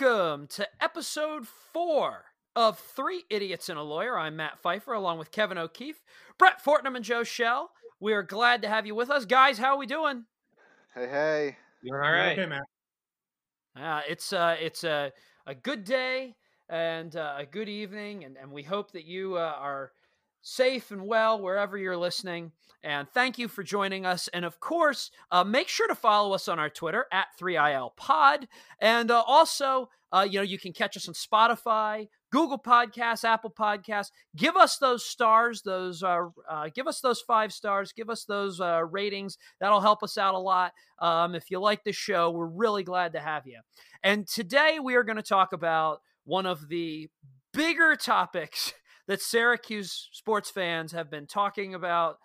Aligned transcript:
Welcome 0.00 0.46
to 0.48 0.68
episode 0.80 1.48
four 1.48 2.26
of 2.54 2.78
Three 2.78 3.24
Idiots 3.30 3.68
and 3.68 3.78
a 3.78 3.82
Lawyer. 3.82 4.18
I'm 4.18 4.36
Matt 4.36 4.58
Pfeiffer 4.58 4.92
along 4.92 5.18
with 5.18 5.32
Kevin 5.32 5.58
O'Keefe, 5.58 6.02
Brett 6.38 6.60
Fortnum, 6.60 6.94
and 6.94 7.04
Joe 7.04 7.24
Shell. 7.24 7.70
We 7.98 8.12
are 8.12 8.22
glad 8.22 8.62
to 8.62 8.68
have 8.68 8.86
you 8.86 8.94
with 8.94 9.10
us. 9.10 9.24
Guys, 9.24 9.58
how 9.58 9.74
are 9.74 9.78
we 9.78 9.86
doing? 9.86 10.24
Hey, 10.94 11.08
hey. 11.08 11.56
You're 11.82 12.04
all 12.04 12.12
right. 12.12 12.38
Okay, 12.38 12.46
Matt. 12.46 12.62
Uh, 13.76 14.02
it's 14.08 14.32
uh, 14.32 14.56
it's 14.60 14.84
a, 14.84 15.12
a 15.46 15.54
good 15.54 15.84
day 15.84 16.36
and 16.68 17.16
uh, 17.16 17.34
a 17.38 17.46
good 17.46 17.68
evening, 17.68 18.24
and, 18.24 18.36
and 18.36 18.52
we 18.52 18.62
hope 18.62 18.92
that 18.92 19.04
you 19.04 19.36
uh, 19.36 19.54
are 19.58 19.92
safe 20.48 20.90
and 20.90 21.02
well 21.02 21.40
wherever 21.40 21.76
you're 21.76 21.96
listening. 21.96 22.52
And 22.82 23.08
thank 23.10 23.38
you 23.38 23.48
for 23.48 23.62
joining 23.62 24.06
us. 24.06 24.28
And 24.28 24.44
of 24.44 24.60
course, 24.60 25.10
uh, 25.30 25.44
make 25.44 25.68
sure 25.68 25.88
to 25.88 25.94
follow 25.94 26.32
us 26.32 26.48
on 26.48 26.58
our 26.58 26.70
Twitter 26.70 27.06
at 27.12 27.26
3IL 27.40 27.96
Pod. 27.96 28.48
And 28.80 29.10
uh, 29.10 29.22
also, 29.26 29.90
uh, 30.12 30.26
you 30.28 30.38
know, 30.38 30.44
you 30.44 30.58
can 30.58 30.72
catch 30.72 30.96
us 30.96 31.08
on 31.08 31.14
Spotify, 31.14 32.08
Google 32.30 32.58
Podcasts, 32.58 33.24
Apple 33.24 33.50
Podcasts. 33.50 34.10
Give 34.36 34.56
us 34.56 34.78
those 34.78 35.04
stars, 35.04 35.62
those 35.62 36.02
uh, 36.02 36.28
uh, 36.48 36.68
give 36.74 36.86
us 36.86 37.00
those 37.00 37.20
five 37.20 37.52
stars, 37.52 37.92
give 37.92 38.08
us 38.08 38.24
those 38.24 38.60
uh, 38.60 38.84
ratings. 38.84 39.36
That'll 39.60 39.80
help 39.80 40.02
us 40.02 40.16
out 40.16 40.34
a 40.34 40.38
lot. 40.38 40.72
Um, 40.98 41.34
if 41.34 41.50
you 41.50 41.60
like 41.60 41.84
the 41.84 41.92
show, 41.92 42.30
we're 42.30 42.46
really 42.46 42.84
glad 42.84 43.12
to 43.14 43.20
have 43.20 43.46
you. 43.46 43.60
And 44.02 44.26
today 44.26 44.78
we 44.82 44.94
are 44.94 45.04
going 45.04 45.16
to 45.16 45.22
talk 45.22 45.52
about 45.52 46.00
one 46.24 46.46
of 46.46 46.68
the 46.68 47.10
bigger 47.52 47.96
topics 47.96 48.72
that 49.08 49.22
Syracuse 49.22 50.08
sports 50.12 50.50
fans 50.50 50.92
have 50.92 51.10
been 51.10 51.26
talking 51.26 51.74
about. 51.74 52.18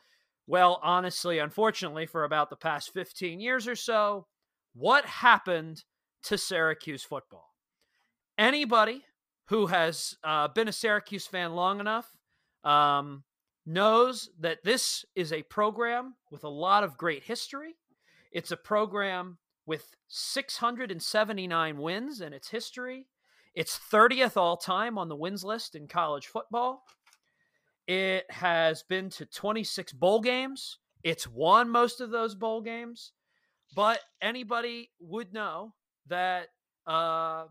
Well, 0.45 0.79
honestly, 0.83 1.39
unfortunately, 1.39 2.05
for 2.05 2.25
about 2.25 2.49
the 2.49 2.57
past 2.57 2.93
15 2.93 3.39
years 3.39 3.67
or 3.67 3.75
so, 3.75 4.27
what 4.75 5.05
happened 5.05 5.83
to 6.23 6.37
Syracuse 6.37 7.03
football? 7.03 7.47
Anybody 8.37 9.01
who 9.47 9.67
has 9.67 10.15
uh, 10.23 10.49
been 10.49 10.67
a 10.67 10.73
Syracuse 10.73 11.25
fan 11.25 11.53
long 11.53 11.79
enough 11.79 12.11
um, 12.63 13.23
knows 13.65 14.29
that 14.39 14.63
this 14.63 15.05
is 15.15 15.31
a 15.31 15.43
program 15.43 16.15
with 16.31 16.43
a 16.43 16.49
lot 16.49 16.83
of 16.83 16.97
great 16.97 17.23
history. 17.23 17.75
It's 18.31 18.51
a 18.51 18.57
program 18.57 19.37
with 19.65 19.85
679 20.09 21.77
wins 21.77 22.19
in 22.19 22.33
its 22.33 22.49
history. 22.49 23.07
It's 23.55 23.79
30th 23.91 24.35
all 24.35 24.57
time 24.57 24.97
on 24.97 25.09
the 25.09 25.15
wins 25.15 25.43
list 25.43 25.75
in 25.75 25.87
college 25.87 26.27
football. 26.27 26.83
It 27.87 28.25
has 28.31 28.83
been 28.83 29.09
to 29.11 29.25
26 29.25 29.93
bowl 29.93 30.21
games. 30.21 30.79
It's 31.03 31.27
won 31.27 31.69
most 31.69 32.01
of 32.01 32.09
those 32.09 32.33
bowl 32.33 32.61
games. 32.61 33.11
But 33.75 33.99
anybody 34.21 34.89
would 34.99 35.33
know 35.33 35.73
that 36.07 36.47
uh, 36.87 37.45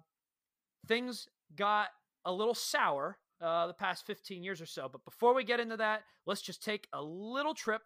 things 0.89 1.29
got 1.55 1.89
a 2.25 2.33
little 2.33 2.55
sour 2.55 3.19
uh, 3.41 3.67
the 3.67 3.75
past 3.75 4.07
15 4.07 4.43
years 4.43 4.61
or 4.61 4.67
so. 4.67 4.89
But 4.91 5.05
before 5.05 5.35
we 5.35 5.45
get 5.45 5.61
into 5.61 5.77
that, 5.77 6.03
let's 6.27 6.43
just 6.43 6.63
take 6.63 6.89
a 6.93 7.03
little 7.03 7.55
trip 7.55 7.83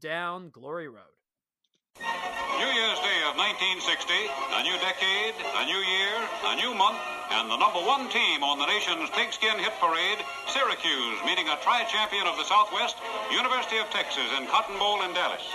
down 0.00 0.50
Glory 0.50 0.88
Road. 0.88 1.02
New 1.98 2.66
Year's 2.66 3.00
Day 3.00 3.20
of 3.28 3.36
1960, 3.36 4.14
a 4.54 4.62
new 4.62 4.76
decade, 4.78 5.34
a 5.56 5.64
new 5.66 5.78
year, 5.78 6.14
a 6.46 6.56
new 6.56 6.74
month, 6.74 6.98
and 7.30 7.50
the 7.50 7.56
number 7.56 7.78
one 7.78 8.08
team 8.10 8.42
on 8.42 8.58
the 8.58 8.66
nation's 8.66 9.08
pigskin 9.10 9.58
hit 9.58 9.72
parade, 9.78 10.18
Syracuse, 10.50 11.18
meeting 11.24 11.46
a 11.48 11.56
tri-champion 11.62 12.26
of 12.26 12.36
the 12.36 12.44
Southwest, 12.44 12.96
University 13.30 13.78
of 13.78 13.86
Texas 13.90 14.26
in 14.38 14.46
Cotton 14.50 14.78
Bowl 14.78 15.02
in 15.02 15.14
Dallas. 15.14 15.46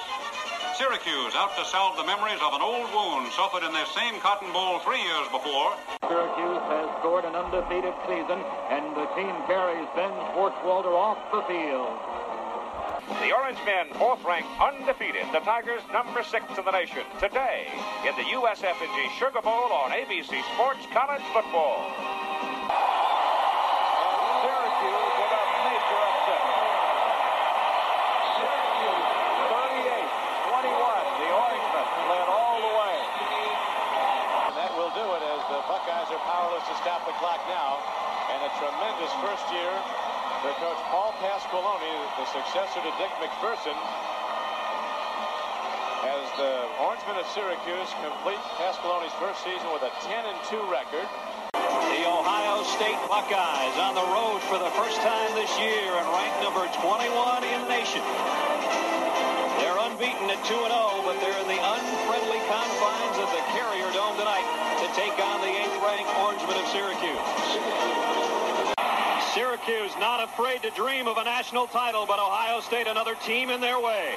Syracuse 0.80 1.36
out 1.36 1.56
to 1.56 1.64
salve 1.68 1.96
the 1.96 2.04
memories 2.04 2.40
of 2.44 2.52
an 2.52 2.64
old 2.64 2.88
wound 2.92 3.32
suffered 3.32 3.64
in 3.64 3.72
their 3.72 3.88
same 3.96 4.20
Cotton 4.20 4.52
Bowl 4.52 4.80
three 4.84 5.00
years 5.00 5.28
before. 5.32 5.72
Syracuse 6.04 6.64
has 6.68 6.88
scored 7.00 7.24
an 7.24 7.36
undefeated 7.36 7.96
season, 8.08 8.40
and 8.72 8.96
the 8.96 9.08
team 9.16 9.36
carries 9.48 9.88
Ben 9.96 10.12
Schwartzwalder 10.36 10.92
off 10.92 11.20
the 11.32 11.44
field. 11.48 12.25
The 13.06 13.30
Orange 13.38 13.62
Men, 13.66 13.86
fourth 14.02 14.26
ranked, 14.26 14.50
undefeated. 14.58 15.30
The 15.30 15.46
Tigers, 15.46 15.82
number 15.94 16.26
six 16.26 16.42
in 16.58 16.66
the 16.66 16.74
nation. 16.74 17.06
Today, 17.22 17.70
in 18.02 18.18
the 18.18 18.26
USF&G 18.34 18.98
Sugar 19.22 19.46
Bowl 19.46 19.70
on 19.70 19.94
ABC 19.94 20.42
Sports 20.58 20.82
College 20.90 21.22
Football. 21.30 21.86
Syracuse 24.42 25.14
with 25.22 25.38
a 25.38 25.44
major 25.70 26.00
upset. 26.02 26.44
Syracuse, 28.42 29.10
38-21. 29.54 30.66
The 30.66 31.30
Orange 31.30 31.68
Men 31.78 31.88
led 32.10 32.26
all 32.26 32.58
the 32.58 32.74
way. 32.74 32.98
And 34.50 34.54
that 34.58 34.74
will 34.74 34.94
do 34.98 35.06
it 35.14 35.22
as 35.30 35.42
the 35.54 35.62
Buckeyes 35.70 36.10
are 36.10 36.24
powerless 36.26 36.66
to 36.74 36.76
stop 36.82 37.06
the 37.06 37.14
clock 37.22 37.42
now. 37.54 37.86
And 38.34 38.42
a 38.42 38.52
tremendous 38.58 39.14
first 39.22 39.46
year 39.54 39.74
for 40.42 40.54
Coach 40.58 40.82
Pasqualoni, 41.56 41.88
the 42.20 42.28
successor 42.36 42.84
to 42.84 42.92
Dick 43.00 43.16
MacPherson. 43.24 43.80
As 46.04 46.28
the 46.36 46.68
Orangemen 46.84 47.16
of 47.16 47.24
Syracuse 47.32 47.88
complete 48.04 48.44
Pasqualoni's 48.60 49.16
first 49.24 49.40
season 49.40 49.64
with 49.72 49.80
a 49.88 49.92
10-2 50.04 50.60
record. 50.68 51.08
The 51.56 52.04
Ohio 52.12 52.60
State 52.76 53.00
Buckeyes 53.08 53.72
on 53.80 53.96
the 53.96 54.04
road 54.04 54.44
for 54.52 54.60
the 54.60 54.68
first 54.76 55.00
time 55.00 55.32
this 55.40 55.48
year 55.56 55.96
and 55.96 56.04
ranked 56.12 56.44
number 56.44 56.68
21 56.76 57.48
in 57.48 57.64
the 57.64 57.72
nation. 57.72 58.04
They're 59.64 59.80
unbeaten 59.80 60.28
at 60.28 60.44
2-0, 60.44 60.60
but 61.08 61.16
they're 61.24 61.40
in 61.40 61.48
the 61.48 61.62
unfriendly 61.64 62.44
confines 62.52 63.16
of 63.24 63.32
the 63.32 63.40
Carrier 63.56 63.88
Dome 63.96 64.20
tonight 64.20 64.44
to 64.84 64.92
take 64.92 65.16
on 65.24 65.40
the 65.40 65.56
8th-ranked 65.56 66.12
Orangemen 66.20 66.60
of 66.60 66.68
Syracuse. 66.68 68.44
Syracuse 69.36 69.92
not 70.00 70.24
afraid 70.24 70.64
to 70.64 70.72
dream 70.80 71.12
of 71.12 71.20
a 71.20 71.24
national 71.28 71.68
title, 71.68 72.08
but 72.08 72.24
Ohio 72.24 72.64
State 72.64 72.88
another 72.88 73.20
team 73.28 73.52
in 73.52 73.60
their 73.60 73.84
way. 73.84 74.16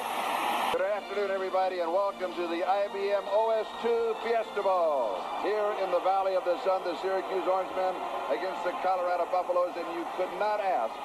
Good 0.71 0.87
afternoon, 0.87 1.27
everybody, 1.27 1.83
and 1.83 1.91
welcome 1.91 2.31
to 2.39 2.47
the 2.47 2.63
IBM 2.63 3.27
OS2 3.27 4.15
Fiesta 4.23 4.63
Bowl. 4.63 5.19
Here 5.43 5.75
in 5.83 5.91
the 5.91 5.99
Valley 6.07 6.39
of 6.39 6.47
the 6.47 6.55
Sun, 6.63 6.87
the 6.87 6.95
Syracuse 7.03 7.43
Orange 7.51 7.67
Men 7.75 7.99
against 8.31 8.63
the 8.63 8.71
Colorado 8.79 9.27
Buffaloes, 9.27 9.75
and 9.75 9.83
you 9.91 10.07
could 10.15 10.31
not 10.39 10.63
ask 10.63 10.95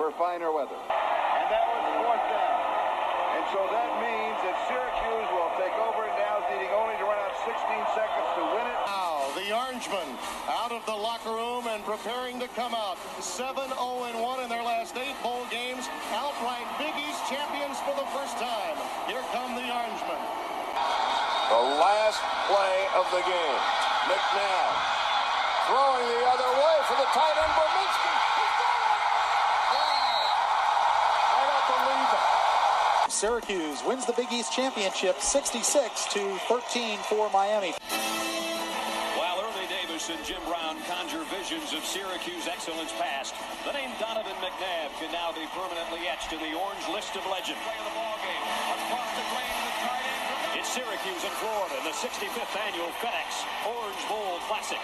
for 0.00 0.16
finer 0.16 0.48
weather. 0.48 0.72
And 0.72 1.46
that 1.52 1.64
was 1.68 1.84
fourth 2.00 2.24
down. 2.24 2.56
And 3.36 3.44
so 3.52 3.60
that 3.68 3.90
means 4.00 4.36
that 4.48 4.56
Syracuse 4.64 5.28
will 5.28 5.52
take 5.60 5.76
over 5.76 6.08
and 6.08 6.16
now 6.16 6.40
needing 6.48 6.72
only 6.72 6.96
to 6.96 7.04
run 7.04 7.20
out 7.20 7.36
16 7.44 7.52
seconds 7.92 8.28
to 8.32 8.42
win 8.48 8.64
it. 8.64 9.07
Now, 9.28 9.34
the 9.34 9.52
Orangemen 9.52 10.08
out 10.48 10.72
of 10.72 10.84
the 10.86 10.94
locker 10.94 11.30
room 11.30 11.66
and 11.68 11.84
preparing 11.84 12.40
to 12.40 12.48
come 12.48 12.74
out. 12.74 12.96
7-0-1 13.20 14.42
in 14.42 14.48
their 14.48 14.62
last 14.62 14.96
eight 14.96 15.16
bowl 15.22 15.44
games. 15.50 15.88
Outright 16.12 16.64
Big 16.78 16.94
East 16.96 17.20
champions 17.28 17.76
for 17.84 17.92
the 17.92 18.08
first 18.16 18.38
time. 18.38 18.76
Here 19.06 19.20
come 19.32 19.52
the 19.52 19.68
Orangemen. 19.68 20.22
The 21.52 21.64
last 21.76 22.20
play 22.48 22.76
of 22.96 23.04
the 23.12 23.22
game. 23.28 23.60
McNabb 24.08 24.72
throwing 25.68 26.06
the 26.08 26.22
other 26.32 26.50
way 26.56 26.76
for 26.88 26.96
the 26.96 27.08
tight 27.12 27.36
end, 27.36 27.52
Brominski. 27.52 28.14
He's 28.32 28.54
got 28.56 28.80
it! 28.80 29.02
Wow! 29.76 30.24
I 31.36 31.42
don't 31.52 31.68
believe 31.76 32.10
it. 32.16 33.12
Syracuse 33.12 33.84
wins 33.84 34.06
the 34.06 34.14
Big 34.14 34.32
East 34.32 34.52
Championship 34.52 35.20
66 35.20 36.06
to 36.14 36.38
13 36.48 36.98
for 37.00 37.28
Miami. 37.30 37.74
While 40.08 40.16
and 40.16 40.26
Jim 40.26 40.40
Brown 40.48 40.76
conjure 40.88 41.24
visions 41.28 41.74
of 41.74 41.84
Syracuse 41.84 42.48
excellence 42.48 42.92
past, 42.92 43.34
the 43.66 43.72
name 43.72 43.90
Donovan 44.00 44.32
McNabb 44.40 44.88
can 44.98 45.12
now 45.12 45.32
be 45.32 45.44
permanently 45.52 46.08
etched 46.08 46.32
in 46.32 46.38
the 46.38 46.56
orange 46.56 46.88
list 46.88 47.14
of 47.16 47.26
legend. 47.26 47.58
It's 50.54 50.68
Syracuse 50.72 51.24
in 51.24 51.30
Florida, 51.36 51.76
in 51.76 51.84
the 51.84 51.90
65th 51.90 52.56
annual 52.56 52.88
FedEx 53.04 53.44
Orange 53.68 54.08
Bowl 54.08 54.38
Classic. 54.48 54.78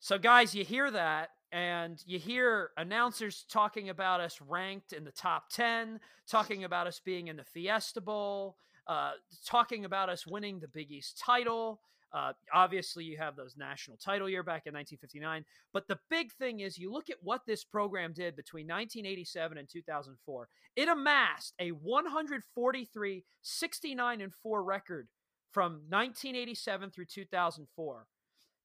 So, 0.00 0.18
guys, 0.18 0.56
you 0.56 0.64
hear 0.64 0.90
that, 0.90 1.30
and 1.52 2.02
you 2.06 2.18
hear 2.18 2.70
announcers 2.76 3.44
talking 3.50 3.88
about 3.88 4.20
us 4.20 4.40
ranked 4.40 4.92
in 4.92 5.04
the 5.04 5.12
top 5.12 5.48
10, 5.50 6.00
talking 6.28 6.64
about 6.64 6.86
us 6.86 7.00
being 7.04 7.28
in 7.28 7.36
the 7.36 7.44
Fiesta 7.44 8.00
Bowl, 8.00 8.56
uh, 8.86 9.12
talking 9.46 9.84
about 9.84 10.08
us 10.08 10.26
winning 10.26 10.60
the 10.60 10.68
Big 10.68 10.90
East 10.90 11.18
title. 11.18 11.80
Uh, 12.12 12.32
obviously, 12.52 13.04
you 13.04 13.16
have 13.18 13.36
those 13.36 13.56
national 13.56 13.96
title 13.96 14.28
year 14.28 14.42
back 14.42 14.66
in 14.66 14.72
1959. 14.72 15.44
But 15.72 15.88
the 15.88 15.98
big 16.08 16.32
thing 16.32 16.60
is, 16.60 16.78
you 16.78 16.90
look 16.90 17.10
at 17.10 17.16
what 17.22 17.42
this 17.46 17.64
program 17.64 18.12
did 18.12 18.36
between 18.36 18.66
1987 18.66 19.58
and 19.58 19.68
2004. 19.68 20.48
It 20.76 20.88
amassed 20.88 21.54
a 21.58 21.70
143, 21.70 23.24
69, 23.42 24.20
and 24.20 24.34
4 24.34 24.64
record 24.64 25.08
from 25.52 25.72
1987 25.88 26.90
through 26.90 27.06
2004. 27.06 28.06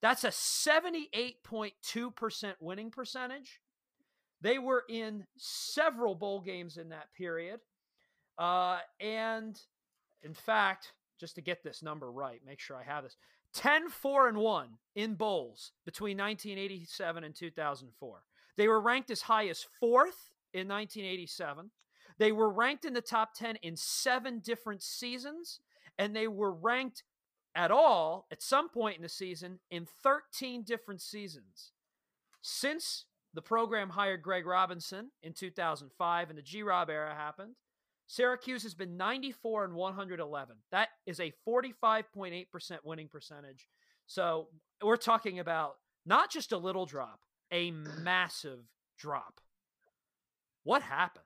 That's 0.01 0.23
a 0.23 0.29
78.2% 0.29 2.53
winning 2.59 2.91
percentage. 2.91 3.61
They 4.41 4.57
were 4.57 4.83
in 4.89 5.27
several 5.37 6.15
bowl 6.15 6.41
games 6.41 6.77
in 6.77 6.89
that 6.89 7.13
period. 7.15 7.59
Uh, 8.37 8.79
and 8.99 9.59
in 10.23 10.33
fact, 10.33 10.93
just 11.19 11.35
to 11.35 11.41
get 11.41 11.63
this 11.63 11.83
number 11.83 12.11
right, 12.11 12.41
make 12.45 12.59
sure 12.59 12.75
I 12.75 12.83
have 12.83 13.03
this 13.03 13.17
10 13.53 13.89
4 13.89 14.29
and 14.29 14.37
1 14.37 14.69
in 14.95 15.13
bowls 15.13 15.73
between 15.85 16.17
1987 16.17 17.23
and 17.23 17.35
2004. 17.35 18.23
They 18.57 18.67
were 18.67 18.81
ranked 18.81 19.11
as 19.11 19.21
high 19.21 19.47
as 19.49 19.67
fourth 19.79 20.31
in 20.53 20.67
1987. 20.67 21.69
They 22.17 22.31
were 22.31 22.49
ranked 22.49 22.85
in 22.85 22.93
the 22.93 23.01
top 23.01 23.35
10 23.35 23.57
in 23.57 23.75
seven 23.75 24.39
different 24.39 24.81
seasons, 24.81 25.59
and 25.97 26.15
they 26.15 26.27
were 26.27 26.51
ranked 26.51 27.03
at 27.55 27.71
all 27.71 28.27
at 28.31 28.41
some 28.41 28.69
point 28.69 28.95
in 28.97 29.01
the 29.01 29.09
season 29.09 29.59
in 29.69 29.87
13 30.03 30.63
different 30.63 31.01
seasons. 31.01 31.71
Since 32.41 33.05
the 33.33 33.41
program 33.41 33.89
hired 33.89 34.21
Greg 34.21 34.45
Robinson 34.45 35.11
in 35.23 35.33
2005 35.33 36.29
and 36.29 36.37
the 36.37 36.43
G 36.43 36.63
Rob 36.63 36.89
era 36.89 37.13
happened, 37.13 37.55
Syracuse 38.07 38.63
has 38.63 38.73
been 38.73 38.97
94 38.97 39.65
and 39.65 39.73
111. 39.73 40.55
That 40.71 40.89
is 41.05 41.19
a 41.19 41.31
45.8% 41.47 42.45
winning 42.83 43.07
percentage. 43.07 43.67
So 44.05 44.47
we're 44.83 44.97
talking 44.97 45.39
about 45.39 45.75
not 46.05 46.29
just 46.29 46.51
a 46.51 46.57
little 46.57 46.85
drop, 46.85 47.21
a 47.53 47.71
massive 47.71 48.59
drop. 48.97 49.39
What 50.63 50.81
happened? 50.81 51.23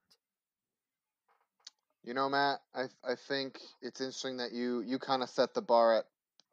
You 2.04 2.14
know, 2.14 2.30
Matt, 2.30 2.60
I 2.76 2.84
I 3.04 3.16
think 3.16 3.60
it's 3.82 4.00
interesting 4.00 4.38
that 4.38 4.52
you 4.52 4.82
you 4.82 5.00
kind 5.00 5.24
of 5.24 5.30
set 5.30 5.56
the 5.56 5.62
bar 5.62 5.98
at 5.98 6.06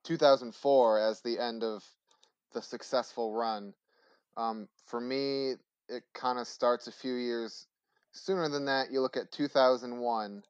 2004 0.04 0.98
as 0.98 1.20
the 1.20 1.38
end 1.38 1.62
of 1.62 1.84
the 2.52 2.62
successful 2.62 3.32
run. 3.32 3.74
Um, 4.36 4.68
for 4.86 5.00
me, 5.00 5.54
it 5.88 6.02
kind 6.14 6.38
of 6.38 6.46
starts 6.46 6.86
a 6.86 6.92
few 6.92 7.14
years 7.14 7.66
sooner 8.12 8.48
than 8.48 8.66
that. 8.66 8.90
You 8.90 9.00
look 9.00 9.16
at 9.16 9.32
2001 9.32 10.42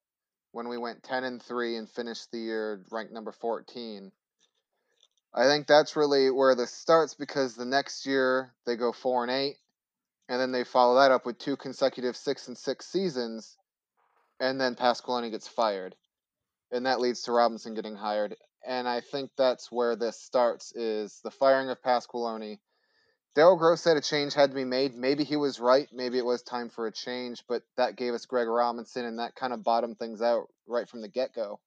when 0.53 0.69
we 0.69 0.79
went 0.79 1.03
10 1.03 1.25
and 1.25 1.43
3 1.43 1.77
and 1.77 1.89
finished 1.89 2.31
the 2.31 2.39
year 2.39 2.81
ranked 2.91 3.13
number 3.13 3.33
14. 3.33 4.13
I 5.35 5.45
think 5.45 5.67
that's 5.67 5.97
really 5.97 6.31
where 6.31 6.55
this 6.55 6.73
starts 6.73 7.15
because 7.15 7.55
the 7.55 7.65
next 7.65 8.05
year 8.05 8.53
they 8.67 8.77
go 8.77 8.93
4 8.93 9.25
and 9.25 9.33
8 9.33 9.57
and 10.29 10.41
then 10.41 10.53
they 10.53 10.65
follow 10.65 10.97
that 10.97 11.11
up 11.11 11.25
with 11.25 11.39
two 11.39 11.57
consecutive 11.57 12.17
6 12.17 12.49
and 12.49 12.59
6 12.59 12.87
seasons 12.87 13.57
and 14.41 14.61
then 14.61 14.75
Pasqualoni 14.75 15.31
gets 15.31 15.49
fired. 15.49 15.95
And 16.71 16.87
that 16.87 17.01
leads 17.01 17.23
to 17.23 17.33
Robinson 17.33 17.75
getting 17.75 17.95
hired. 17.95 18.37
And 18.67 18.89
I 18.89 19.01
think 19.01 19.31
that's 19.37 19.73
where 19.73 19.97
this 19.97 20.21
starts 20.21 20.73
is 20.73 21.21
the 21.25 21.31
firing 21.31 21.69
of 21.71 21.83
Pasqualoni. 21.83 22.59
Daryl 23.35 23.59
Gross 23.59 23.81
said 23.81 23.97
a 23.97 24.01
change 24.01 24.35
had 24.35 24.51
to 24.51 24.55
be 24.55 24.65
made. 24.65 24.95
Maybe 24.95 25.25
he 25.25 25.37
was 25.37 25.59
right. 25.59 25.89
Maybe 25.93 26.19
it 26.19 26.25
was 26.25 26.43
time 26.43 26.69
for 26.69 26.87
a 26.87 26.93
change, 26.93 27.43
but 27.49 27.63
that 27.77 27.97
gave 27.97 28.13
us 28.13 28.27
Greg 28.27 28.47
Robinson, 28.47 29.07
and 29.07 29.19
that 29.19 29.35
kind 29.35 29.55
of 29.55 29.65
bottomed 29.65 29.99
things 29.99 30.21
out 30.21 30.49
right 30.67 30.89
from 30.89 31.01
the 31.01 31.09
get 31.09 31.35
go. 31.35 31.59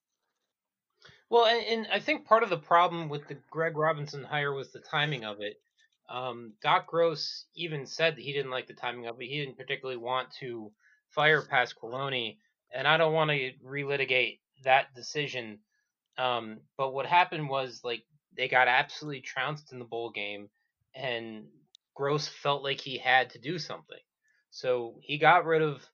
Well, 1.29 1.45
and, 1.45 1.65
and, 1.65 1.87
I 1.91 1.99
think 1.99 2.27
part 2.27 2.43
of 2.43 2.49
the 2.49 2.57
problem 2.57 3.09
with 3.09 3.27
the 3.27 3.37
Greg 3.49 3.77
Robinson 3.77 4.23
hire 4.23 4.53
was 4.53 4.71
the 4.71 4.79
timing 4.79 5.25
of 5.25 5.41
it. 5.41 5.59
Um, 6.07 6.53
Doc 6.61 6.85
Gross 6.85 7.45
even 7.55 7.87
said 7.87 8.15
that 8.15 8.21
he 8.21 8.31
didn't 8.31 8.51
like 8.51 8.67
the 8.67 8.73
timing 8.73 9.07
of 9.07 9.19
it. 9.19 9.25
He 9.25 9.39
didn't 9.39 9.57
particularly 9.57 9.97
want 9.97 10.29
to 10.39 10.71
fire 11.09 11.41
Pasqualoni, 11.41 12.37
and 12.71 12.87
I 12.87 12.97
don't 12.97 13.13
want 13.13 13.31
to 13.31 13.53
relitigate 13.65 14.39
that 14.63 14.93
decision. 14.93 15.59
Um, 16.17 16.59
but 16.77 16.93
what 16.93 17.05
happened 17.05 17.49
was 17.49 17.81
like 17.83 18.03
they 18.37 18.47
got 18.47 18.67
absolutely 18.67 19.21
trounced 19.21 19.71
in 19.71 19.79
the 19.79 19.85
bowl 19.85 20.11
game, 20.11 20.49
and 20.93 21.45
Gross 21.93 22.27
felt 22.27 22.63
like 22.63 22.81
he 22.81 22.97
had 22.97 23.31
to 23.31 23.39
do 23.39 23.57
something. 23.59 23.99
So 24.51 24.99
he 25.01 25.17
got 25.17 25.45
rid 25.45 25.61
of 25.61 25.85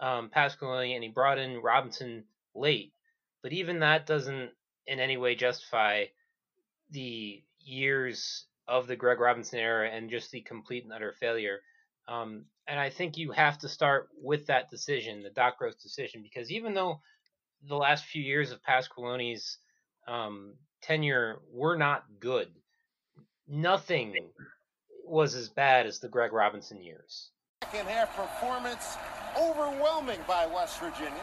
um, 0.00 0.30
and 0.34 1.02
he 1.02 1.10
brought 1.12 1.38
in 1.38 1.62
Robinson 1.62 2.24
late. 2.54 2.92
But 3.42 3.52
even 3.52 3.80
that 3.80 4.06
doesn't 4.06 4.50
in 4.86 5.00
any 5.00 5.16
way 5.16 5.34
justify 5.34 6.06
the 6.90 7.42
years 7.60 8.46
of 8.68 8.86
the 8.86 8.96
Greg 8.96 9.20
Robinson 9.20 9.58
era 9.58 9.88
and 9.90 10.10
just 10.10 10.30
the 10.30 10.40
complete 10.40 10.84
and 10.84 10.92
utter 10.92 11.14
failure. 11.18 11.60
Um, 12.08 12.46
and 12.66 12.78
I 12.78 12.90
think 12.90 13.16
you 13.16 13.32
have 13.32 13.58
to 13.58 13.68
start 13.68 14.08
with 14.20 14.46
that 14.46 14.70
decision, 14.70 15.22
the 15.22 15.30
Doc 15.30 15.58
Gross 15.58 15.76
decision, 15.76 16.22
because 16.22 16.50
even 16.50 16.74
though 16.74 17.00
the 17.66 17.76
last 17.76 18.04
few 18.04 18.22
years 18.22 18.52
of 18.52 18.62
Pasqualoni's 18.62 19.58
um, 20.06 20.54
tenure 20.82 21.40
were 21.52 21.76
not 21.76 22.04
good, 22.20 22.48
nothing 23.48 24.14
was 25.04 25.34
as 25.34 25.48
bad 25.48 25.86
as 25.86 25.98
the 25.98 26.08
Greg 26.08 26.32
Robinson 26.32 26.82
years. 26.82 27.30
Second 27.64 27.88
half 27.88 28.14
performance 28.16 28.96
overwhelming 29.38 30.20
by 30.26 30.46
West 30.46 30.78
Virginia, 30.80 31.22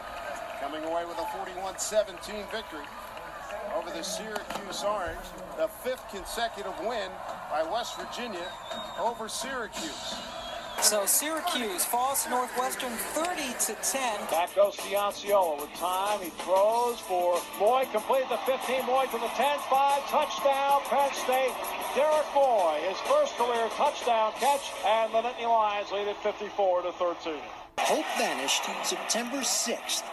coming 0.59 0.83
away 0.83 1.06
with 1.06 1.18
a 1.18 1.21
41-17 1.21 2.51
victory 2.51 2.85
over 3.75 3.89
the 3.89 4.03
Syracuse 4.03 4.83
Orange, 4.83 5.19
the 5.57 5.68
fifth 5.68 6.07
consecutive 6.09 6.77
win 6.81 7.09
by 7.50 7.63
West 7.63 7.97
Virginia 8.00 8.45
over 9.00 9.27
Syracuse. 9.27 10.15
So 10.81 11.05
Syracuse 11.05 11.85
falls 11.85 12.23
to 12.23 12.29
Northwestern 12.29 12.91
30 12.91 13.53
to 13.67 13.73
10. 13.81 14.19
Back 14.29 14.53
goes 14.55 14.75
Cianciolo 14.77 15.61
with 15.61 15.73
time. 15.75 16.19
He 16.19 16.29
throws 16.43 16.99
for 16.99 17.39
Moye. 17.59 17.87
Completed 17.91 18.27
the 18.29 18.37
15. 18.45 18.85
Moye 18.85 19.05
to 19.05 19.17
the 19.17 19.31
10. 19.35 19.59
5. 19.69 20.01
Touchdown, 20.09 20.81
Penn 20.85 21.13
State. 21.13 21.53
Derek 21.95 22.25
Moye, 22.35 22.81
his 22.89 22.97
first 23.07 23.35
career 23.37 23.69
touchdown 23.77 24.33
catch, 24.39 24.71
and 24.85 25.13
the 25.13 25.21
Nittany 25.21 25.47
Lions 25.47 25.91
lead 25.91 26.07
at 26.07 26.21
54 26.23 26.81
to 26.81 26.91
13. 26.93 27.35
Hope 27.79 28.05
vanished 28.17 28.63
September 28.83 29.37
6th 29.37 30.03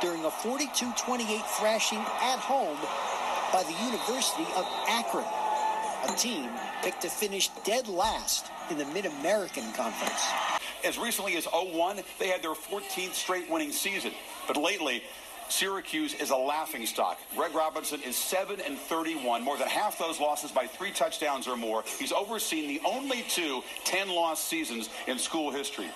during 0.00 0.24
a 0.24 0.30
42-28 0.30 1.42
thrashing 1.58 1.98
at 1.98 2.38
home 2.38 2.78
by 3.52 3.62
the 3.64 3.74
University 3.84 4.46
of 4.56 4.66
Akron, 4.88 5.24
a 6.08 6.16
team 6.16 6.50
picked 6.82 7.02
to 7.02 7.08
finish 7.08 7.48
dead 7.64 7.88
last 7.88 8.50
in 8.70 8.78
the 8.78 8.84
Mid-American 8.86 9.72
Conference. 9.72 10.22
As 10.84 10.98
recently 10.98 11.36
as 11.36 11.46
01, 11.46 12.00
they 12.18 12.28
had 12.28 12.42
their 12.42 12.54
14th 12.54 13.14
straight 13.14 13.50
winning 13.50 13.72
season. 13.72 14.12
But 14.46 14.56
lately, 14.56 15.02
Syracuse 15.48 16.14
is 16.14 16.30
a 16.30 16.36
laughing 16.36 16.86
stock. 16.86 17.18
Greg 17.36 17.54
Robinson 17.54 18.00
is 18.02 18.16
7 18.16 18.60
and 18.60 18.78
31, 18.78 19.42
more 19.42 19.56
than 19.56 19.68
half 19.68 19.98
those 19.98 20.20
losses 20.20 20.50
by 20.50 20.66
three 20.66 20.90
touchdowns 20.90 21.46
or 21.46 21.56
more. 21.56 21.84
He's 21.98 22.12
overseen 22.12 22.68
the 22.68 22.80
only 22.86 23.24
two 23.28 23.62
10-loss 23.84 24.42
seasons 24.42 24.90
in 25.06 25.18
school 25.18 25.50
history. 25.50 25.88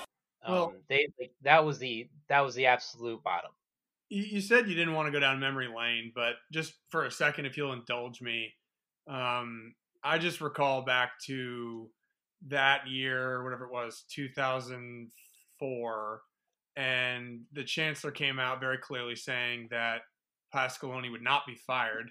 Well, 0.47 0.67
um, 0.67 0.75
they 0.88 1.09
like, 1.19 1.33
that 1.43 1.65
was 1.65 1.79
the 1.79 2.09
that 2.29 2.41
was 2.41 2.55
the 2.55 2.67
absolute 2.67 3.23
bottom. 3.23 3.50
You 4.09 4.41
said 4.41 4.69
you 4.69 4.75
didn't 4.75 4.95
want 4.95 5.07
to 5.07 5.12
go 5.12 5.21
down 5.21 5.38
memory 5.41 5.69
lane, 5.69 6.12
but 6.15 6.37
just 6.50 6.75
for 6.88 7.05
a 7.05 7.11
second, 7.11 7.45
if 7.45 7.59
you'll 7.59 7.75
indulge 7.75 8.23
me, 8.23 8.55
um, 9.07 9.75
I 10.05 10.19
just 10.19 10.40
recall 10.40 10.83
back 10.83 11.19
to 11.26 11.90
that 12.49 12.87
year, 12.88 13.43
whatever 13.43 13.64
it 13.64 13.73
was, 13.73 14.05
2004, 14.14 16.21
and 16.76 17.40
the 17.52 17.64
chancellor 17.64 18.12
came 18.12 18.38
out 18.38 18.61
very 18.61 18.78
clearly 18.78 19.17
saying 19.17 19.67
that 19.71 20.02
Pasqualoni 20.55 21.11
would 21.11 21.23
not 21.23 21.43
be 21.47 21.57
fired. 21.67 22.11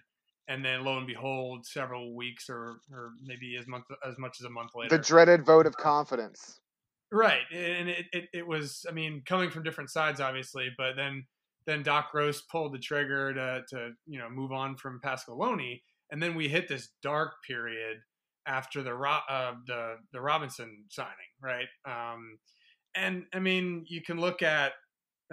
And 0.49 0.63
then, 0.63 0.85
lo 0.85 0.97
and 0.97 1.05
behold, 1.05 1.65
several 1.65 2.15
weeks 2.15 2.49
or, 2.49 2.77
or 2.91 3.11
maybe 3.21 3.57
as 3.59 3.67
month 3.67 3.83
as 4.07 4.17
much 4.17 4.37
as 4.39 4.45
a 4.45 4.49
month 4.49 4.71
later, 4.75 4.95
the 4.95 5.03
dreaded 5.03 5.45
vote 5.45 5.65
of 5.65 5.75
confidence. 5.75 6.61
Right, 7.11 7.43
and 7.51 7.89
it, 7.89 8.05
it, 8.13 8.29
it 8.33 8.47
was, 8.47 8.85
I 8.87 8.93
mean, 8.93 9.23
coming 9.25 9.49
from 9.49 9.63
different 9.63 9.89
sides, 9.89 10.21
obviously, 10.21 10.69
but 10.77 10.95
then 10.95 11.25
then 11.65 11.83
Doc 11.83 12.11
Gross 12.11 12.41
pulled 12.41 12.73
the 12.73 12.79
trigger 12.79 13.33
to 13.33 13.63
to 13.69 13.91
you 14.07 14.17
know 14.17 14.29
move 14.29 14.53
on 14.53 14.77
from 14.77 15.01
Pasqualoni, 15.03 15.81
and 16.11 16.21
then 16.21 16.35
we 16.35 16.47
hit 16.47 16.67
this 16.67 16.89
dark 17.01 17.33
period 17.45 17.97
after 18.47 18.81
the 18.81 18.93
uh, 18.93 19.53
the 19.65 19.95
the 20.13 20.21
Robinson 20.21 20.85
signing, 20.89 21.11
right? 21.41 21.67
Um, 21.85 22.37
and 22.95 23.25
I 23.33 23.39
mean, 23.39 23.85
you 23.87 24.01
can 24.01 24.19
look 24.19 24.41
at 24.41 24.73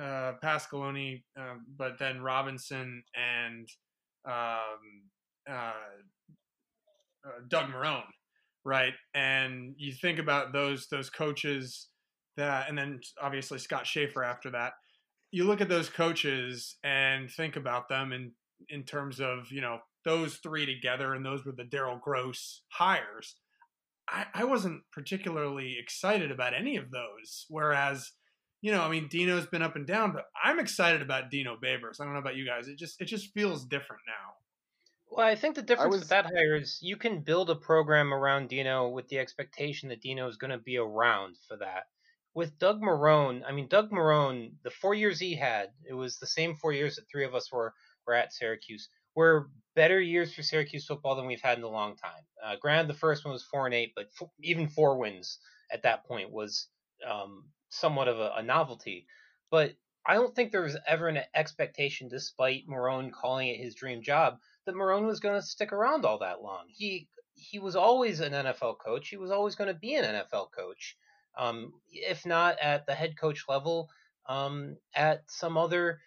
uh, 0.00 0.32
uh, 0.42 1.54
but 1.78 1.98
then 1.98 2.20
Robinson 2.20 3.02
and 3.14 3.68
um, 4.26 5.08
uh, 5.48 5.72
uh, 7.26 7.40
Doug 7.48 7.70
Marrone, 7.70 8.02
right? 8.64 8.94
And 9.14 9.74
you 9.76 9.92
think 9.92 10.18
about 10.18 10.52
those 10.52 10.88
those 10.88 11.10
coaches 11.10 11.88
that, 12.36 12.68
and 12.68 12.76
then 12.76 13.00
obviously 13.22 13.58
Scott 13.58 13.86
Shafer 13.86 14.24
after 14.24 14.50
that. 14.50 14.72
You 15.30 15.44
look 15.44 15.60
at 15.60 15.68
those 15.68 15.88
coaches 15.88 16.76
and 16.84 17.30
think 17.30 17.56
about 17.56 17.88
them 17.88 18.12
in 18.12 18.32
in 18.68 18.84
terms 18.84 19.20
of 19.20 19.50
you 19.50 19.60
know 19.60 19.78
those 20.04 20.36
three 20.36 20.66
together, 20.66 21.14
and 21.14 21.24
those 21.24 21.44
were 21.44 21.52
the 21.52 21.64
Daryl 21.64 22.00
Gross 22.00 22.62
hires. 22.68 23.36
I, 24.08 24.26
I 24.34 24.44
wasn't 24.44 24.82
particularly 24.92 25.76
excited 25.78 26.30
about 26.30 26.52
any 26.54 26.76
of 26.76 26.90
those. 26.90 27.46
Whereas, 27.48 28.12
you 28.60 28.70
know, 28.70 28.82
I 28.82 28.90
mean, 28.90 29.08
Dino's 29.08 29.46
been 29.46 29.62
up 29.62 29.76
and 29.76 29.86
down, 29.86 30.12
but 30.12 30.26
I'm 30.42 30.58
excited 30.58 31.02
about 31.02 31.30
Dino 31.30 31.56
Babers. 31.56 32.00
I 32.00 32.04
don't 32.04 32.12
know 32.12 32.20
about 32.20 32.36
you 32.36 32.46
guys. 32.46 32.68
It 32.68 32.78
just 32.78 33.00
it 33.00 33.06
just 33.06 33.32
feels 33.32 33.64
different 33.64 34.02
now. 34.06 34.34
Well, 35.10 35.26
I 35.26 35.36
think 35.36 35.54
the 35.54 35.62
difference 35.62 35.92
was... 35.92 36.00
with 36.00 36.08
that 36.10 36.26
hire 36.26 36.56
is 36.56 36.78
you 36.82 36.96
can 36.96 37.20
build 37.20 37.48
a 37.48 37.54
program 37.54 38.12
around 38.12 38.48
Dino 38.48 38.88
with 38.88 39.08
the 39.08 39.18
expectation 39.18 39.88
that 39.88 40.02
Dino 40.02 40.28
is 40.28 40.36
going 40.36 40.50
to 40.50 40.58
be 40.58 40.76
around 40.76 41.36
for 41.48 41.56
that. 41.58 41.84
with 42.34 42.58
Doug 42.58 42.80
Marrone, 42.82 43.42
I 43.46 43.52
mean 43.52 43.68
Doug 43.68 43.90
Marrone, 43.90 44.52
the 44.64 44.70
four 44.70 44.94
years 44.94 45.20
he 45.20 45.36
had, 45.36 45.68
it 45.88 45.94
was 45.94 46.18
the 46.18 46.26
same 46.26 46.56
four 46.56 46.72
years 46.72 46.96
that 46.96 47.04
three 47.10 47.24
of 47.24 47.34
us 47.34 47.50
were 47.52 47.72
were 48.06 48.14
at 48.14 48.32
Syracuse. 48.32 48.88
Were 49.14 49.48
better 49.74 50.00
years 50.00 50.32
for 50.34 50.42
Syracuse 50.42 50.86
football 50.86 51.16
than 51.16 51.26
we've 51.26 51.40
had 51.40 51.58
in 51.58 51.64
a 51.64 51.68
long 51.68 51.96
time. 51.96 52.22
Uh, 52.44 52.56
granted, 52.60 52.88
the 52.88 52.98
first 52.98 53.24
one 53.24 53.32
was 53.32 53.42
four 53.42 53.66
and 53.66 53.74
eight, 53.74 53.92
but 53.94 54.06
f- 54.20 54.28
even 54.42 54.68
four 54.68 54.98
wins 54.98 55.38
at 55.72 55.82
that 55.82 56.06
point 56.06 56.30
was 56.30 56.68
um, 57.08 57.44
somewhat 57.70 58.08
of 58.08 58.18
a, 58.18 58.32
a 58.36 58.42
novelty. 58.42 59.06
But 59.50 59.74
I 60.06 60.14
don't 60.14 60.34
think 60.34 60.52
there 60.52 60.62
was 60.62 60.76
ever 60.86 61.08
an 61.08 61.20
expectation, 61.34 62.08
despite 62.08 62.68
Marrone 62.68 63.10
calling 63.12 63.48
it 63.48 63.60
his 63.60 63.74
dream 63.74 64.02
job, 64.02 64.38
that 64.66 64.74
Marrone 64.74 65.06
was 65.06 65.20
going 65.20 65.40
to 65.40 65.46
stick 65.46 65.72
around 65.72 66.04
all 66.04 66.18
that 66.18 66.42
long. 66.42 66.64
He 66.68 67.08
he 67.36 67.58
was 67.58 67.74
always 67.74 68.20
an 68.20 68.32
NFL 68.32 68.78
coach. 68.78 69.08
He 69.08 69.16
was 69.16 69.30
always 69.30 69.56
going 69.56 69.68
to 69.68 69.74
be 69.78 69.94
an 69.94 70.04
NFL 70.04 70.48
coach, 70.56 70.96
um, 71.36 71.72
if 71.90 72.24
not 72.24 72.58
at 72.60 72.86
the 72.86 72.94
head 72.94 73.18
coach 73.18 73.44
level, 73.48 73.90
um, 74.28 74.76
at 74.94 75.22
some 75.28 75.56
other, 75.56 76.00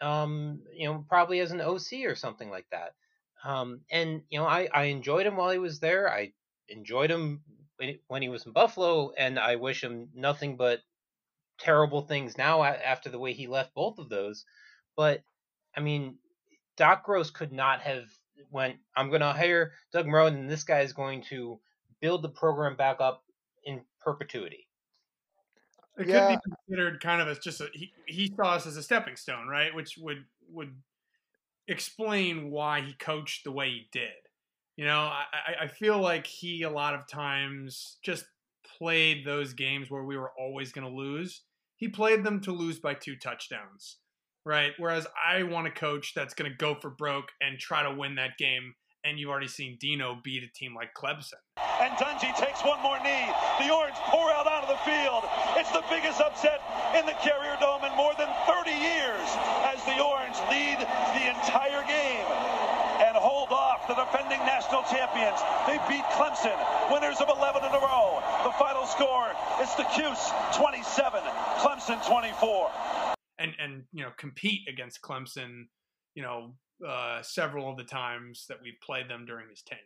um, 0.00 0.62
you 0.74 0.86
know, 0.88 1.04
probably 1.08 1.40
as 1.40 1.52
an 1.52 1.60
OC 1.60 2.04
or 2.06 2.14
something 2.14 2.50
like 2.50 2.66
that. 2.70 2.94
Um, 3.44 3.80
and 3.90 4.22
you 4.28 4.38
know, 4.38 4.46
I, 4.46 4.68
I 4.72 4.84
enjoyed 4.84 5.26
him 5.26 5.36
while 5.36 5.50
he 5.50 5.58
was 5.58 5.80
there. 5.80 6.10
I 6.10 6.32
enjoyed 6.68 7.10
him 7.10 7.42
when 8.08 8.22
he 8.22 8.28
was 8.28 8.44
in 8.46 8.52
Buffalo, 8.52 9.12
and 9.16 9.38
I 9.38 9.56
wish 9.56 9.82
him 9.82 10.10
nothing 10.14 10.56
but 10.56 10.80
terrible 11.58 12.02
things 12.02 12.36
now 12.38 12.62
after 12.62 13.08
the 13.08 13.18
way 13.18 13.32
he 13.32 13.46
left 13.46 13.74
both 13.74 13.98
of 13.98 14.08
those. 14.08 14.44
But 14.96 15.22
I 15.76 15.80
mean, 15.80 16.18
Doc 16.76 17.04
Gross 17.04 17.30
could 17.30 17.52
not 17.52 17.80
have 17.80 18.04
went. 18.50 18.76
I'm 18.96 19.08
going 19.08 19.20
to 19.20 19.32
hire 19.32 19.72
Doug 19.92 20.06
Marrone, 20.06 20.34
and 20.34 20.50
this 20.50 20.64
guy 20.64 20.80
is 20.80 20.92
going 20.92 21.22
to 21.30 21.60
build 22.00 22.22
the 22.22 22.28
program 22.28 22.76
back 22.76 23.00
up 23.00 23.22
in 23.64 23.82
perpetuity. 24.00 24.66
It 25.98 26.08
yeah. 26.08 26.28
could 26.28 26.38
be 26.38 26.56
considered 26.66 27.00
kind 27.02 27.20
of 27.20 27.28
as 27.28 27.38
just 27.38 27.60
a 27.60 27.68
he, 27.74 27.92
he 28.06 28.32
saw 28.34 28.52
us 28.52 28.66
as 28.66 28.76
a 28.76 28.82
stepping 28.82 29.16
stone, 29.16 29.48
right? 29.48 29.74
Which 29.74 29.98
would 29.98 30.24
would 30.48 30.74
explain 31.70 32.50
why 32.50 32.80
he 32.80 32.92
coached 32.94 33.44
the 33.44 33.52
way 33.52 33.70
he 33.70 33.88
did. 33.92 34.10
You 34.76 34.84
know, 34.86 34.98
I, 34.98 35.64
I 35.64 35.66
feel 35.68 36.00
like 36.00 36.26
he 36.26 36.62
a 36.62 36.70
lot 36.70 36.94
of 36.94 37.06
times 37.06 37.98
just 38.02 38.24
played 38.78 39.24
those 39.24 39.52
games 39.52 39.90
where 39.90 40.04
we 40.04 40.16
were 40.16 40.32
always 40.38 40.72
going 40.72 40.86
to 40.86 40.94
lose. 40.94 41.42
He 41.76 41.88
played 41.88 42.24
them 42.24 42.40
to 42.42 42.52
lose 42.52 42.78
by 42.78 42.94
two 42.94 43.16
touchdowns, 43.16 43.98
right? 44.44 44.72
Whereas 44.78 45.06
I 45.26 45.42
want 45.44 45.66
a 45.66 45.70
coach 45.70 46.12
that's 46.14 46.34
going 46.34 46.50
to 46.50 46.56
go 46.56 46.74
for 46.74 46.90
broke 46.90 47.30
and 47.40 47.58
try 47.58 47.82
to 47.82 47.94
win 47.94 48.16
that 48.16 48.38
game. 48.38 48.74
And 49.04 49.18
you've 49.18 49.30
already 49.30 49.48
seen 49.48 49.78
Dino 49.80 50.20
beat 50.22 50.44
a 50.44 50.52
team 50.52 50.74
like 50.74 50.92
Clemson. 50.92 51.40
And 51.80 51.96
Dungey 51.96 52.36
takes 52.36 52.60
one 52.60 52.82
more 52.82 53.00
knee. 53.00 53.32
The 53.58 53.72
Orange 53.72 53.96
pour 54.12 54.28
out 54.30 54.46
onto 54.46 54.68
the 54.68 54.80
field. 54.84 55.24
It's 55.56 55.72
the 55.72 55.84
biggest 55.88 56.20
upset 56.20 56.60
in 56.92 57.06
the 57.06 57.16
Carrier 57.24 57.56
Dome 57.60 57.84
in 57.88 57.96
more 57.96 58.12
than 58.20 58.28
30 58.44 58.70
years 58.70 59.24
as 59.64 59.80
the 59.88 59.96
Orange 60.04 60.36
lead 60.52 60.76
the 61.16 61.24
entire 61.32 61.80
game 61.88 62.28
and 63.00 63.16
hold 63.16 63.48
off 63.48 63.88
the 63.88 63.94
defending 63.96 64.38
national 64.44 64.82
champions. 64.84 65.40
They 65.64 65.80
beat 65.88 66.04
Clemson, 66.12 66.56
winners 66.92 67.20
of 67.20 67.28
11 67.32 67.64
in 67.64 67.72
a 67.72 67.80
row. 67.80 68.20
The 68.44 68.52
final 68.60 68.84
score 68.84 69.32
is 69.62 69.72
the 69.76 69.84
Cuse 69.96 70.30
27, 70.54 71.22
Clemson 71.64 72.04
24. 72.06 72.70
And 73.38 73.52
and 73.58 73.84
you 73.92 74.04
know 74.04 74.10
compete 74.18 74.68
against 74.68 75.00
Clemson, 75.00 75.64
you 76.14 76.22
know, 76.22 76.54
uh, 76.86 77.22
several 77.22 77.70
of 77.70 77.76
the 77.76 77.84
times 77.84 78.46
that 78.48 78.58
we've 78.62 78.80
played 78.82 79.08
them 79.08 79.24
during 79.26 79.48
his 79.48 79.62
tenure. 79.62 79.82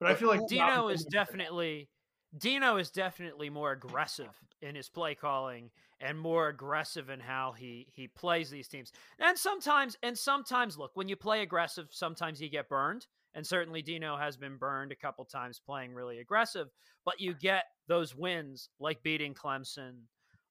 But 0.00 0.10
I 0.10 0.14
feel 0.14 0.28
like 0.28 0.48
Dino 0.48 0.88
is 0.88 1.04
definitely 1.04 1.88
Dino 2.36 2.78
is 2.78 2.90
definitely 2.90 3.50
more 3.50 3.72
aggressive 3.72 4.34
in 4.60 4.74
his 4.74 4.88
play 4.88 5.14
calling 5.14 5.70
and 6.00 6.18
more 6.18 6.48
aggressive 6.48 7.10
in 7.10 7.20
how 7.20 7.52
he 7.52 7.86
he 7.92 8.08
plays 8.08 8.50
these 8.50 8.68
teams. 8.68 8.92
And 9.20 9.38
sometimes 9.38 9.96
and 10.02 10.18
sometimes 10.18 10.78
look, 10.78 10.92
when 10.94 11.08
you 11.08 11.16
play 11.16 11.42
aggressive, 11.42 11.88
sometimes 11.90 12.40
you 12.40 12.48
get 12.48 12.68
burned. 12.68 13.06
And 13.34 13.46
certainly 13.46 13.80
Dino 13.80 14.16
has 14.16 14.36
been 14.36 14.56
burned 14.56 14.92
a 14.92 14.96
couple 14.96 15.24
times 15.24 15.60
playing 15.64 15.94
really 15.94 16.18
aggressive, 16.18 16.68
but 17.04 17.20
you 17.20 17.34
get 17.34 17.64
those 17.86 18.14
wins 18.14 18.68
like 18.78 19.02
beating 19.02 19.34
Clemson, 19.34 20.00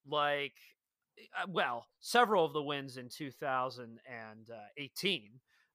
like 0.07 0.53
uh, 1.37 1.45
well, 1.49 1.87
several 1.99 2.45
of 2.45 2.53
the 2.53 2.63
wins 2.63 2.97
in 2.97 3.09
2018 3.09 5.29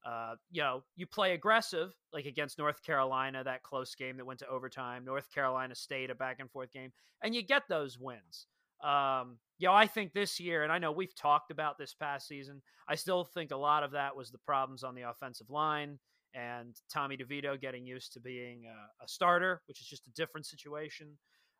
uh, 0.05 0.35
you 0.51 0.61
know, 0.61 0.83
you 0.95 1.05
play 1.05 1.33
aggressive, 1.33 1.93
like 2.13 2.25
against 2.25 2.57
North 2.57 2.81
Carolina, 2.83 3.43
that 3.43 3.63
close 3.63 3.95
game 3.95 4.17
that 4.17 4.25
went 4.25 4.39
to 4.39 4.47
overtime, 4.47 5.03
North 5.03 5.33
Carolina 5.33 5.75
State, 5.75 6.09
a 6.09 6.15
back 6.15 6.37
and 6.39 6.49
forth 6.49 6.71
game, 6.71 6.91
and 7.23 7.35
you 7.35 7.41
get 7.41 7.63
those 7.67 7.97
wins. 7.99 8.47
Um, 8.83 9.39
you 9.57 9.67
know, 9.67 9.73
I 9.73 9.87
think 9.87 10.13
this 10.13 10.39
year, 10.39 10.63
and 10.63 10.71
I 10.71 10.77
know 10.77 10.91
we've 10.91 11.15
talked 11.15 11.51
about 11.51 11.77
this 11.77 11.93
past 11.93 12.27
season, 12.27 12.61
I 12.87 12.95
still 12.95 13.25
think 13.25 13.51
a 13.51 13.57
lot 13.57 13.83
of 13.83 13.91
that 13.91 14.15
was 14.15 14.29
the 14.29 14.37
problems 14.37 14.83
on 14.83 14.95
the 14.95 15.09
offensive 15.09 15.49
line 15.49 15.99
and 16.33 16.75
Tommy 16.91 17.17
DeVito 17.17 17.59
getting 17.59 17.85
used 17.85 18.13
to 18.13 18.19
being 18.19 18.65
a, 18.65 19.03
a 19.03 19.07
starter, 19.07 19.61
which 19.67 19.81
is 19.81 19.87
just 19.87 20.07
a 20.07 20.11
different 20.11 20.45
situation. 20.45 21.17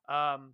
Um, 0.10 0.54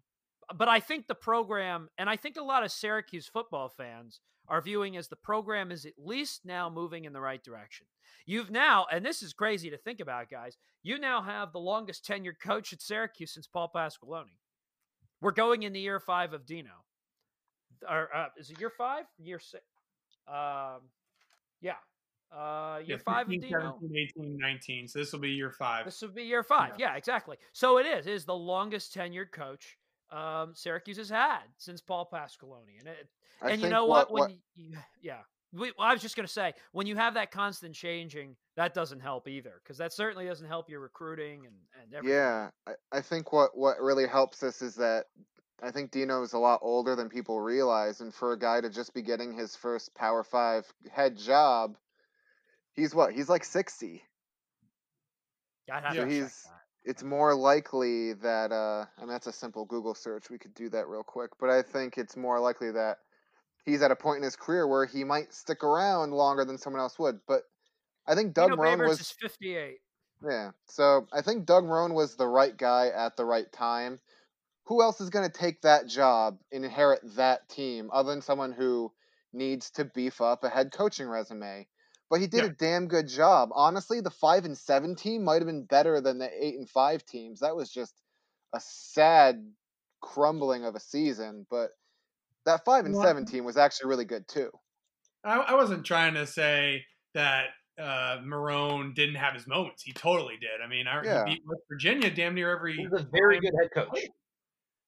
but 0.55 0.67
I 0.67 0.79
think 0.79 1.07
the 1.07 1.15
program, 1.15 1.89
and 1.97 2.09
I 2.09 2.15
think 2.15 2.37
a 2.37 2.43
lot 2.43 2.63
of 2.63 2.71
Syracuse 2.71 3.27
football 3.27 3.69
fans 3.69 4.19
are 4.47 4.61
viewing 4.61 4.97
as 4.97 5.07
the 5.07 5.15
program 5.15 5.71
is 5.71 5.85
at 5.85 5.93
least 5.97 6.41
now 6.45 6.69
moving 6.69 7.05
in 7.05 7.13
the 7.13 7.21
right 7.21 7.43
direction. 7.43 7.85
You've 8.25 8.51
now, 8.51 8.85
and 8.91 9.05
this 9.05 9.21
is 9.21 9.33
crazy 9.33 9.69
to 9.69 9.77
think 9.77 9.99
about, 9.99 10.29
guys, 10.29 10.57
you 10.81 10.97
now 10.97 11.21
have 11.21 11.51
the 11.51 11.59
longest 11.59 12.05
tenured 12.05 12.39
coach 12.43 12.73
at 12.73 12.81
Syracuse 12.81 13.33
since 13.33 13.47
Paul 13.47 13.71
Pasqualoni. 13.73 14.37
We're 15.21 15.31
going 15.31 15.63
into 15.63 15.79
year 15.79 15.99
five 15.99 16.33
of 16.33 16.45
Dino. 16.45 16.71
Or 17.89 18.09
uh, 18.15 18.27
is 18.37 18.49
it 18.49 18.59
year 18.59 18.71
five? 18.77 19.05
Year 19.17 19.39
six? 19.39 19.63
Um, 20.27 20.81
yeah. 21.61 21.73
Uh, 22.31 22.79
year 22.79 22.97
yeah, 22.97 22.97
15, 22.97 23.03
five 23.05 23.25
of 23.27 23.31
Dino. 23.31 23.77
17, 23.81 24.09
18, 24.17 24.37
19. 24.37 24.87
So 24.87 24.99
this 24.99 25.11
will 25.13 25.19
be 25.19 25.31
year 25.31 25.51
five. 25.51 25.85
This 25.85 26.01
will 26.01 26.09
be 26.09 26.23
year 26.23 26.43
five. 26.43 26.73
Yeah, 26.77 26.91
yeah 26.91 26.97
exactly. 26.97 27.37
So 27.51 27.77
it 27.77 27.85
is. 27.85 28.07
It 28.07 28.13
is 28.13 28.25
the 28.25 28.35
longest 28.35 28.93
tenured 28.93 29.31
coach 29.31 29.77
um, 30.13 30.51
Syracuse 30.53 30.97
has 30.97 31.09
had 31.09 31.41
since 31.57 31.81
Paul 31.81 32.07
Pasqualoni. 32.11 32.79
And 32.79 32.87
it, 32.87 33.07
and 33.41 33.61
you 33.61 33.69
know 33.69 33.85
what? 33.85 34.11
what 34.11 34.29
when 34.29 34.29
what, 34.29 34.39
you, 34.55 34.77
yeah, 35.01 35.17
we, 35.53 35.71
well, 35.77 35.87
I 35.87 35.93
was 35.93 36.01
just 36.01 36.15
going 36.15 36.27
to 36.27 36.31
say 36.31 36.53
when 36.71 36.87
you 36.87 36.95
have 36.95 37.13
that 37.15 37.31
constant 37.31 37.75
changing, 37.75 38.35
that 38.55 38.73
doesn't 38.73 38.99
help 38.99 39.27
either 39.27 39.61
because 39.63 39.77
that 39.77 39.93
certainly 39.93 40.25
doesn't 40.25 40.47
help 40.47 40.69
your 40.69 40.79
recruiting 40.79 41.45
and 41.45 41.55
and 41.81 41.93
everything. 41.93 42.17
Yeah, 42.17 42.49
I, 42.67 42.73
I 42.91 43.01
think 43.01 43.33
what 43.33 43.57
what 43.57 43.79
really 43.79 44.07
helps 44.07 44.43
us 44.43 44.61
is 44.61 44.75
that 44.75 45.05
I 45.61 45.71
think 45.71 45.91
Dino 45.91 46.23
is 46.23 46.33
a 46.33 46.39
lot 46.39 46.59
older 46.61 46.95
than 46.95 47.09
people 47.09 47.39
realize, 47.39 48.01
and 48.01 48.13
for 48.13 48.33
a 48.33 48.39
guy 48.39 48.61
to 48.61 48.69
just 48.69 48.93
be 48.93 49.01
getting 49.01 49.33
his 49.33 49.55
first 49.55 49.93
Power 49.95 50.23
Five 50.23 50.65
head 50.91 51.17
job, 51.17 51.75
he's 52.73 52.95
what? 52.95 53.13
He's 53.13 53.29
like 53.29 53.43
sixty. 53.43 54.03
so 55.93 56.05
he's 56.05 56.45
it's 56.85 57.03
more 57.03 57.35
likely 57.35 58.13
that 58.13 58.51
uh, 58.51 58.85
I 58.97 59.01
mean 59.01 59.09
that's 59.09 59.27
a 59.27 59.33
simple 59.33 59.65
Google 59.65 59.95
search. 59.95 60.29
We 60.29 60.37
could 60.37 60.53
do 60.53 60.69
that 60.69 60.87
real 60.87 61.03
quick, 61.03 61.31
but 61.39 61.49
I 61.49 61.61
think 61.61 61.97
it's 61.97 62.17
more 62.17 62.39
likely 62.39 62.71
that 62.71 62.97
he's 63.65 63.81
at 63.81 63.91
a 63.91 63.95
point 63.95 64.17
in 64.17 64.23
his 64.23 64.35
career 64.35 64.67
where 64.67 64.85
he 64.85 65.03
might 65.03 65.33
stick 65.33 65.63
around 65.63 66.11
longer 66.11 66.45
than 66.45 66.57
someone 66.57 66.81
else 66.81 66.99
would. 66.99 67.19
But 67.27 67.43
I 68.07 68.15
think 68.15 68.33
Doug 68.33 68.51
Marrone 68.51 68.87
was 68.87 69.11
fifty-eight. 69.19 69.79
Yeah, 70.25 70.51
so 70.67 71.07
I 71.11 71.21
think 71.21 71.45
Doug 71.45 71.65
Marrone 71.65 71.93
was 71.93 72.15
the 72.15 72.27
right 72.27 72.55
guy 72.55 72.87
at 72.87 73.17
the 73.17 73.25
right 73.25 73.51
time. 73.51 73.99
Who 74.67 74.81
else 74.81 75.01
is 75.01 75.09
going 75.09 75.29
to 75.29 75.37
take 75.37 75.61
that 75.61 75.87
job, 75.87 76.37
inherit 76.49 77.01
that 77.17 77.49
team, 77.49 77.89
other 77.91 78.11
than 78.11 78.21
someone 78.21 78.53
who 78.53 78.93
needs 79.33 79.71
to 79.71 79.83
beef 79.83 80.21
up 80.21 80.45
a 80.45 80.49
head 80.49 80.71
coaching 80.71 81.07
resume? 81.07 81.67
But 82.09 82.21
he 82.21 82.27
did 82.27 82.43
yeah. 82.43 82.49
a 82.49 82.49
damn 82.49 82.87
good 82.87 83.07
job. 83.07 83.49
Honestly, 83.53 84.01
the 84.01 84.11
five 84.11 84.45
and 84.45 84.57
seven 84.57 84.95
team 84.95 85.23
might 85.23 85.41
have 85.41 85.47
been 85.47 85.65
better 85.65 86.01
than 86.01 86.19
the 86.19 86.29
eight 86.39 86.55
and 86.55 86.69
five 86.69 87.05
teams. 87.05 87.39
That 87.39 87.55
was 87.55 87.71
just 87.71 88.01
a 88.53 88.59
sad 88.59 89.43
crumbling 90.01 90.65
of 90.65 90.75
a 90.75 90.79
season, 90.79 91.45
but 91.49 91.71
that 92.45 92.65
five 92.65 92.85
and 92.85 92.93
well, 92.93 93.03
seven 93.03 93.25
team 93.25 93.45
was 93.45 93.57
actually 93.57 93.89
really 93.89 94.05
good 94.05 94.27
too. 94.27 94.51
I, 95.23 95.37
I 95.37 95.55
wasn't 95.55 95.85
trying 95.85 96.13
to 96.15 96.27
say 96.27 96.83
that 97.13 97.47
uh, 97.79 98.17
Marrone 98.23 98.93
didn't 98.93 99.15
have 99.15 99.33
his 99.33 99.47
moments. 99.47 99.81
He 99.83 99.93
totally 99.93 100.35
did. 100.39 100.63
I 100.63 100.67
mean, 100.67 100.87
I, 100.87 101.03
yeah. 101.03 101.25
he 101.25 101.35
beat 101.35 101.43
West 101.47 101.63
Virginia 101.69 102.11
damn 102.11 102.35
near 102.35 102.55
every. 102.55 102.75
He's 102.75 102.91
a 102.91 103.07
very 103.11 103.39
good 103.39 103.53
head 103.59 103.69
coach. 103.73 103.99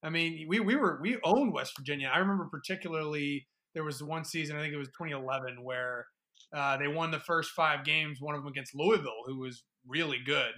I 0.03 0.09
mean, 0.09 0.45
we 0.47 0.59
we 0.59 0.75
were 0.75 0.99
we 1.01 1.17
owned 1.23 1.51
West 1.53 1.73
Virginia. 1.77 2.11
I 2.13 2.19
remember 2.19 2.47
particularly 2.51 3.47
there 3.73 3.83
was 3.83 4.03
one 4.03 4.23
season, 4.23 4.55
I 4.55 4.61
think 4.61 4.73
it 4.73 4.77
was 4.77 4.87
2011, 4.89 5.63
where 5.63 6.05
uh, 6.55 6.77
they 6.77 6.87
won 6.87 7.11
the 7.11 7.19
first 7.19 7.51
five 7.51 7.83
games, 7.83 8.21
one 8.21 8.33
of 8.33 8.41
them 8.41 8.47
against 8.47 8.73
Louisville, 8.73 9.23
who 9.25 9.39
was 9.39 9.63
really 9.87 10.19
good 10.25 10.53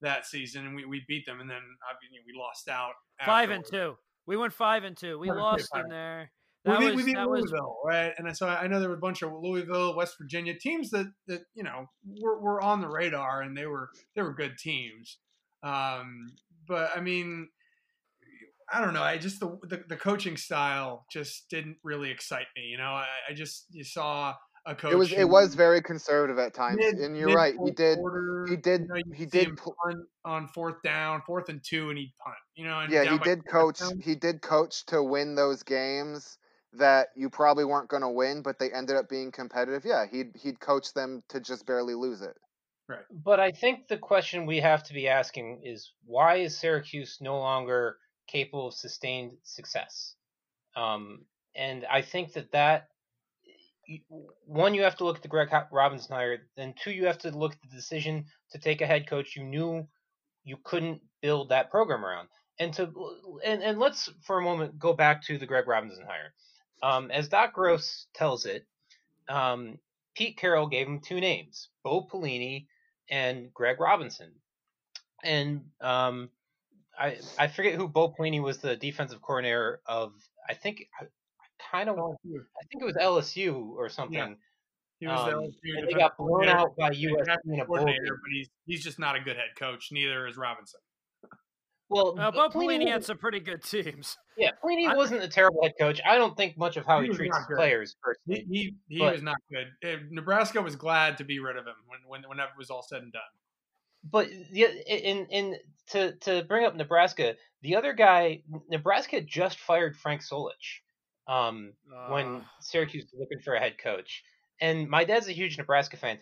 that 0.00 0.26
season, 0.26 0.66
and 0.66 0.74
we, 0.74 0.84
we 0.84 1.02
beat 1.06 1.26
them, 1.26 1.40
and 1.40 1.48
then 1.48 1.60
obviously 1.88 2.18
we 2.26 2.38
lost 2.38 2.68
out. 2.68 2.92
Five 3.24 3.50
and 3.50 3.64
two. 3.64 3.96
We 4.26 4.36
went 4.36 4.52
five 4.52 4.84
and 4.84 4.96
two. 4.96 5.18
We 5.18 5.30
lost 5.30 5.68
in 5.74 5.88
there. 5.88 6.30
That 6.64 6.78
we 6.78 6.86
beat, 6.86 6.94
was, 6.94 7.04
we 7.04 7.12
beat 7.12 7.20
Louisville, 7.20 7.76
was... 7.84 7.86
right? 7.86 8.12
And 8.16 8.28
I 8.28 8.32
so 8.32 8.48
I 8.48 8.66
know 8.66 8.80
there 8.80 8.88
were 8.88 8.96
a 8.96 9.00
bunch 9.00 9.22
of 9.22 9.32
Louisville, 9.32 9.96
West 9.96 10.14
Virginia 10.18 10.54
teams 10.58 10.90
that, 10.90 11.06
that 11.26 11.42
you 11.54 11.64
know 11.64 11.86
were, 12.20 12.40
were 12.40 12.62
on 12.62 12.80
the 12.80 12.88
radar, 12.88 13.42
and 13.42 13.56
they 13.56 13.66
were 13.66 13.90
they 14.14 14.22
were 14.22 14.32
good 14.32 14.56
teams. 14.58 15.18
Um, 15.62 16.26
but 16.66 16.90
I 16.96 17.00
mean, 17.00 17.48
I 18.72 18.80
don't 18.80 18.94
know. 18.94 19.02
I 19.02 19.18
just 19.18 19.40
the, 19.40 19.58
the, 19.62 19.84
the 19.88 19.96
coaching 19.96 20.36
style 20.36 21.04
just 21.12 21.48
didn't 21.50 21.76
really 21.82 22.10
excite 22.10 22.46
me. 22.56 22.62
You 22.62 22.78
know, 22.78 22.84
I, 22.84 23.06
I 23.30 23.34
just 23.34 23.66
you 23.70 23.84
saw 23.84 24.34
a 24.66 24.74
coach. 24.74 24.92
It 24.92 24.96
was 24.96 25.12
it 25.12 25.28
was 25.28 25.54
very 25.54 25.82
conservative 25.82 26.38
at 26.38 26.54
times, 26.54 26.78
mid, 26.78 26.96
and 26.96 27.16
you're 27.16 27.34
right. 27.34 27.54
He 27.64 27.70
did 27.70 27.98
quarter, 27.98 28.46
he 28.48 28.56
did 28.56 28.82
you 28.82 28.88
know, 28.88 29.02
he 29.14 29.26
did 29.26 29.56
pl- 29.56 29.74
punt 29.84 30.00
on 30.24 30.48
fourth 30.48 30.82
down, 30.82 31.22
fourth 31.26 31.48
and 31.48 31.62
two, 31.62 31.90
and 31.90 31.98
he'd 31.98 32.12
punt. 32.22 32.36
You 32.54 32.66
know, 32.66 32.80
and 32.80 32.92
yeah 32.92 33.10
he 33.10 33.18
did 33.18 33.46
coach 33.46 33.78
touchdowns. 33.78 34.04
he 34.04 34.14
did 34.14 34.42
coach 34.42 34.86
to 34.86 35.02
win 35.02 35.34
those 35.34 35.62
games 35.62 36.38
that 36.74 37.08
you 37.16 37.28
probably 37.28 37.64
weren't 37.64 37.88
going 37.88 38.02
to 38.02 38.08
win, 38.08 38.42
but 38.42 38.58
they 38.58 38.70
ended 38.70 38.96
up 38.96 39.08
being 39.08 39.30
competitive. 39.30 39.84
Yeah, 39.84 40.06
he'd 40.10 40.32
he'd 40.36 40.60
coach 40.60 40.94
them 40.94 41.22
to 41.28 41.40
just 41.40 41.66
barely 41.66 41.94
lose 41.94 42.22
it. 42.22 42.36
Right. 42.88 43.04
But 43.10 43.40
I 43.40 43.52
think 43.52 43.88
the 43.88 43.98
question 43.98 44.46
we 44.46 44.58
have 44.58 44.84
to 44.84 44.94
be 44.94 45.08
asking 45.08 45.62
is 45.64 45.92
why 46.04 46.36
is 46.36 46.58
Syracuse 46.58 47.18
no 47.20 47.38
longer 47.38 47.96
capable 48.26 48.68
of 48.68 48.74
sustained 48.74 49.32
success? 49.42 50.14
Um, 50.76 51.24
and 51.54 51.84
I 51.90 52.02
think 52.02 52.32
that 52.32 52.52
that 52.52 52.88
one 54.46 54.74
you 54.74 54.82
have 54.82 54.96
to 54.96 55.04
look 55.04 55.16
at 55.16 55.22
the 55.22 55.28
Greg 55.28 55.48
Robinson 55.70 56.14
hire, 56.14 56.38
then 56.56 56.74
two 56.82 56.92
you 56.92 57.06
have 57.06 57.18
to 57.18 57.30
look 57.30 57.52
at 57.52 57.62
the 57.62 57.76
decision 57.76 58.26
to 58.50 58.58
take 58.58 58.80
a 58.80 58.86
head 58.86 59.08
coach 59.08 59.36
you 59.36 59.44
knew 59.44 59.86
you 60.44 60.56
couldn't 60.64 61.00
build 61.20 61.48
that 61.48 61.70
program 61.70 62.04
around. 62.04 62.28
And 62.58 62.72
to 62.74 62.92
and, 63.44 63.62
and 63.62 63.78
let's 63.78 64.10
for 64.22 64.38
a 64.38 64.42
moment 64.42 64.78
go 64.78 64.92
back 64.92 65.24
to 65.26 65.38
the 65.38 65.46
Greg 65.46 65.66
Robinson 65.66 66.04
hire. 66.06 66.32
Um, 66.82 67.10
as 67.10 67.28
Doc 67.28 67.54
Gross 67.54 68.06
tells 68.14 68.44
it, 68.44 68.66
um, 69.28 69.78
Pete 70.14 70.36
Carroll 70.36 70.66
gave 70.66 70.86
him 70.86 71.00
two 71.00 71.20
names, 71.20 71.68
Bo 71.82 72.06
Pelini 72.06 72.66
and 73.08 73.52
Greg 73.54 73.80
Robinson. 73.80 74.32
And 75.24 75.62
um, 75.80 76.30
I 76.98 77.18
I 77.38 77.48
forget 77.48 77.74
who 77.74 77.88
Bo 77.88 78.12
Pelini 78.12 78.42
was 78.42 78.58
the 78.58 78.76
defensive 78.76 79.22
coordinator 79.22 79.80
of. 79.86 80.12
I 80.48 80.54
think 80.54 80.88
kind 81.70 81.88
of 81.88 81.96
want. 81.96 82.18
I 82.24 82.64
think 82.70 82.82
it 82.82 82.84
was 82.84 82.96
LSU 82.96 83.70
or 83.76 83.88
something. 83.88 84.36
He 84.98 85.06
was 85.06 85.24
the 85.26 85.36
Um, 85.36 85.44
LSU 85.44 85.78
and 85.78 85.88
they 85.88 85.92
got 85.94 86.16
blown 86.16 86.48
out 86.48 86.76
by 86.76 86.88
and 86.88 86.96
USC 86.96 87.36
in 87.52 87.60
a 87.60 87.64
bowl 87.64 87.84
game. 87.84 87.96
but 88.06 88.30
he's 88.32 88.50
he's 88.66 88.84
just 88.84 88.98
not 88.98 89.16
a 89.16 89.20
good 89.20 89.36
head 89.36 89.50
coach. 89.58 89.88
Neither 89.90 90.26
is 90.26 90.36
Robinson. 90.36 90.80
Well, 91.88 92.18
Uh, 92.18 92.30
Bo 92.30 92.48
Pelini 92.48 92.78
Pelini 92.78 92.88
had 92.90 93.04
some 93.04 93.18
pretty 93.18 93.40
good 93.40 93.62
teams. 93.62 94.16
Yeah, 94.38 94.52
Pelini 94.64 94.88
I- 94.88 94.96
wasn't 94.96 95.22
a 95.22 95.28
terrible 95.28 95.62
head 95.62 95.74
coach. 95.78 96.00
I 96.06 96.16
don't 96.16 96.34
think 96.36 96.56
much 96.56 96.76
of 96.78 96.86
how 96.86 97.00
He 97.02 97.08
he, 97.08 97.14
treats 97.14 97.36
his 97.36 97.46
players 97.54 97.90
He 97.90 97.96
personally. 98.02 98.46
he, 98.50 98.74
he 98.88 98.98
But- 99.00 99.12
was 99.14 99.22
not 99.22 99.36
good. 99.50 99.66
Uh, 99.84 99.98
Nebraska 100.10 100.62
was 100.62 100.74
glad 100.76 101.18
to 101.18 101.24
be 101.24 101.38
rid 101.38 101.56
of 101.56 101.66
him 101.66 101.74
when, 101.86 102.00
when 102.06 102.22
whenever 102.28 102.52
it 102.52 102.56
was 102.58 102.70
all 102.70 102.82
said 102.82 103.02
and 103.02 103.12
done. 103.12 103.22
But 104.04 104.28
the 104.52 104.64
in 104.86 105.26
in 105.26 105.58
to 105.88 106.16
to 106.20 106.44
bring 106.44 106.64
up 106.64 106.74
Nebraska, 106.74 107.36
the 107.60 107.76
other 107.76 107.92
guy, 107.92 108.42
Nebraska 108.68 109.20
just 109.20 109.58
fired 109.58 109.96
Frank 109.96 110.22
Solich 110.22 110.80
um, 111.28 111.72
when 112.08 112.36
Uh. 112.36 112.44
Syracuse 112.60 113.04
was 113.12 113.20
looking 113.20 113.42
for 113.42 113.54
a 113.54 113.60
head 113.60 113.78
coach. 113.78 114.22
And 114.60 114.88
my 114.88 115.04
dad's 115.04 115.28
a 115.28 115.32
huge 115.32 115.58
Nebraska 115.58 115.96
fan. 115.96 116.18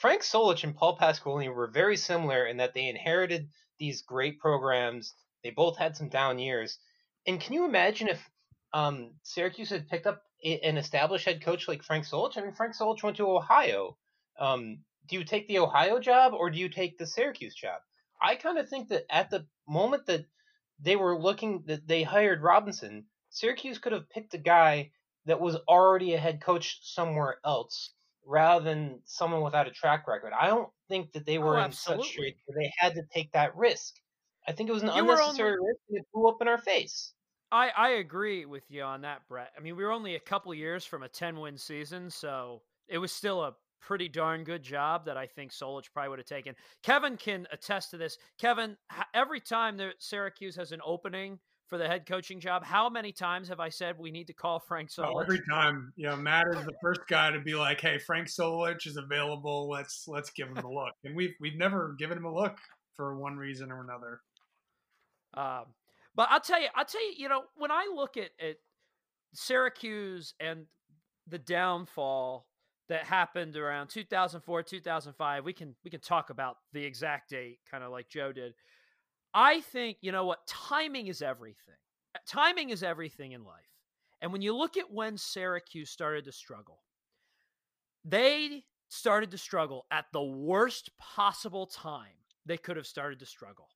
Frank 0.00 0.22
Solich 0.22 0.64
and 0.64 0.74
Paul 0.74 0.96
Pasqualoni 0.98 1.54
were 1.54 1.68
very 1.68 1.96
similar 1.96 2.46
in 2.46 2.56
that 2.56 2.74
they 2.74 2.88
inherited 2.88 3.48
these 3.78 4.02
great 4.02 4.38
programs. 4.40 5.14
They 5.44 5.50
both 5.50 5.76
had 5.76 5.96
some 5.96 6.08
down 6.08 6.38
years. 6.38 6.78
And 7.26 7.40
can 7.40 7.52
you 7.52 7.64
imagine 7.64 8.08
if 8.08 8.20
um, 8.72 9.12
Syracuse 9.22 9.70
had 9.70 9.88
picked 9.88 10.06
up 10.06 10.22
an 10.44 10.76
established 10.76 11.24
head 11.24 11.42
coach 11.44 11.68
like 11.68 11.82
Frank 11.82 12.06
Solich? 12.06 12.36
I 12.38 12.42
mean, 12.42 12.52
Frank 12.54 12.74
Solich 12.74 13.02
went 13.02 13.16
to 13.18 13.30
Ohio. 13.30 13.96
Um, 14.38 14.78
do 15.08 15.16
you 15.16 15.24
take 15.24 15.46
the 15.48 15.58
Ohio 15.58 15.98
job 16.00 16.32
or 16.32 16.50
do 16.50 16.58
you 16.58 16.68
take 16.68 16.98
the 16.98 17.06
Syracuse 17.06 17.54
job? 17.54 17.80
I 18.20 18.36
kind 18.36 18.58
of 18.58 18.68
think 18.68 18.88
that 18.88 19.04
at 19.10 19.30
the 19.30 19.46
moment 19.68 20.06
that 20.06 20.24
they 20.80 20.96
were 20.96 21.18
looking, 21.20 21.64
that 21.66 21.86
they 21.86 22.02
hired 22.02 22.42
Robinson, 22.42 23.04
Syracuse 23.32 23.78
could 23.78 23.92
have 23.92 24.08
picked 24.10 24.34
a 24.34 24.38
guy 24.38 24.92
that 25.24 25.40
was 25.40 25.56
already 25.68 26.14
a 26.14 26.18
head 26.18 26.40
coach 26.40 26.80
somewhere 26.82 27.38
else 27.44 27.94
rather 28.24 28.64
than 28.64 29.00
someone 29.04 29.42
without 29.42 29.66
a 29.66 29.70
track 29.70 30.06
record. 30.06 30.32
I 30.38 30.46
don't 30.46 30.68
think 30.88 31.12
that 31.12 31.24
they 31.26 31.38
were 31.38 31.58
Oh, 31.58 31.64
in 31.64 31.72
such 31.72 32.04
shape 32.04 32.38
where 32.44 32.62
they 32.62 32.72
had 32.76 32.94
to 32.94 33.02
take 33.12 33.32
that 33.32 33.56
risk. 33.56 33.94
I 34.46 34.52
think 34.52 34.68
it 34.68 34.72
was 34.72 34.82
an 34.82 34.90
You 34.90 35.02
unnecessary 35.02 35.52
risk 35.52 35.80
and 35.88 35.98
it 35.98 36.06
blew 36.12 36.28
up 36.28 36.40
in 36.40 36.48
our 36.48 36.58
face. 36.58 37.14
I, 37.50 37.70
I 37.70 37.88
agree 37.90 38.44
with 38.44 38.70
you 38.70 38.82
on 38.82 39.02
that, 39.02 39.26
Brett. 39.28 39.52
I 39.56 39.60
mean, 39.60 39.76
we 39.76 39.84
were 39.84 39.92
only 39.92 40.14
a 40.14 40.20
couple 40.20 40.52
years 40.54 40.84
from 40.84 41.02
a 41.02 41.08
10 41.08 41.38
win 41.38 41.56
season, 41.56 42.10
so 42.10 42.62
it 42.88 42.98
was 42.98 43.12
still 43.12 43.42
a 43.42 43.54
pretty 43.80 44.08
darn 44.08 44.44
good 44.44 44.62
job 44.62 45.04
that 45.06 45.16
I 45.16 45.26
think 45.26 45.52
Solich 45.52 45.92
probably 45.92 46.10
would 46.10 46.18
have 46.18 46.26
taken. 46.26 46.54
Kevin 46.82 47.16
can 47.16 47.46
attest 47.50 47.90
to 47.90 47.96
this. 47.96 48.16
Kevin, 48.38 48.76
every 49.14 49.40
time 49.40 49.76
that 49.78 49.94
Syracuse 49.98 50.56
has 50.56 50.72
an 50.72 50.80
opening 50.84 51.38
for 51.66 51.78
the 51.78 51.86
head 51.86 52.06
coaching 52.06 52.40
job, 52.40 52.64
how 52.64 52.88
many 52.88 53.12
times 53.12 53.48
have 53.48 53.60
I 53.60 53.68
said 53.68 53.98
we 53.98 54.10
need 54.10 54.26
to 54.26 54.32
call 54.32 54.58
Frank 54.58 54.90
So 54.90 55.04
Solich? 55.04 55.22
every 55.22 55.40
time, 55.48 55.92
you 55.96 56.06
know, 56.06 56.16
Matt 56.16 56.46
is 56.54 56.64
the 56.64 56.74
first 56.82 57.00
guy 57.08 57.30
to 57.30 57.40
be 57.40 57.54
like, 57.54 57.80
"Hey, 57.80 57.98
Frank 57.98 58.28
Solich 58.28 58.86
is 58.86 58.96
available. 58.96 59.68
Let's 59.68 60.06
let's 60.06 60.30
give 60.30 60.48
him 60.48 60.58
a 60.58 60.70
look." 60.70 60.92
And 61.04 61.16
we've 61.16 61.34
we've 61.40 61.56
never 61.56 61.94
given 61.98 62.18
him 62.18 62.24
a 62.24 62.34
look 62.34 62.58
for 62.94 63.16
one 63.16 63.36
reason 63.36 63.70
or 63.72 63.82
another. 63.82 64.20
Um, 65.34 65.66
but 66.14 66.28
I'll 66.30 66.40
tell 66.40 66.60
you, 66.60 66.68
I'll 66.74 66.84
tell 66.84 67.02
you, 67.02 67.14
you 67.16 67.28
know, 67.28 67.44
when 67.56 67.70
I 67.70 67.90
look 67.94 68.16
at, 68.16 68.30
at 68.40 68.56
Syracuse 69.32 70.34
and 70.40 70.66
the 71.26 71.38
downfall 71.38 72.46
that 72.88 73.04
happened 73.04 73.56
around 73.56 73.88
2004, 73.88 74.62
2005, 74.62 75.44
we 75.44 75.52
can 75.52 75.74
we 75.84 75.90
can 75.90 76.00
talk 76.00 76.30
about 76.30 76.58
the 76.72 76.84
exact 76.84 77.30
date, 77.30 77.60
kind 77.70 77.82
of 77.82 77.90
like 77.90 78.08
Joe 78.08 78.32
did. 78.32 78.54
I 79.34 79.60
think 79.60 79.98
you 80.00 80.12
know 80.12 80.24
what 80.24 80.46
timing 80.46 81.06
is 81.06 81.22
everything. 81.22 81.74
Uh, 82.14 82.18
timing 82.26 82.70
is 82.70 82.82
everything 82.82 83.32
in 83.32 83.44
life. 83.44 83.68
And 84.20 84.32
when 84.32 84.42
you 84.42 84.54
look 84.54 84.76
at 84.76 84.90
when 84.90 85.16
Syracuse 85.16 85.90
started 85.90 86.24
to 86.26 86.32
struggle, 86.32 86.82
they 88.04 88.64
started 88.88 89.30
to 89.30 89.38
struggle 89.38 89.86
at 89.90 90.06
the 90.12 90.22
worst 90.22 90.90
possible 90.98 91.66
time 91.66 92.12
they 92.44 92.58
could 92.58 92.76
have 92.76 92.86
started 92.86 93.18
to 93.20 93.26
struggle. 93.26 93.68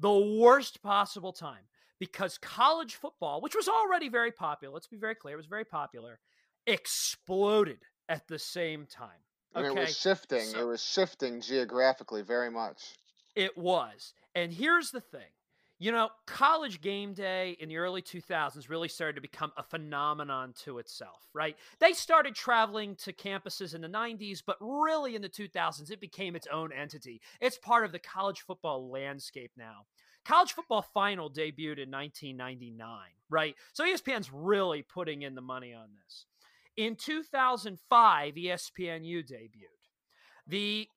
The 0.00 0.38
worst 0.40 0.82
possible 0.82 1.32
time 1.32 1.64
because 1.98 2.38
college 2.38 2.94
football, 2.94 3.40
which 3.40 3.56
was 3.56 3.68
already 3.68 4.08
very 4.08 4.30
popular, 4.30 4.72
let's 4.72 4.86
be 4.86 4.96
very 4.96 5.14
clear, 5.14 5.34
it 5.34 5.38
was 5.38 5.46
very 5.46 5.64
popular, 5.64 6.20
exploded 6.66 7.78
at 8.08 8.28
the 8.28 8.38
same 8.38 8.86
time. 8.86 9.18
And 9.54 9.66
Okay. 9.66 9.80
it 9.80 9.84
was 9.86 9.96
shifting. 9.96 10.40
so- 10.40 10.60
it 10.60 10.64
was 10.64 10.82
shifting 10.82 11.40
geographically 11.40 12.22
very 12.22 12.50
much. 12.50 12.94
It 13.38 13.56
was. 13.56 14.14
And 14.34 14.52
here's 14.52 14.90
the 14.90 15.00
thing. 15.00 15.30
You 15.78 15.92
know, 15.92 16.08
college 16.26 16.80
game 16.80 17.14
day 17.14 17.56
in 17.60 17.68
the 17.68 17.76
early 17.76 18.02
2000s 18.02 18.68
really 18.68 18.88
started 18.88 19.14
to 19.14 19.20
become 19.20 19.52
a 19.56 19.62
phenomenon 19.62 20.52
to 20.64 20.78
itself, 20.78 21.28
right? 21.32 21.56
They 21.78 21.92
started 21.92 22.34
traveling 22.34 22.96
to 22.96 23.12
campuses 23.12 23.76
in 23.76 23.80
the 23.80 23.88
90s, 23.88 24.42
but 24.44 24.56
really 24.60 25.14
in 25.14 25.22
the 25.22 25.28
2000s, 25.28 25.92
it 25.92 26.00
became 26.00 26.34
its 26.34 26.48
own 26.52 26.72
entity. 26.72 27.20
It's 27.40 27.56
part 27.56 27.84
of 27.84 27.92
the 27.92 28.00
college 28.00 28.40
football 28.40 28.90
landscape 28.90 29.52
now. 29.56 29.86
College 30.24 30.50
football 30.50 30.82
final 30.82 31.30
debuted 31.30 31.78
in 31.78 31.92
1999, 31.92 32.88
right? 33.30 33.54
So 33.72 33.84
ESPN's 33.84 34.32
really 34.32 34.82
putting 34.82 35.22
in 35.22 35.36
the 35.36 35.40
money 35.40 35.72
on 35.74 35.90
this. 36.04 36.26
In 36.76 36.96
2005, 36.96 38.34
ESPNU 38.34 39.22
debuted. 39.30 39.78
The 40.48 40.88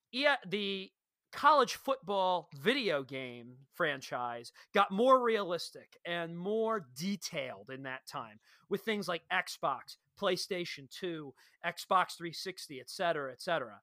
the 0.47 0.91
college 1.31 1.75
football 1.75 2.49
video 2.59 3.03
game 3.03 3.53
franchise 3.73 4.51
got 4.73 4.91
more 4.91 5.21
realistic 5.21 5.97
and 6.05 6.37
more 6.37 6.87
detailed 6.95 7.69
in 7.73 7.83
that 7.83 8.05
time 8.07 8.39
with 8.69 8.81
things 8.81 9.07
like 9.07 9.23
Xbox, 9.31 9.97
PlayStation 10.19 10.89
2, 10.89 11.33
Xbox 11.65 12.17
360, 12.17 12.79
et 12.79 12.89
cetera, 12.89 13.31
et 13.31 13.41
cetera. 13.41 13.79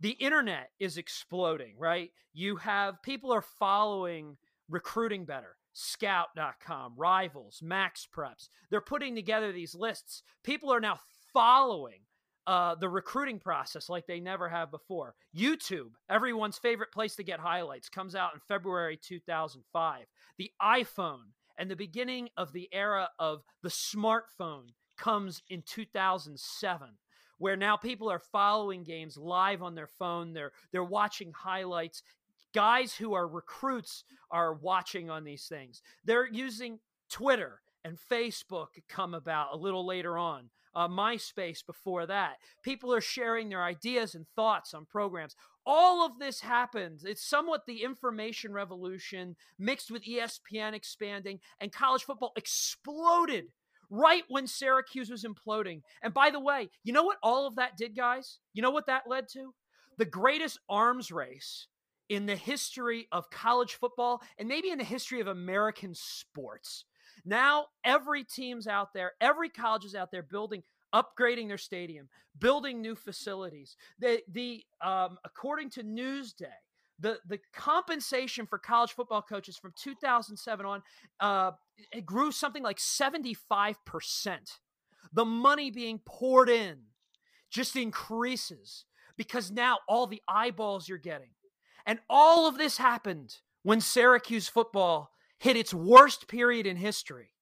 The 0.00 0.10
internet 0.10 0.70
is 0.78 0.98
exploding, 0.98 1.74
right? 1.78 2.10
You 2.32 2.56
have 2.56 3.02
people 3.02 3.32
are 3.32 3.42
following 3.42 4.36
recruiting 4.68 5.24
better. 5.24 5.56
Scout.com, 5.72 6.94
Rivals, 6.96 7.60
Max 7.62 8.08
Preps. 8.14 8.48
They're 8.70 8.80
putting 8.80 9.14
together 9.14 9.52
these 9.52 9.74
lists. 9.74 10.22
People 10.42 10.72
are 10.72 10.80
now 10.80 11.00
following 11.34 12.00
uh, 12.46 12.74
the 12.76 12.88
recruiting 12.88 13.38
process 13.38 13.88
like 13.88 14.06
they 14.06 14.20
never 14.20 14.48
have 14.48 14.70
before. 14.70 15.14
YouTube, 15.36 15.90
everyone's 16.08 16.58
favorite 16.58 16.92
place 16.92 17.16
to 17.16 17.24
get 17.24 17.40
highlights, 17.40 17.88
comes 17.88 18.14
out 18.14 18.34
in 18.34 18.40
February 18.46 18.98
2005. 19.02 20.04
The 20.38 20.50
iPhone 20.62 21.32
and 21.58 21.70
the 21.70 21.76
beginning 21.76 22.28
of 22.36 22.52
the 22.52 22.68
era 22.72 23.08
of 23.18 23.42
the 23.62 23.68
smartphone 23.68 24.68
comes 24.96 25.42
in 25.48 25.62
2007 25.66 26.88
where 27.38 27.56
now 27.56 27.76
people 27.76 28.10
are 28.10 28.18
following 28.18 28.82
games 28.82 29.18
live 29.18 29.62
on 29.62 29.74
their 29.74 29.86
phone 29.86 30.32
they're 30.32 30.52
they're 30.72 30.82
watching 30.82 31.32
highlights 31.32 32.02
guys 32.54 32.94
who 32.94 33.12
are 33.12 33.28
recruits 33.28 34.04
are 34.30 34.54
watching 34.54 35.10
on 35.10 35.22
these 35.22 35.46
things 35.46 35.82
they're 36.04 36.26
using 36.26 36.78
twitter 37.10 37.60
and 37.84 37.98
facebook 38.10 38.68
come 38.88 39.12
about 39.12 39.52
a 39.52 39.56
little 39.56 39.86
later 39.86 40.16
on 40.16 40.48
uh, 40.76 40.86
myspace 40.86 41.66
before 41.66 42.06
that 42.06 42.34
people 42.62 42.94
are 42.94 43.00
sharing 43.00 43.48
their 43.48 43.64
ideas 43.64 44.14
and 44.14 44.26
thoughts 44.36 44.74
on 44.74 44.84
programs 44.84 45.34
all 45.66 46.06
of 46.06 46.20
this 46.20 46.40
happened. 46.40 47.00
It's 47.04 47.28
somewhat 47.28 47.66
the 47.66 47.82
information 47.82 48.52
revolution 48.52 49.34
mixed 49.58 49.90
with 49.90 50.04
ESPN 50.04 50.74
expanding, 50.74 51.40
and 51.60 51.72
college 51.72 52.04
football 52.04 52.32
exploded 52.36 53.46
right 53.90 54.22
when 54.28 54.46
Syracuse 54.46 55.10
was 55.10 55.24
imploding. 55.24 55.82
And 56.02 56.14
by 56.14 56.30
the 56.30 56.40
way, 56.40 56.70
you 56.84 56.92
know 56.92 57.02
what 57.02 57.18
all 57.22 57.46
of 57.46 57.56
that 57.56 57.76
did, 57.76 57.96
guys? 57.96 58.38
You 58.54 58.62
know 58.62 58.70
what 58.70 58.86
that 58.86 59.08
led 59.08 59.28
to? 59.32 59.54
The 59.98 60.04
greatest 60.04 60.58
arms 60.68 61.10
race 61.10 61.66
in 62.08 62.26
the 62.26 62.36
history 62.36 63.08
of 63.10 63.30
college 63.30 63.74
football 63.74 64.22
and 64.38 64.48
maybe 64.48 64.70
in 64.70 64.78
the 64.78 64.84
history 64.84 65.20
of 65.20 65.26
American 65.26 65.94
sports. 65.94 66.84
Now, 67.26 67.66
every 67.84 68.22
team's 68.22 68.68
out 68.68 68.94
there, 68.94 69.12
every 69.20 69.48
college 69.48 69.84
is 69.84 69.96
out 69.96 70.12
there 70.12 70.22
building 70.22 70.62
upgrading 70.94 71.48
their 71.48 71.58
stadium, 71.58 72.08
building 72.38 72.80
new 72.80 72.94
facilities. 72.94 73.76
The 73.98 74.22
the 74.30 74.64
um, 74.80 75.18
according 75.24 75.70
to 75.70 75.82
Newsday, 75.82 76.46
the 77.00 77.18
the 77.26 77.40
compensation 77.52 78.46
for 78.46 78.58
college 78.58 78.92
football 78.92 79.22
coaches 79.22 79.56
from 79.56 79.72
2007 79.76 80.64
on 80.64 80.82
uh, 81.18 81.50
it 81.92 82.06
grew 82.06 82.30
something 82.30 82.62
like 82.62 82.78
75 82.78 83.84
percent. 83.84 84.58
The 85.12 85.24
money 85.24 85.70
being 85.70 86.00
poured 86.06 86.48
in 86.48 86.78
just 87.50 87.74
increases 87.74 88.84
because 89.16 89.50
now 89.50 89.78
all 89.88 90.06
the 90.06 90.22
eyeballs 90.28 90.88
you're 90.88 90.98
getting, 90.98 91.30
and 91.86 91.98
all 92.08 92.46
of 92.46 92.56
this 92.56 92.78
happened 92.78 93.36
when 93.64 93.80
Syracuse 93.80 94.48
football 94.48 95.10
hit 95.38 95.56
its 95.56 95.74
worst 95.74 96.28
period 96.28 96.66
in 96.66 96.76
history. 96.76 97.32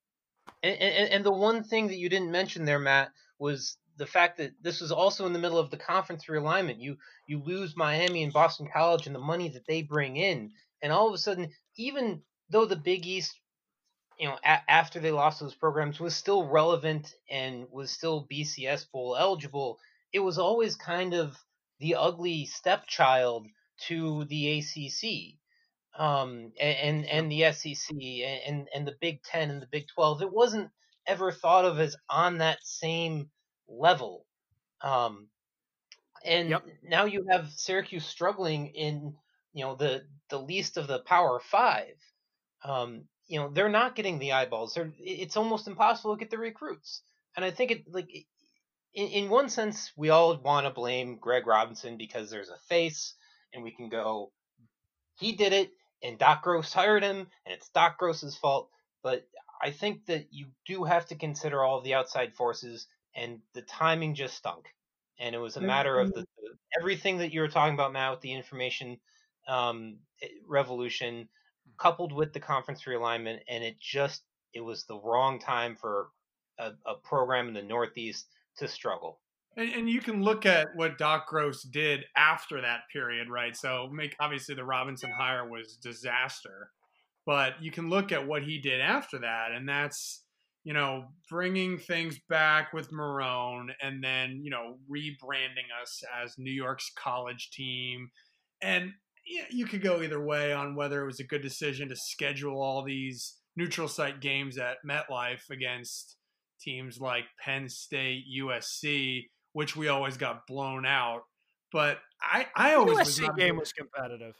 And, 0.62 0.78
and, 0.80 1.10
and 1.10 1.24
the 1.24 1.32
one 1.32 1.62
thing 1.62 1.88
that 1.88 1.96
you 1.96 2.08
didn't 2.08 2.30
mention 2.30 2.64
there, 2.64 2.78
Matt, 2.78 3.10
was 3.38 3.76
the 3.96 4.06
fact 4.06 4.38
that 4.38 4.52
this 4.62 4.80
was 4.80 4.92
also 4.92 5.26
in 5.26 5.32
the 5.32 5.38
middle 5.38 5.58
of 5.58 5.70
the 5.70 5.76
conference 5.76 6.24
realignment. 6.26 6.80
You 6.80 6.96
you 7.26 7.42
lose 7.42 7.76
Miami 7.76 8.22
and 8.22 8.32
Boston 8.32 8.68
College 8.72 9.06
and 9.06 9.14
the 9.14 9.20
money 9.20 9.48
that 9.50 9.66
they 9.66 9.82
bring 9.82 10.16
in, 10.16 10.50
and 10.82 10.92
all 10.92 11.08
of 11.08 11.14
a 11.14 11.18
sudden, 11.18 11.50
even 11.76 12.22
though 12.50 12.64
the 12.64 12.76
Big 12.76 13.06
East, 13.06 13.38
you 14.18 14.28
know, 14.28 14.36
a- 14.44 14.70
after 14.70 15.00
they 15.00 15.12
lost 15.12 15.40
those 15.40 15.54
programs, 15.54 16.00
was 16.00 16.16
still 16.16 16.46
relevant 16.46 17.14
and 17.30 17.66
was 17.70 17.90
still 17.90 18.26
BCS 18.30 18.90
bowl 18.90 19.16
eligible, 19.16 19.78
it 20.12 20.20
was 20.20 20.38
always 20.38 20.76
kind 20.76 21.14
of 21.14 21.36
the 21.78 21.94
ugly 21.94 22.46
stepchild 22.46 23.46
to 23.86 24.24
the 24.26 24.58
ACC 24.58 25.38
um, 25.98 26.52
and 26.60 27.06
and 27.06 27.30
the 27.30 27.52
SEC 27.52 27.96
and 28.46 28.68
and 28.74 28.86
the 28.86 28.96
Big 29.00 29.22
Ten 29.22 29.50
and 29.50 29.62
the 29.62 29.68
Big 29.70 29.86
Twelve. 29.94 30.22
It 30.22 30.32
wasn't 30.32 30.70
ever 31.06 31.32
thought 31.32 31.64
of 31.64 31.78
as 31.78 31.96
on 32.10 32.38
that 32.38 32.58
same 32.62 33.30
level. 33.68 34.26
Um, 34.82 35.28
and 36.24 36.56
now 36.82 37.04
you 37.04 37.26
have 37.30 37.50
Syracuse 37.52 38.06
struggling 38.06 38.68
in 38.68 39.14
you 39.52 39.64
know 39.64 39.76
the 39.76 40.04
the 40.30 40.40
least 40.40 40.76
of 40.76 40.86
the 40.86 41.00
Power 41.00 41.40
Five. 41.40 41.94
Um, 42.64 43.04
you 43.26 43.38
know 43.40 43.50
they're 43.50 43.68
not 43.68 43.96
getting 43.96 44.18
the 44.18 44.32
eyeballs. 44.32 44.74
They're, 44.74 44.92
it's 44.98 45.36
almost 45.36 45.68
impossible 45.68 46.16
to 46.16 46.20
get 46.20 46.30
the 46.30 46.38
recruits. 46.38 47.02
And 47.36 47.44
I 47.44 47.50
think 47.50 47.70
it 47.70 47.84
like 47.92 48.08
in, 48.94 49.08
in 49.08 49.30
one 49.30 49.48
sense 49.48 49.92
we 49.96 50.10
all 50.10 50.36
want 50.38 50.66
to 50.66 50.70
blame 50.72 51.18
Greg 51.20 51.46
Robinson 51.46 51.96
because 51.96 52.30
there's 52.30 52.48
a 52.48 52.58
face, 52.68 53.14
and 53.52 53.62
we 53.62 53.70
can 53.72 53.88
go, 53.88 54.32
he 55.18 55.32
did 55.32 55.52
it, 55.52 55.70
and 56.04 56.18
Doc 56.18 56.42
Gross 56.42 56.72
hired 56.72 57.02
him, 57.02 57.26
and 57.46 57.54
it's 57.54 57.70
Doc 57.70 57.98
Gross's 57.98 58.36
fault. 58.36 58.68
But 59.02 59.26
I 59.62 59.70
think 59.70 60.06
that 60.06 60.26
you 60.30 60.46
do 60.66 60.84
have 60.84 61.06
to 61.06 61.16
consider 61.16 61.64
all 61.64 61.78
of 61.78 61.84
the 61.84 61.94
outside 61.94 62.34
forces, 62.34 62.86
and 63.16 63.40
the 63.54 63.62
timing 63.62 64.14
just 64.14 64.36
stunk. 64.36 64.66
And 65.18 65.34
it 65.34 65.38
was 65.38 65.56
a 65.56 65.60
matter 65.60 65.98
of 65.98 66.12
the, 66.12 66.20
mm-hmm. 66.20 66.44
the 66.44 66.80
everything 66.80 67.18
that 67.18 67.32
you 67.32 67.40
were 67.40 67.48
talking 67.48 67.74
about, 67.74 67.92
Matt, 67.92 68.10
with 68.10 68.20
the 68.20 68.34
information 68.34 68.98
um, 69.48 69.98
eh, 70.22 70.28
revolution, 70.46 71.14
mm-hmm. 71.14 71.72
coupled 71.78 72.12
with 72.12 72.32
the 72.32 72.40
conference 72.40 72.82
realignment, 72.84 73.38
and 73.48 73.64
it 73.64 73.80
just 73.80 74.22
it 74.52 74.60
was 74.60 74.84
the 74.84 74.98
wrong 74.98 75.38
time 75.38 75.74
for 75.74 76.08
a, 76.58 76.72
a 76.86 76.94
program 77.02 77.48
in 77.48 77.54
the 77.54 77.62
Northeast 77.62 78.26
to 78.58 78.68
struggle. 78.68 79.20
And, 79.56 79.68
and 79.70 79.90
you 79.90 80.00
can 80.00 80.22
look 80.22 80.46
at 80.46 80.68
what 80.74 80.98
Doc 80.98 81.26
Gross 81.28 81.62
did 81.62 82.04
after 82.16 82.60
that 82.60 82.80
period, 82.92 83.28
right? 83.28 83.56
So, 83.56 83.88
make 83.92 84.16
obviously 84.20 84.54
the 84.54 84.64
Robinson 84.64 85.10
hire 85.18 85.48
was 85.48 85.76
disaster, 85.76 86.70
but 87.26 87.54
you 87.62 87.70
can 87.70 87.88
look 87.88 88.12
at 88.12 88.26
what 88.26 88.42
he 88.42 88.58
did 88.60 88.80
after 88.80 89.18
that, 89.20 89.52
and 89.52 89.68
that's 89.68 90.22
you 90.64 90.72
know 90.72 91.04
bringing 91.30 91.78
things 91.78 92.18
back 92.28 92.72
with 92.72 92.90
Marrone, 92.90 93.68
and 93.82 94.02
then 94.02 94.40
you 94.42 94.50
know 94.50 94.78
rebranding 94.90 95.70
us 95.82 96.02
as 96.22 96.34
New 96.38 96.52
York's 96.52 96.90
college 96.96 97.50
team, 97.52 98.10
and 98.62 98.92
you 99.50 99.66
could 99.66 99.82
go 99.82 100.02
either 100.02 100.22
way 100.22 100.52
on 100.52 100.74
whether 100.74 101.02
it 101.02 101.06
was 101.06 101.20
a 101.20 101.24
good 101.24 101.42
decision 101.42 101.88
to 101.88 101.96
schedule 101.96 102.60
all 102.60 102.82
these 102.82 103.36
neutral 103.56 103.88
site 103.88 104.20
games 104.20 104.58
at 104.58 104.76
MetLife 104.86 105.48
against 105.50 106.16
teams 106.60 107.00
like 107.00 107.24
Penn 107.42 107.68
State, 107.68 108.24
USC, 108.40 109.24
which 109.54 109.74
we 109.74 109.88
always 109.88 110.18
got 110.18 110.46
blown 110.46 110.84
out. 110.84 111.22
But 111.72 111.98
I, 112.20 112.46
I 112.54 112.74
always 112.74 112.98
USC 112.98 113.22
not 113.22 113.36
game 113.38 113.56
was 113.56 113.72
competitive. 113.72 114.34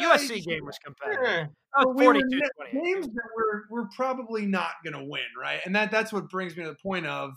USC 0.00 0.42
game 0.44 0.64
was 0.64 0.78
competitive. 0.78 1.22
Yeah. 1.22 1.46
But 1.76 1.94
we 1.94 2.06
were 2.06 2.14
42 2.14 2.40
games 2.72 3.06
that 3.06 3.28
we're, 3.36 3.62
we're 3.70 3.88
probably 3.94 4.46
not 4.46 4.72
going 4.82 4.94
to 4.94 5.04
win, 5.04 5.22
right? 5.40 5.60
And 5.64 5.76
that 5.76 5.90
that's 5.90 6.12
what 6.12 6.28
brings 6.30 6.56
me 6.56 6.64
to 6.64 6.70
the 6.70 6.76
point 6.82 7.06
of 7.06 7.34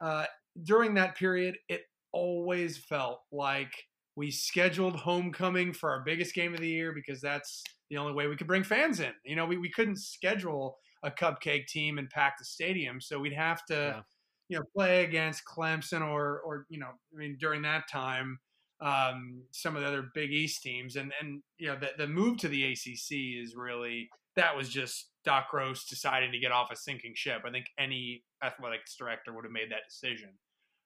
uh, 0.00 0.26
during 0.62 0.94
that 0.94 1.16
period, 1.16 1.56
it 1.68 1.82
always 2.12 2.78
felt 2.78 3.20
like 3.32 3.72
we 4.16 4.30
scheduled 4.30 4.96
homecoming 4.96 5.72
for 5.72 5.90
our 5.90 6.02
biggest 6.04 6.34
game 6.34 6.54
of 6.54 6.60
the 6.60 6.68
year 6.68 6.92
because 6.92 7.20
that's 7.20 7.62
the 7.90 7.96
only 7.96 8.12
way 8.12 8.26
we 8.26 8.36
could 8.36 8.46
bring 8.46 8.64
fans 8.64 9.00
in. 9.00 9.12
You 9.24 9.36
know, 9.36 9.46
we, 9.46 9.56
we 9.56 9.70
couldn't 9.70 9.98
schedule 9.98 10.76
a 11.02 11.10
cupcake 11.10 11.66
team 11.66 11.98
and 11.98 12.10
pack 12.10 12.38
the 12.38 12.44
stadium, 12.44 13.00
so 13.00 13.18
we'd 13.18 13.32
have 13.32 13.64
to, 13.66 14.04
you 14.50 14.58
know, 14.58 14.64
play 14.76 15.04
against 15.04 15.44
Clemson 15.44 16.02
or 16.02 16.40
or 16.40 16.66
you 16.68 16.80
know, 16.80 16.88
I 17.14 17.16
mean, 17.16 17.36
during 17.40 17.62
that 17.62 17.88
time, 17.88 18.40
um, 18.80 19.42
some 19.52 19.76
of 19.76 19.82
the 19.82 19.88
other 19.88 20.10
Big 20.12 20.32
East 20.32 20.62
teams, 20.62 20.96
and 20.96 21.12
and 21.22 21.40
you 21.56 21.68
know, 21.68 21.78
the 21.78 21.90
the 21.96 22.08
move 22.08 22.38
to 22.38 22.48
the 22.48 22.64
ACC 22.64 23.40
is 23.40 23.54
really 23.54 24.10
that 24.34 24.56
was 24.56 24.68
just 24.68 25.10
Doc 25.24 25.46
Gross 25.52 25.84
deciding 25.88 26.32
to 26.32 26.38
get 26.40 26.50
off 26.50 26.72
a 26.72 26.76
sinking 26.76 27.12
ship. 27.14 27.42
I 27.46 27.50
think 27.52 27.66
any 27.78 28.24
athletics 28.42 28.96
director 28.96 29.32
would 29.32 29.44
have 29.44 29.52
made 29.52 29.70
that 29.70 29.88
decision. 29.88 30.30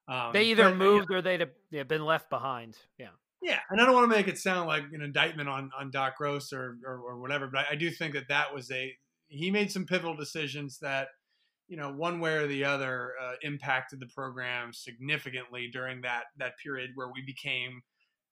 Um, 0.08 0.32
They 0.34 0.44
either 0.44 0.64
but, 0.64 0.72
uh, 0.72 0.76
moved 0.76 1.10
or 1.10 1.22
they'd 1.22 1.40
have, 1.40 1.50
they'd 1.70 1.78
have 1.78 1.88
been 1.88 2.04
left 2.04 2.28
behind. 2.28 2.76
Yeah. 2.98 3.08
yeah, 3.40 3.60
and 3.70 3.80
I 3.80 3.86
don't 3.86 3.94
want 3.94 4.10
to 4.10 4.14
make 4.14 4.28
it 4.28 4.36
sound 4.36 4.68
like 4.68 4.82
an 4.92 5.00
indictment 5.00 5.48
on 5.48 5.70
on 5.78 5.90
Doc 5.90 6.18
Gross 6.18 6.52
or 6.52 6.76
or, 6.84 6.98
or 6.98 7.18
whatever, 7.18 7.46
but 7.46 7.60
I, 7.60 7.72
I 7.72 7.74
do 7.76 7.90
think 7.90 8.12
that 8.12 8.28
that 8.28 8.54
was 8.54 8.70
a 8.70 8.94
he 9.28 9.50
made 9.50 9.72
some 9.72 9.86
pivotal 9.86 10.14
decisions 10.14 10.78
that 10.80 11.08
you 11.68 11.76
know 11.76 11.92
one 11.92 12.20
way 12.20 12.34
or 12.34 12.46
the 12.46 12.64
other 12.64 13.12
uh, 13.22 13.34
impacted 13.42 14.00
the 14.00 14.06
program 14.06 14.72
significantly 14.72 15.68
during 15.72 16.00
that 16.02 16.24
that 16.38 16.58
period 16.62 16.90
where 16.94 17.08
we 17.12 17.22
became 17.22 17.82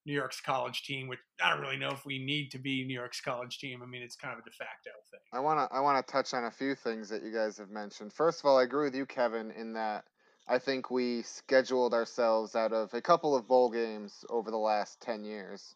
New 0.04 0.12
York's 0.12 0.40
college 0.40 0.82
team. 0.82 1.08
Which 1.08 1.18
I 1.42 1.50
don't 1.50 1.60
really 1.60 1.76
know 1.76 1.90
if 1.90 2.04
we 2.04 2.24
need 2.24 2.50
to 2.50 2.58
be 2.58 2.84
New 2.84 2.94
York's 2.94 3.20
college 3.20 3.58
team. 3.58 3.82
I 3.82 3.86
mean, 3.86 4.02
it's 4.02 4.16
kind 4.16 4.32
of 4.32 4.40
a 4.40 4.42
de 4.42 4.50
facto 4.50 4.90
thing. 5.10 5.20
I 5.32 5.40
want 5.40 5.58
to 5.58 5.74
I 5.74 5.80
want 5.80 6.04
to 6.04 6.12
touch 6.12 6.34
on 6.34 6.44
a 6.44 6.50
few 6.50 6.74
things 6.74 7.08
that 7.08 7.22
you 7.22 7.32
guys 7.32 7.56
have 7.58 7.70
mentioned. 7.70 8.12
First 8.12 8.40
of 8.40 8.46
all, 8.46 8.58
I 8.58 8.64
agree 8.64 8.84
with 8.84 8.94
you, 8.94 9.06
Kevin, 9.06 9.50
in 9.52 9.72
that 9.74 10.04
I 10.48 10.58
think 10.58 10.90
we 10.90 11.22
scheduled 11.22 11.94
ourselves 11.94 12.54
out 12.54 12.72
of 12.72 12.92
a 12.92 13.00
couple 13.00 13.34
of 13.34 13.48
bowl 13.48 13.70
games 13.70 14.24
over 14.28 14.50
the 14.50 14.58
last 14.58 15.00
ten 15.00 15.24
years. 15.24 15.74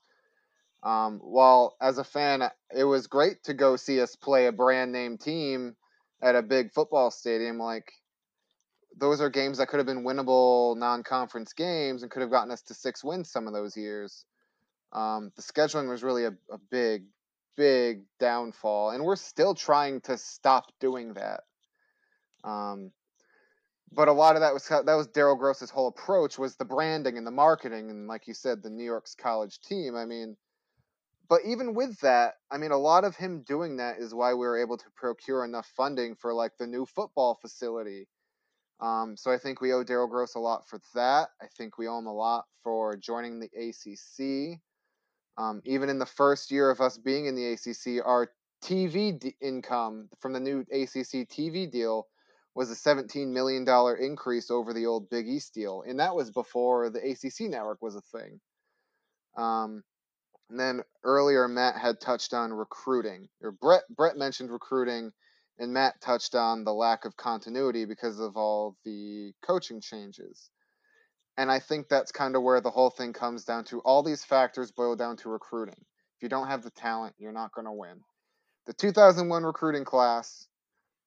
Um, 0.83 1.21
while 1.21 1.75
as 1.81 1.99
a 1.99 2.05
fan, 2.05 2.42
it 2.77 2.85
was 2.85 3.07
great 3.07 3.42
to 3.45 3.55
go 3.55 3.77
see 3.77 4.01
us 4.01 4.14
play 4.14 4.47
a 4.47 4.53
brand 4.53 4.92
name 4.92 5.16
team 5.16 5.75
at 6.26 6.34
a 6.34 6.42
big 6.42 6.72
football 6.72 7.12
stadium. 7.12 7.58
Like 7.58 7.92
those 8.98 9.20
are 9.20 9.30
games 9.30 9.58
that 9.58 9.68
could 9.68 9.78
have 9.78 9.86
been 9.86 10.04
winnable 10.04 10.76
non-conference 10.76 11.52
games 11.52 12.02
and 12.02 12.10
could 12.10 12.22
have 12.22 12.32
gotten 12.32 12.50
us 12.50 12.62
to 12.62 12.74
six 12.74 13.04
wins 13.04 13.30
some 13.30 13.46
of 13.46 13.52
those 13.52 13.76
years. 13.76 14.24
Um, 14.92 15.30
the 15.36 15.42
scheduling 15.42 15.88
was 15.88 16.02
really 16.02 16.24
a, 16.24 16.32
a 16.50 16.58
big, 16.70 17.04
big 17.56 18.02
downfall, 18.18 18.90
and 18.90 19.04
we're 19.04 19.16
still 19.16 19.54
trying 19.54 20.00
to 20.02 20.18
stop 20.18 20.72
doing 20.80 21.14
that. 21.14 21.42
Um, 22.42 22.90
but 23.92 24.08
a 24.08 24.12
lot 24.12 24.34
of 24.34 24.40
that 24.40 24.52
was 24.52 24.66
that 24.68 24.84
was 24.84 25.08
Daryl 25.08 25.38
Gross's 25.38 25.70
whole 25.70 25.88
approach 25.88 26.38
was 26.38 26.56
the 26.56 26.64
branding 26.64 27.18
and 27.18 27.26
the 27.26 27.30
marketing, 27.30 27.90
and 27.90 28.08
like 28.08 28.26
you 28.26 28.34
said, 28.34 28.62
the 28.62 28.70
New 28.70 28.84
York's 28.84 29.14
college 29.14 29.60
team. 29.60 29.94
I 29.94 30.06
mean, 30.06 30.36
but 31.28 31.40
even 31.44 31.74
with 31.74 31.98
that, 32.00 32.34
I 32.50 32.58
mean, 32.58 32.70
a 32.70 32.76
lot 32.76 33.04
of 33.04 33.16
him 33.16 33.42
doing 33.42 33.76
that 33.78 33.98
is 33.98 34.14
why 34.14 34.32
we 34.32 34.46
were 34.46 34.60
able 34.60 34.76
to 34.76 34.84
procure 34.94 35.44
enough 35.44 35.66
funding 35.76 36.14
for 36.14 36.32
like 36.32 36.52
the 36.58 36.66
new 36.66 36.86
football 36.86 37.38
facility. 37.40 38.08
Um, 38.80 39.16
so 39.16 39.30
I 39.30 39.38
think 39.38 39.60
we 39.60 39.72
owe 39.72 39.84
Daryl 39.84 40.08
Gross 40.10 40.34
a 40.34 40.40
lot 40.40 40.68
for 40.68 40.78
that. 40.94 41.28
I 41.40 41.46
think 41.56 41.78
we 41.78 41.88
owe 41.88 41.98
him 41.98 42.06
a 42.06 42.12
lot 42.12 42.44
for 42.62 42.96
joining 42.96 43.40
the 43.40 43.48
ACC. 43.56 44.60
Um, 45.38 45.62
even 45.64 45.88
in 45.88 45.98
the 45.98 46.06
first 46.06 46.50
year 46.50 46.70
of 46.70 46.80
us 46.80 46.98
being 46.98 47.26
in 47.26 47.34
the 47.34 47.52
ACC, 47.52 48.04
our 48.04 48.30
TV 48.62 49.18
d- 49.18 49.34
income 49.40 50.08
from 50.20 50.32
the 50.32 50.40
new 50.40 50.60
ACC 50.60 51.28
TV 51.28 51.70
deal 51.70 52.06
was 52.54 52.70
a 52.70 52.74
$17 52.74 53.28
million 53.28 53.66
increase 54.00 54.50
over 54.50 54.72
the 54.72 54.86
old 54.86 55.10
Big 55.10 55.28
East 55.28 55.52
deal. 55.52 55.82
And 55.86 56.00
that 56.00 56.14
was 56.14 56.30
before 56.30 56.88
the 56.88 57.00
ACC 57.00 57.50
network 57.50 57.82
was 57.82 57.96
a 57.96 58.00
thing. 58.00 58.40
Um, 59.36 59.82
And 60.48 60.61
then 60.61 60.82
earlier, 61.02 61.48
Matt 61.48 61.76
had 61.76 62.00
touched 62.00 62.32
on 62.32 62.52
recruiting. 62.52 63.28
Or 63.42 63.50
Brett 63.50 63.82
Brett 63.90 64.16
mentioned 64.16 64.50
recruiting, 64.50 65.12
and 65.59 65.72
Matt 65.72 66.00
touched 66.00 66.35
on 66.35 66.64
the 66.64 66.72
lack 66.72 67.04
of 67.04 67.16
continuity 67.16 67.85
because 67.85 68.20
of 68.20 68.37
all 68.37 68.76
the 68.85 69.32
coaching 69.42 69.80
changes. 69.80 70.50
And 71.37 71.50
I 71.50 71.59
think 71.59 71.88
that's 71.88 72.12
kind 72.12 72.37
of 72.37 72.42
where 72.42 72.61
the 72.61 72.70
whole 72.70 72.90
thing 72.90 73.12
comes 73.12 73.44
down 73.44 73.64
to. 73.64 73.80
All 73.80 74.02
these 74.02 74.24
factors 74.24 74.72
boil 74.72 74.96
down 74.96 75.16
to 75.18 75.28
recruiting. 75.28 75.85
If 76.16 76.22
you 76.22 76.28
don't 76.28 76.46
have 76.46 76.62
the 76.62 76.70
talent, 76.70 77.14
you're 77.18 77.32
not 77.32 77.52
going 77.52 77.66
to 77.66 77.72
win. 77.72 78.00
The 78.66 78.72
2001 78.72 79.44
recruiting 79.44 79.85
class, 79.85 80.46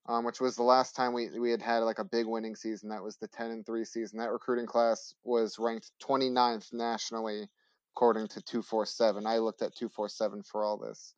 um, 0.07 0.23
which 0.23 0.39
was 0.39 0.55
the 0.55 0.63
last 0.63 0.95
time 0.95 1.13
we, 1.13 1.29
we 1.39 1.49
had 1.49 1.61
had 1.61 1.79
like 1.79 1.99
a 1.99 2.03
big 2.03 2.27
winning 2.27 2.55
season, 2.55 2.89
that 2.89 3.03
was 3.03 3.17
the 3.17 3.27
10 3.27 3.49
and 3.51 3.65
3 3.65 3.83
season. 3.85 4.19
That 4.19 4.31
recruiting 4.31 4.67
class 4.67 5.15
was 5.23 5.57
ranked 5.57 5.91
29th 6.03 6.73
nationally, 6.73 7.49
according 7.95 8.27
to 8.29 8.41
247. 8.41 9.25
I 9.25 9.37
looked 9.37 9.61
at 9.61 9.75
247 9.75 10.43
for 10.43 10.63
all 10.63 10.77
this. 10.77 11.13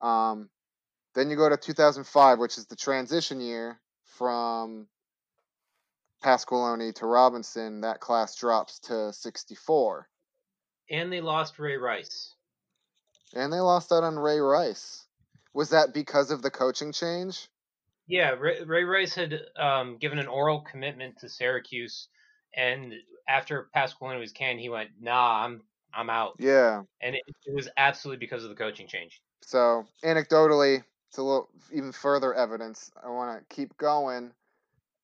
Um, 0.00 0.50
then 1.14 1.30
you 1.30 1.36
go 1.36 1.48
to 1.48 1.56
2005, 1.56 2.38
which 2.38 2.58
is 2.58 2.66
the 2.66 2.76
transition 2.76 3.40
year 3.40 3.80
from 4.04 4.88
Pasqualoni 6.22 6.94
to 6.96 7.06
Robinson, 7.06 7.82
that 7.82 8.00
class 8.00 8.36
drops 8.36 8.78
to 8.80 9.12
64. 9.12 10.08
And 10.90 11.12
they 11.12 11.20
lost 11.20 11.58
Ray 11.58 11.76
Rice. 11.76 12.34
And 13.34 13.52
they 13.52 13.60
lost 13.60 13.92
out 13.92 14.04
on 14.04 14.18
Ray 14.18 14.38
Rice. 14.38 15.06
Was 15.54 15.70
that 15.70 15.92
because 15.92 16.30
of 16.30 16.42
the 16.42 16.50
coaching 16.50 16.92
change? 16.92 17.48
Yeah, 18.06 18.30
Ray, 18.30 18.62
Ray 18.64 18.84
Rice 18.84 19.14
had 19.14 19.40
um, 19.56 19.98
given 19.98 20.18
an 20.18 20.28
oral 20.28 20.60
commitment 20.60 21.18
to 21.20 21.28
Syracuse, 21.28 22.08
and 22.54 22.92
after 23.28 23.68
Pasqualoni 23.74 24.18
was 24.18 24.32
canned, 24.32 24.60
he 24.60 24.68
went, 24.68 24.90
"Nah, 25.00 25.44
I'm 25.44 25.62
I'm 25.94 26.10
out." 26.10 26.34
Yeah, 26.38 26.82
and 27.00 27.14
it, 27.14 27.22
it 27.46 27.54
was 27.54 27.68
absolutely 27.76 28.18
because 28.18 28.44
of 28.44 28.50
the 28.50 28.56
coaching 28.56 28.86
change. 28.86 29.20
So 29.42 29.84
anecdotally, 30.04 30.82
it's 31.08 31.18
a 31.18 31.22
little 31.22 31.48
even 31.72 31.92
further 31.92 32.34
evidence. 32.34 32.90
I 33.04 33.10
want 33.10 33.38
to 33.38 33.54
keep 33.54 33.76
going. 33.76 34.32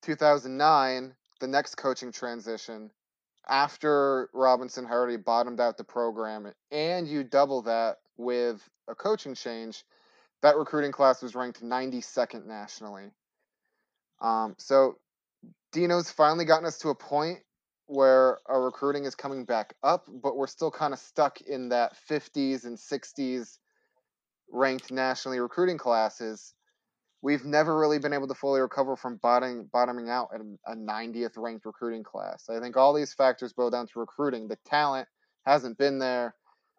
2009, 0.03 1.15
the 1.41 1.49
next 1.49 1.75
coaching 1.75 2.13
transition, 2.13 2.91
after 3.49 4.29
Robinson 4.33 4.85
had 4.85 4.95
already 4.95 5.17
bottomed 5.17 5.61
out 5.61 5.77
the 5.77 5.85
program, 5.85 6.53
and 6.71 7.09
you 7.09 7.25
double 7.25 7.63
that 7.63 7.97
with 8.17 8.63
a 8.89 8.95
coaching 8.95 9.35
change, 9.35 9.85
that 10.43 10.57
recruiting 10.57 10.93
class 10.93 11.23
was 11.23 11.35
ranked 11.35 11.63
92nd 11.63 12.47
nationally. 12.47 13.11
Um, 14.21 14.55
so 14.59 14.99
Dino's 15.73 16.11
finally 16.11 16.45
gotten 16.45 16.67
us 16.67 16.79
to 16.79 16.89
a 16.91 16.95
point 16.95 17.41
where 17.89 18.39
our 18.47 18.63
recruiting 18.63 19.05
is 19.05 19.15
coming 19.15 19.45
back 19.45 19.75
up, 19.83 20.09
but 20.23 20.37
we're 20.37 20.47
still 20.47 20.71
kind 20.71 20.93
of 20.93 20.99
stuck 20.99 21.41
in 21.41 21.71
that 21.71 21.95
50s 22.09 22.65
and 22.65 22.77
60s 22.77 23.59
ranked 24.51 24.91
nationally 24.91 25.41
recruiting 25.41 25.79
classes 25.79 26.55
we've 27.23 27.45
never 27.45 27.79
really 27.79 27.99
been 27.99 28.13
able 28.13 28.29
to 28.29 28.35
fully 28.35 28.61
recover 28.61 28.97
from 28.97 29.17
bottoming 29.17 29.69
bottoming 29.73 30.09
out 30.09 30.29
at 30.35 30.41
a 30.67 30.77
90th 30.77 31.37
ranked 31.37 31.67
recruiting 31.67 32.03
class. 32.03 32.49
I 32.49 32.61
think 32.61 32.77
all 32.77 32.95
these 32.95 33.13
factors 33.13 33.53
boil 33.53 33.71
down 33.71 33.87
to 33.89 33.99
recruiting. 33.99 34.49
The 34.49 34.59
talent 34.67 35.09
hasn't 35.45 35.79
been 35.79 35.99
there. 35.99 36.35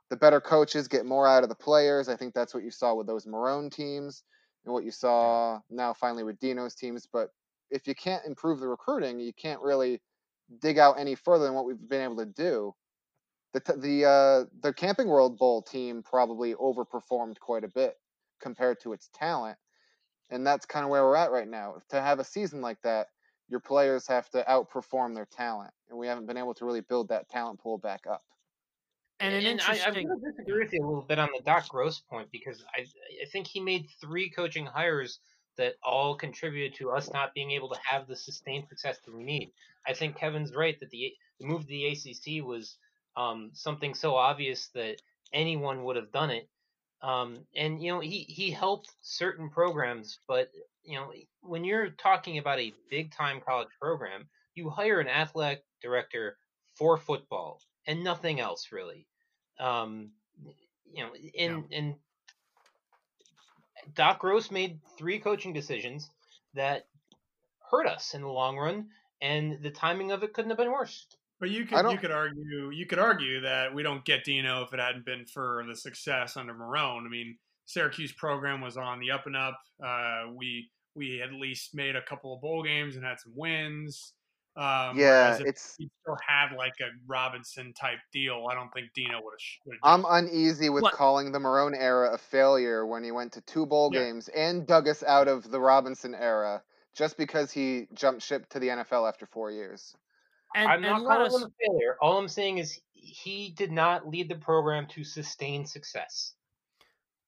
The 0.09 0.17
better 0.17 0.41
coaches 0.41 0.87
get 0.87 1.05
more 1.05 1.27
out 1.27 1.43
of 1.43 1.49
the 1.49 1.55
players. 1.55 2.09
I 2.09 2.15
think 2.15 2.33
that's 2.33 2.53
what 2.53 2.63
you 2.63 2.71
saw 2.71 2.95
with 2.95 3.07
those 3.07 3.25
Marrone 3.25 3.71
teams 3.71 4.23
and 4.65 4.73
what 4.73 4.83
you 4.83 4.91
saw 4.91 5.59
now 5.69 5.93
finally 5.93 6.23
with 6.23 6.39
Dino's 6.39 6.75
teams. 6.75 7.07
But 7.11 7.29
if 7.69 7.87
you 7.87 7.93
can't 7.93 8.25
improve 8.25 8.59
the 8.59 8.67
recruiting, 8.67 9.19
you 9.19 9.33
can't 9.33 9.61
really 9.61 10.01
dig 10.61 10.77
out 10.77 10.99
any 10.99 11.15
further 11.15 11.45
than 11.45 11.53
what 11.53 11.65
we've 11.65 11.89
been 11.89 12.01
able 12.01 12.17
to 12.17 12.25
do. 12.25 12.73
The 13.53 13.61
the 13.77 14.05
uh, 14.05 14.45
the 14.61 14.73
Camping 14.73 15.07
World 15.07 15.37
Bowl 15.37 15.61
team 15.61 16.03
probably 16.03 16.53
overperformed 16.55 17.39
quite 17.39 17.63
a 17.63 17.69
bit 17.69 17.95
compared 18.41 18.79
to 18.81 18.93
its 18.93 19.09
talent 19.13 19.57
and 20.29 20.45
that's 20.45 20.65
kind 20.65 20.83
of 20.83 20.89
where 20.89 21.03
we're 21.03 21.15
at 21.15 21.31
right 21.31 21.47
now. 21.47 21.75
To 21.89 22.01
have 22.01 22.19
a 22.19 22.23
season 22.23 22.61
like 22.61 22.81
that, 22.83 23.07
your 23.47 23.59
players 23.59 24.07
have 24.07 24.29
to 24.31 24.43
outperform 24.43 25.15
their 25.15 25.25
talent, 25.25 25.71
and 25.89 25.97
we 25.97 26.07
haven't 26.07 26.27
been 26.27 26.37
able 26.37 26.53
to 26.55 26.65
really 26.65 26.81
build 26.81 27.09
that 27.09 27.29
talent 27.29 27.59
pool 27.59 27.77
back 27.77 28.01
up. 28.09 28.23
And, 29.19 29.33
and 29.33 29.45
interesting... 29.45 29.83
I, 29.85 29.87
am 29.87 30.07
going 30.07 30.21
to 30.21 30.31
disagree 30.31 30.63
with 30.63 30.73
you 30.73 30.85
a 30.85 30.87
little 30.87 31.01
bit 31.01 31.19
on 31.19 31.29
the 31.35 31.43
Doc 31.43 31.67
Gross 31.69 31.99
point 31.99 32.29
because 32.31 32.63
I 32.75 32.81
I 32.81 33.25
think 33.31 33.47
he 33.47 33.59
made 33.59 33.87
three 33.99 34.29
coaching 34.29 34.65
hires 34.65 35.19
that 35.59 35.75
all 35.83 36.15
contributed 36.15 36.73
to 36.73 36.89
us 36.89 37.11
not 37.11 37.33
being 37.33 37.51
able 37.51 37.67
to 37.67 37.79
have 37.83 38.07
the 38.07 38.15
sustained 38.15 38.65
success 38.69 38.97
that 39.05 39.13
we 39.13 39.23
need. 39.23 39.51
I 39.85 39.93
think 39.93 40.17
Kevin's 40.17 40.55
right 40.55 40.79
that 40.79 40.89
the 40.89 41.13
the 41.39 41.45
move 41.45 41.61
to 41.61 41.67
the 41.67 41.87
ACC 41.87 42.43
was 42.43 42.77
um, 43.17 43.51
something 43.53 43.93
so 43.93 44.15
obvious 44.15 44.69
that 44.73 45.01
anyone 45.33 45.83
would 45.83 45.97
have 45.97 46.11
done 46.11 46.29
it. 46.29 46.47
Um, 47.01 47.39
and 47.55 47.83
you 47.83 47.91
know 47.91 47.99
he 47.99 48.25
he 48.27 48.51
helped 48.51 48.89
certain 49.01 49.49
programs, 49.49 50.19
but 50.27 50.49
you 50.83 50.97
know 50.97 51.11
when 51.41 51.63
you're 51.65 51.89
talking 51.89 52.37
about 52.37 52.59
a 52.59 52.73
big 52.89 53.13
time 53.13 53.41
college 53.45 53.69
program, 53.81 54.27
you 54.55 54.69
hire 54.69 55.01
an 55.01 55.07
athletic 55.07 55.63
director 55.81 56.37
for 56.75 56.97
football 56.97 57.61
and 57.85 58.03
nothing 58.03 58.39
else 58.39 58.69
really. 58.71 59.05
Um, 59.59 60.11
you 60.91 61.03
know, 61.03 61.11
in 61.33 61.65
yeah. 61.69 61.77
in 61.77 61.95
Doc 63.95 64.19
Gross 64.19 64.51
made 64.51 64.79
three 64.97 65.19
coaching 65.19 65.53
decisions 65.53 66.09
that 66.53 66.85
hurt 67.71 67.87
us 67.87 68.13
in 68.13 68.21
the 68.21 68.27
long 68.27 68.57
run, 68.57 68.87
and 69.21 69.61
the 69.61 69.71
timing 69.71 70.11
of 70.11 70.23
it 70.23 70.33
couldn't 70.33 70.51
have 70.51 70.57
been 70.57 70.71
worse. 70.71 71.05
But 71.39 71.51
you 71.51 71.65
could 71.65 71.89
you 71.89 71.97
could 71.97 72.11
argue 72.11 72.69
you 72.71 72.85
could 72.85 72.99
argue 72.99 73.41
that 73.41 73.73
we 73.73 73.81
don't 73.81 74.03
get 74.03 74.25
Dino 74.25 74.63
if 74.63 74.73
it 74.73 74.79
hadn't 74.79 75.05
been 75.05 75.25
for 75.25 75.63
the 75.67 75.75
success 75.75 76.35
under 76.35 76.53
Marrone. 76.53 77.05
I 77.05 77.09
mean, 77.09 77.37
Syracuse 77.65 78.11
program 78.11 78.59
was 78.59 78.75
on 78.75 78.99
the 78.99 79.11
up 79.11 79.25
and 79.25 79.37
up. 79.37 79.57
Uh, 79.83 80.31
we 80.35 80.69
we 80.95 81.21
at 81.21 81.31
least 81.31 81.73
made 81.73 81.95
a 81.95 82.01
couple 82.01 82.35
of 82.35 82.41
bowl 82.41 82.61
games 82.61 82.95
and 82.95 83.05
had 83.05 83.19
some 83.21 83.31
wins. 83.35 84.13
Um, 84.59 84.99
yeah, 84.99 85.37
it's 85.39 85.75
he 85.77 85.89
still 86.01 86.17
had 86.27 86.53
like 86.57 86.73
a 86.81 86.89
Robinson 87.07 87.71
type 87.71 87.99
deal. 88.11 88.45
I 88.51 88.55
don't 88.55 88.69
think 88.73 88.91
Dino 88.93 89.21
would 89.23 89.33
have. 89.71 89.79
I'm 89.83 90.05
uneasy 90.09 90.69
with 90.69 90.83
what? 90.83 90.93
calling 90.93 91.31
the 91.31 91.39
Marrone 91.39 91.77
era 91.79 92.13
a 92.13 92.17
failure 92.17 92.85
when 92.85 93.01
he 93.01 93.11
went 93.11 93.31
to 93.33 93.41
two 93.41 93.65
bowl 93.65 93.89
yeah. 93.93 94.01
games 94.01 94.27
and 94.35 94.67
dug 94.67 94.89
us 94.89 95.01
out 95.01 95.29
of 95.29 95.49
the 95.49 95.61
Robinson 95.61 96.13
era 96.13 96.61
just 96.93 97.15
because 97.15 97.53
he 97.53 97.87
jumped 97.93 98.21
ship 98.21 98.49
to 98.49 98.59
the 98.59 98.67
NFL 98.67 99.07
after 99.07 99.25
four 99.25 99.49
years. 99.49 99.95
And, 100.53 100.67
I'm 100.67 100.81
not 100.81 101.05
calling 101.05 101.27
us... 101.27 101.35
him 101.35 101.43
a 101.43 101.51
failure. 101.65 101.95
All 102.01 102.17
I'm 102.17 102.27
saying 102.27 102.57
is 102.57 102.81
he 102.91 103.53
did 103.55 103.71
not 103.71 104.09
lead 104.09 104.27
the 104.27 104.35
program 104.35 104.87
to 104.87 105.05
sustain 105.05 105.65
success. 105.65 106.33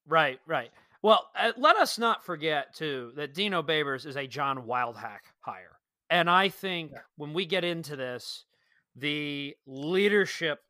Right, 0.06 0.38
right. 0.46 0.70
Well, 1.00 1.30
uh, 1.34 1.52
let 1.56 1.76
us 1.76 1.98
not 1.98 2.24
forget 2.24 2.74
too 2.74 3.12
that 3.16 3.32
Dino 3.32 3.62
Babers 3.62 4.04
is 4.04 4.16
a 4.16 4.26
John 4.26 4.66
Wildhack 4.66 5.20
hire, 5.40 5.71
and 6.12 6.30
I 6.30 6.48
think 6.48 6.92
yeah. 6.92 6.98
when 7.16 7.32
we 7.32 7.46
get 7.46 7.64
into 7.64 7.96
this, 7.96 8.44
the 8.94 9.56
leadership, 9.66 10.60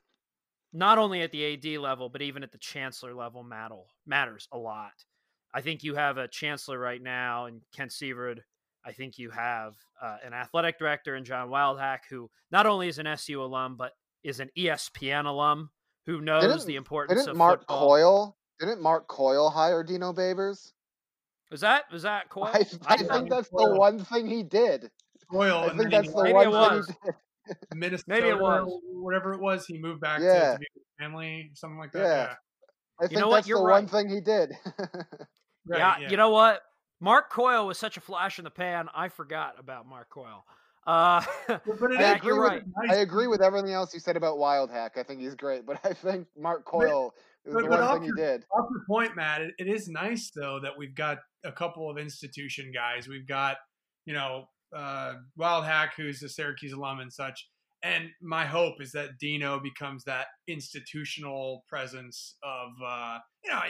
not 0.73 0.99
only 0.99 1.23
at 1.23 1.33
the 1.33 1.55
AD 1.55 1.81
level 1.81 2.09
but 2.09 2.23
even 2.23 2.43
at 2.43 2.53
the 2.53 2.59
chancellor 2.59 3.15
level, 3.15 3.43
matter, 3.43 3.75
matters 4.07 4.49
a 4.53 4.59
lot. 4.59 4.93
I 5.53 5.61
think 5.61 5.83
you 5.83 5.97
have 5.97 6.17
a 6.17 6.29
chancellor 6.29 6.79
right 6.79 7.03
now, 7.03 7.45
and 7.45 7.61
Kent 7.75 7.91
Syverud 7.91 8.39
I 8.85 8.93
think 8.93 9.19
you 9.19 9.31
have 9.31 9.75
uh, 10.01 10.17
an 10.25 10.33
athletic 10.33 10.79
director 10.79 11.15
in 11.15 11.25
John 11.25 11.49
Wildhack, 11.49 11.99
who 12.11 12.31
not 12.51 12.67
only 12.67 12.89
is 12.89 12.99
an 12.99 13.07
SU 13.07 13.43
alum 13.43 13.77
but 13.77 13.93
is 14.25 14.41
an 14.41 14.51
ESPN 14.57 15.27
alum 15.27 15.71
who 16.07 16.21
knows 16.21 16.43
didn't, 16.43 16.67
the 16.67 16.77
importance 16.77 17.21
didn't 17.21 17.31
of 17.31 17.37
Mark 17.37 17.61
football. 17.61 17.89
Coyle. 17.89 18.37
Didn't 18.59 18.81
Mark 18.81 19.09
Coyle 19.09 19.51
hire 19.51 19.83
Dino 19.83 20.13
Babers? 20.13 20.73
Was 21.51 21.61
that 21.61 21.85
was 21.93 22.03
that 22.03 22.29
Coyle? 22.29 22.51
I, 22.53 22.67
I, 22.87 22.95
I 22.95 22.97
think 22.97 23.31
that's 23.31 23.49
Coyle. 23.49 23.75
the 23.75 23.79
one 23.79 24.05
thing 24.05 24.27
he 24.27 24.43
did. 24.43 24.91
Coyle. 25.33 25.71
I 25.71 25.77
think 25.77 25.91
that's 25.91 26.13
the 26.13 26.23
maybe 26.23 26.35
one 26.35 26.47
it 26.47 26.51
was. 26.51 26.87
thing 26.87 26.97
he 27.05 27.11
did. 27.11 27.17
Minnesota, 27.75 28.05
maybe 28.07 28.29
it 28.29 28.39
was 28.39 28.81
whatever 28.93 29.33
it 29.33 29.41
was. 29.41 29.67
He 29.67 29.79
moved 29.79 30.01
back 30.01 30.21
yeah. 30.21 30.33
to, 30.33 30.53
to 30.53 30.59
be 30.61 30.67
with 30.75 30.85
family, 30.99 31.51
something 31.55 31.79
like 31.79 31.93
that. 31.93 31.99
Yeah, 31.99 32.09
yeah. 32.09 32.35
I 33.01 33.03
think 33.03 33.13
you 33.13 33.21
know 33.21 33.33
that's 33.33 33.49
the 33.49 33.55
right. 33.55 33.83
one 33.83 33.89
thing 33.89 34.09
he 34.09 34.21
did. 34.21 34.53
right, 34.67 35.79
yeah, 35.79 35.97
yeah, 36.01 36.11
you 36.11 36.17
know 36.17 36.31
what? 36.31 36.63
Mark 37.01 37.31
Coyle 37.31 37.67
was 37.67 37.79
such 37.79 37.97
a 37.97 38.01
flash 38.01 38.39
in 38.39 38.45
the 38.45 38.51
pan. 38.51 38.89
I 38.95 39.09
forgot 39.09 39.57
about 39.59 39.89
Mark 39.89 40.09
Coyle. 40.09 40.45
Uh, 40.87 41.23
but 41.49 41.97
I 41.97 42.15
agree 42.15 42.29
you're 42.29 42.41
right. 42.41 42.63
Nice. 42.85 42.97
I 42.97 43.01
agree 43.01 43.27
with 43.27 43.41
everything 43.41 43.73
else 43.73 43.95
you 43.95 44.01
said 44.01 44.17
about 44.17 44.37
Wildhack. 44.37 44.91
I 44.97 45.03
think 45.03 45.21
he's 45.21 45.35
great, 45.35 45.67
but 45.67 45.81
I 45.85 45.95
think 45.95 46.27
Mark 46.39 46.65
Coyle 46.65 47.13
is 47.45 47.55
the 47.55 47.67
one 47.67 48.01
thing 48.01 48.05
your, 48.05 48.17
he 48.17 48.23
did. 48.23 48.45
Off 48.53 48.69
your 48.71 48.85
point, 48.89 49.17
Matt, 49.17 49.43
it, 49.43 49.55
it 49.59 49.67
is 49.67 49.89
nice 49.89 50.31
though 50.35 50.61
that 50.63 50.73
we've 50.77 50.95
got 50.95 51.19
a 51.45 51.53
couple 51.53 51.91
of 51.91 51.99
institution 51.99 52.71
guys. 52.73 53.09
We've 53.09 53.27
got, 53.27 53.57
you 54.07 54.15
know, 54.15 54.47
uh, 54.77 55.15
Wildhack, 55.39 55.91
who's 55.97 56.23
a 56.23 56.29
Syracuse 56.29 56.73
alum 56.73 57.01
and 57.01 57.13
such. 57.13 57.49
And 57.85 58.11
my 58.21 58.47
hope 58.47 58.81
is 58.81 58.93
that 58.93 59.19
Dino 59.19 59.61
becomes 59.61 60.05
that 60.05 60.27
institutional 60.47 61.65
presence 61.69 62.37
of, 62.45 62.71
uh, 62.85 63.19
you 63.45 63.51
know, 63.51 63.61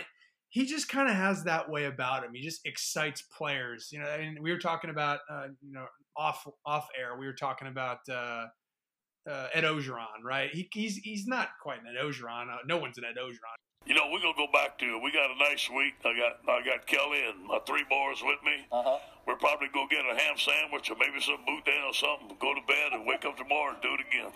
he 0.51 0.67
just 0.67 0.89
kind 0.91 1.09
of 1.09 1.15
has 1.15 1.45
that 1.45 1.71
way 1.71 1.87
about 1.87 2.25
him. 2.25 2.33
He 2.35 2.43
just 2.43 2.61
excites 2.67 3.23
players. 3.37 3.89
You 3.91 4.01
know, 4.01 4.07
and 4.07 4.39
we 4.43 4.53
were 4.53 4.59
talking 4.59 4.91
about, 4.91 5.21
uh, 5.31 5.47
you 5.63 5.73
know, 5.73 5.87
off 6.15 6.47
off 6.67 6.89
air. 6.99 7.17
We 7.19 7.27
were 7.27 7.33
talking 7.33 7.69
about 7.69 8.01
uh, 8.11 8.47
uh, 9.31 9.47
Ed 9.55 9.65
Orgeron, 9.65 10.23
right? 10.23 10.51
He, 10.53 10.69
he's 10.73 10.97
he's 10.97 11.27
not 11.27 11.49
quite 11.63 11.81
an 11.81 11.87
Ed 11.97 12.05
Orgeron. 12.05 12.53
Uh, 12.53 12.59
no 12.67 12.77
one's 12.77 12.99
an 12.99 13.05
Ed 13.05 13.19
Orgeron. 13.19 13.62
You 13.85 13.95
know, 13.95 14.03
we're 14.13 14.21
gonna 14.21 14.37
go 14.37 14.47
back 14.53 14.79
to. 14.79 15.01
We 15.03 15.11
got 15.11 15.31
a 15.31 15.39
nice 15.39 15.69
week. 15.69 15.95
I 16.05 16.15
got 16.15 16.39
I 16.49 16.65
got 16.65 16.87
Kelly 16.87 17.19
and 17.29 17.47
my 17.47 17.59
three 17.67 17.85
boys 17.91 18.23
with 18.23 18.39
me. 18.45 18.67
Uh-huh. 18.71 18.99
We're 19.27 19.37
probably 19.37 19.69
gonna 19.75 19.89
get 19.91 20.05
a 20.07 20.17
ham 20.17 20.37
sandwich 20.37 20.91
or 20.91 20.97
maybe 20.99 21.21
some 21.21 21.45
boudin 21.47 21.83
or 21.87 21.95
something. 21.95 22.37
Go 22.41 22.55
to 22.55 22.61
bed 22.67 22.93
and 22.93 23.07
wake 23.07 23.25
up 23.25 23.37
tomorrow 23.37 23.73
and 23.73 23.83
do 23.83 23.95
it 23.95 24.01
again. 24.09 24.33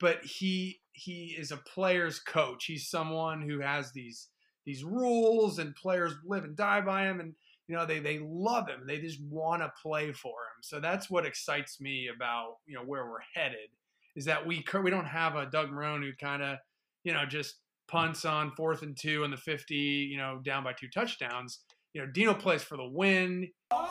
But 0.00 0.24
he 0.24 0.80
he 0.92 1.36
is 1.38 1.52
a 1.52 1.56
player's 1.56 2.18
coach. 2.18 2.64
He's 2.64 2.88
someone 2.88 3.42
who 3.42 3.60
has 3.60 3.92
these 3.92 4.28
these 4.66 4.82
rules 4.82 5.58
and 5.58 5.74
players 5.76 6.14
live 6.26 6.44
and 6.44 6.56
die 6.56 6.80
by 6.80 7.04
him 7.04 7.20
and 7.20 7.34
you 7.68 7.76
know 7.76 7.86
they 7.86 8.00
they 8.00 8.18
love 8.18 8.68
him. 8.68 8.86
They 8.86 8.98
just 8.98 9.22
want 9.22 9.62
to 9.62 9.72
play 9.80 10.10
for 10.12 10.30
him. 10.30 10.62
So 10.62 10.80
that's 10.80 11.08
what 11.08 11.24
excites 11.24 11.80
me 11.80 12.08
about, 12.14 12.56
you 12.66 12.74
know, 12.74 12.82
where 12.82 13.06
we're 13.06 13.20
headed 13.34 13.70
is 14.16 14.24
that 14.24 14.44
we 14.44 14.64
we 14.82 14.90
don't 14.90 15.06
have 15.06 15.36
a 15.36 15.46
Doug 15.46 15.70
Marrone 15.70 16.02
who 16.02 16.10
kind 16.20 16.42
of, 16.42 16.58
you 17.04 17.12
know, 17.12 17.24
just 17.24 17.54
punts 17.90 18.24
on 18.24 18.52
fourth 18.52 18.82
and 18.82 18.96
two 18.96 19.24
in 19.24 19.30
the 19.32 19.36
50, 19.36 19.74
you 19.74 20.16
know, 20.16 20.40
down 20.44 20.62
by 20.62 20.72
two 20.72 20.88
touchdowns. 20.88 21.58
You 21.92 22.02
know, 22.02 22.06
Dino 22.12 22.34
plays 22.34 22.62
for 22.62 22.76
the 22.76 22.88
win. 22.88 23.48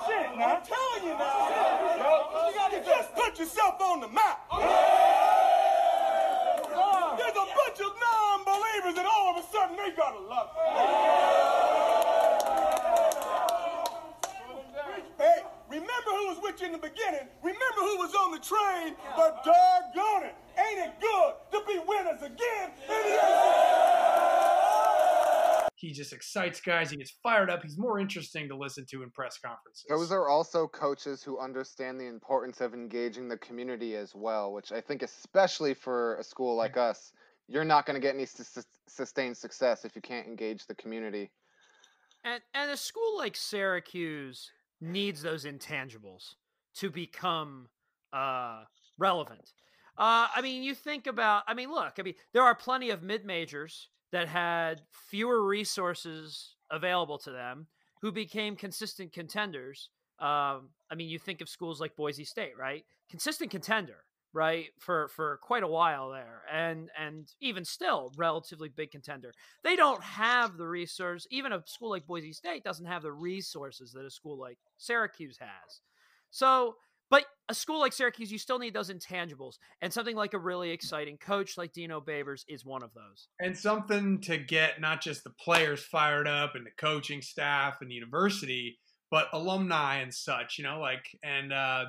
Shit, 0.08 0.38
man. 0.38 0.58
I'm 0.58 0.64
telling 0.64 1.04
you 1.04 1.18
now. 1.20 2.48
You 2.48 2.56
gotta 2.56 2.82
just 2.84 3.14
put 3.14 3.38
yourself 3.38 3.82
on 3.82 4.00
the 4.00 4.08
map. 4.08 4.40
There's 7.18 7.36
a 7.36 7.46
bunch 7.46 7.80
of 7.82 7.92
non-believers, 8.00 8.98
and 8.98 9.06
all 9.06 9.36
of 9.36 9.44
a 9.44 9.48
sudden 9.52 9.76
they 9.76 9.92
gotta 9.98 10.20
love 10.20 10.50
it. 10.56 10.64
Hey, 15.18 15.44
remember 15.70 15.92
who 16.06 16.28
was 16.30 16.38
with 16.42 16.62
you 16.62 16.68
in 16.68 16.72
the 16.72 16.78
beginning. 16.78 17.28
Remember 17.44 17.82
who 17.82 17.98
was 17.98 18.16
on 18.16 18.32
the 18.32 18.40
train. 18.40 18.96
But 19.18 19.44
doggone 19.44 20.24
it, 20.24 20.36
ain't 20.58 20.80
it 20.88 20.94
good 21.02 21.34
to 21.52 21.60
be 21.68 21.80
winners 21.86 22.22
again 22.22 23.89
He 25.80 25.94
just 25.94 26.12
excites 26.12 26.60
guys. 26.60 26.92
He 26.92 26.98
gets 26.98 27.16
fired 27.24 27.50
up. 27.50 27.64
He's 27.64 27.78
more 27.78 28.00
interesting 28.00 28.50
to 28.50 28.58
listen 28.58 28.86
to 28.92 29.02
in 29.02 29.12
press 29.12 29.38
conferences. 29.38 29.86
Those 29.88 30.12
are 30.12 30.28
also 30.28 30.68
coaches 30.68 31.24
who 31.24 31.40
understand 31.40 31.98
the 31.98 32.08
importance 32.08 32.60
of 32.60 32.74
engaging 32.74 33.30
the 33.30 33.38
community 33.38 33.96
as 33.96 34.14
well, 34.14 34.52
which 34.52 34.74
I 34.74 34.82
think, 34.82 35.04
especially 35.04 35.74
for 35.74 36.18
a 36.18 36.24
school 36.24 36.58
like 36.58 36.76
us, 36.76 37.14
you're 37.48 37.64
not 37.64 37.86
going 37.86 37.96
to 37.96 38.06
get 38.06 38.14
any 38.14 38.26
sus- 38.26 38.66
sustained 38.90 39.38
success 39.38 39.86
if 39.86 39.96
you 39.96 40.02
can't 40.02 40.28
engage 40.28 40.68
the 40.68 40.76
community. 40.76 41.32
And 42.26 42.42
and 42.54 42.70
a 42.70 42.78
school 42.78 43.18
like 43.18 43.38
Syracuse 43.38 44.52
needs 44.82 45.22
those 45.22 45.46
intangibles 45.46 46.36
to 46.76 46.90
become 46.90 47.70
uh, 48.12 48.64
relevant. 48.98 49.54
Uh, 49.98 50.28
I 50.36 50.42
mean, 50.42 50.62
you 50.62 50.76
think 50.76 51.08
about. 51.08 51.44
I 51.48 51.54
mean, 51.54 51.72
look. 51.72 51.94
I 52.00 52.02
mean, 52.02 52.16
there 52.34 52.44
are 52.44 52.54
plenty 52.54 52.90
of 52.90 53.02
mid 53.02 53.24
majors 53.24 53.88
that 54.12 54.28
had 54.28 54.82
fewer 54.92 55.46
resources 55.46 56.56
available 56.72 57.18
to 57.20 57.32
them 57.32 57.68
who 58.02 58.12
became 58.12 58.56
consistent 58.56 59.14
contenders. 59.14 59.90
Um, 60.20 60.70
I 60.92 60.96
mean, 60.96 61.10
you 61.10 61.20
think 61.20 61.42
of 61.42 61.50
schools 61.50 61.80
like 61.80 61.96
Boise 61.96 62.24
State, 62.24 62.58
right? 62.58 62.86
Consistent 63.10 63.52
contender, 63.52 64.04
right? 64.34 64.68
For 64.80 65.08
for 65.10 65.40
quite 65.42 65.64
a 65.64 65.68
while 65.68 66.10
there, 66.10 66.42
and 66.52 66.90
and 66.98 67.28
even 67.40 67.66
still, 67.66 68.12
relatively 68.18 68.70
big 68.70 68.92
contender. 68.92 69.34
They 69.64 69.76
don't 69.76 70.04
have 70.04 70.58
the 70.58 70.68
resource. 70.68 71.28
Even 71.32 71.54
a 71.54 71.64
school 71.66 71.90
like 71.90 72.08
Boise 72.08 72.34
State 72.34 72.64
doesn't 72.64 72.86
have 72.86 73.02
the 73.02 73.12
resources 73.12 73.92
that 73.94 74.06
a 74.06 74.12
school 74.12 74.38
like 74.38 74.58
Syracuse 74.78 75.38
has. 75.40 75.82
So 76.32 76.76
a 77.50 77.54
school 77.54 77.80
like 77.80 77.94
Syracuse, 77.94 78.32
you 78.32 78.38
still 78.38 78.60
need 78.60 78.74
those 78.74 78.92
intangibles. 78.92 79.58
And 79.82 79.92
something 79.92 80.16
like 80.16 80.34
a 80.34 80.40
really 80.40 80.70
exciting 80.70 81.18
coach 81.18 81.58
like 81.58 81.74
Dino 81.74 82.00
Babers 82.00 82.44
is 82.48 82.64
one 82.64 82.84
of 82.84 82.94
those. 82.94 83.28
and 83.42 83.58
something 83.58 84.22
to 84.22 84.38
get 84.38 84.80
not 84.80 85.02
just 85.02 85.24
the 85.24 85.32
players 85.44 85.84
fired 85.84 86.28
up 86.28 86.56
and 86.56 86.66
the 86.66 86.72
coaching 86.78 87.22
staff 87.22 87.78
and 87.82 87.90
the 87.90 87.96
university, 87.96 88.78
but 89.10 89.28
alumni 89.34 89.98
and 89.98 90.14
such. 90.14 90.58
You 90.58 90.64
know, 90.64 90.80
like 90.80 91.04
and 91.24 91.52
uh, 91.52 91.86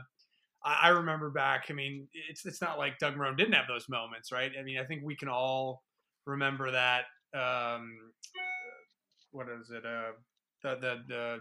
I, 0.64 0.78
I 0.84 0.88
remember 0.88 1.30
back. 1.30 1.66
I 1.68 1.74
mean, 1.74 2.08
it's 2.30 2.44
it's 2.46 2.62
not 2.62 2.78
like 2.78 2.98
Doug 2.98 3.14
Marrone 3.16 3.36
didn't 3.36 3.54
have 3.54 3.68
those 3.68 3.88
moments, 3.88 4.32
right? 4.32 4.50
I 4.58 4.62
mean, 4.62 4.78
I 4.78 4.84
think 4.84 5.02
we 5.04 5.16
can 5.16 5.28
all 5.28 5.82
remember 6.26 6.70
that. 6.70 7.04
Um, 7.34 7.92
what 9.30 9.46
is 9.48 9.70
it? 9.70 9.84
Uh, 9.84 10.12
the 10.62 10.80
the 10.80 10.96
the 11.08 11.38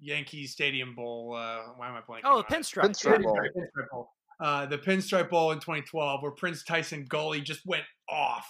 Yankees 0.00 0.52
Stadium 0.52 0.94
Bowl. 0.94 1.34
Uh, 1.36 1.72
why 1.76 1.88
am 1.88 1.94
I 1.94 2.00
blanking? 2.00 2.20
Oh, 2.24 2.38
on 2.38 2.40
it? 2.40 2.46
Pinstripe. 2.46 2.84
Pinstripe 2.84 3.22
Bowl. 3.22 3.36
Pinstripe 3.36 3.90
Bowl. 3.90 4.10
Uh, 4.40 4.66
the 4.66 4.78
Pinstripe 4.78 5.30
Bowl 5.30 5.50
in 5.50 5.58
2012, 5.58 6.22
where 6.22 6.30
Prince 6.32 6.62
Tyson 6.62 7.04
Gulley 7.08 7.40
just 7.40 7.66
went 7.66 7.84
off 8.08 8.46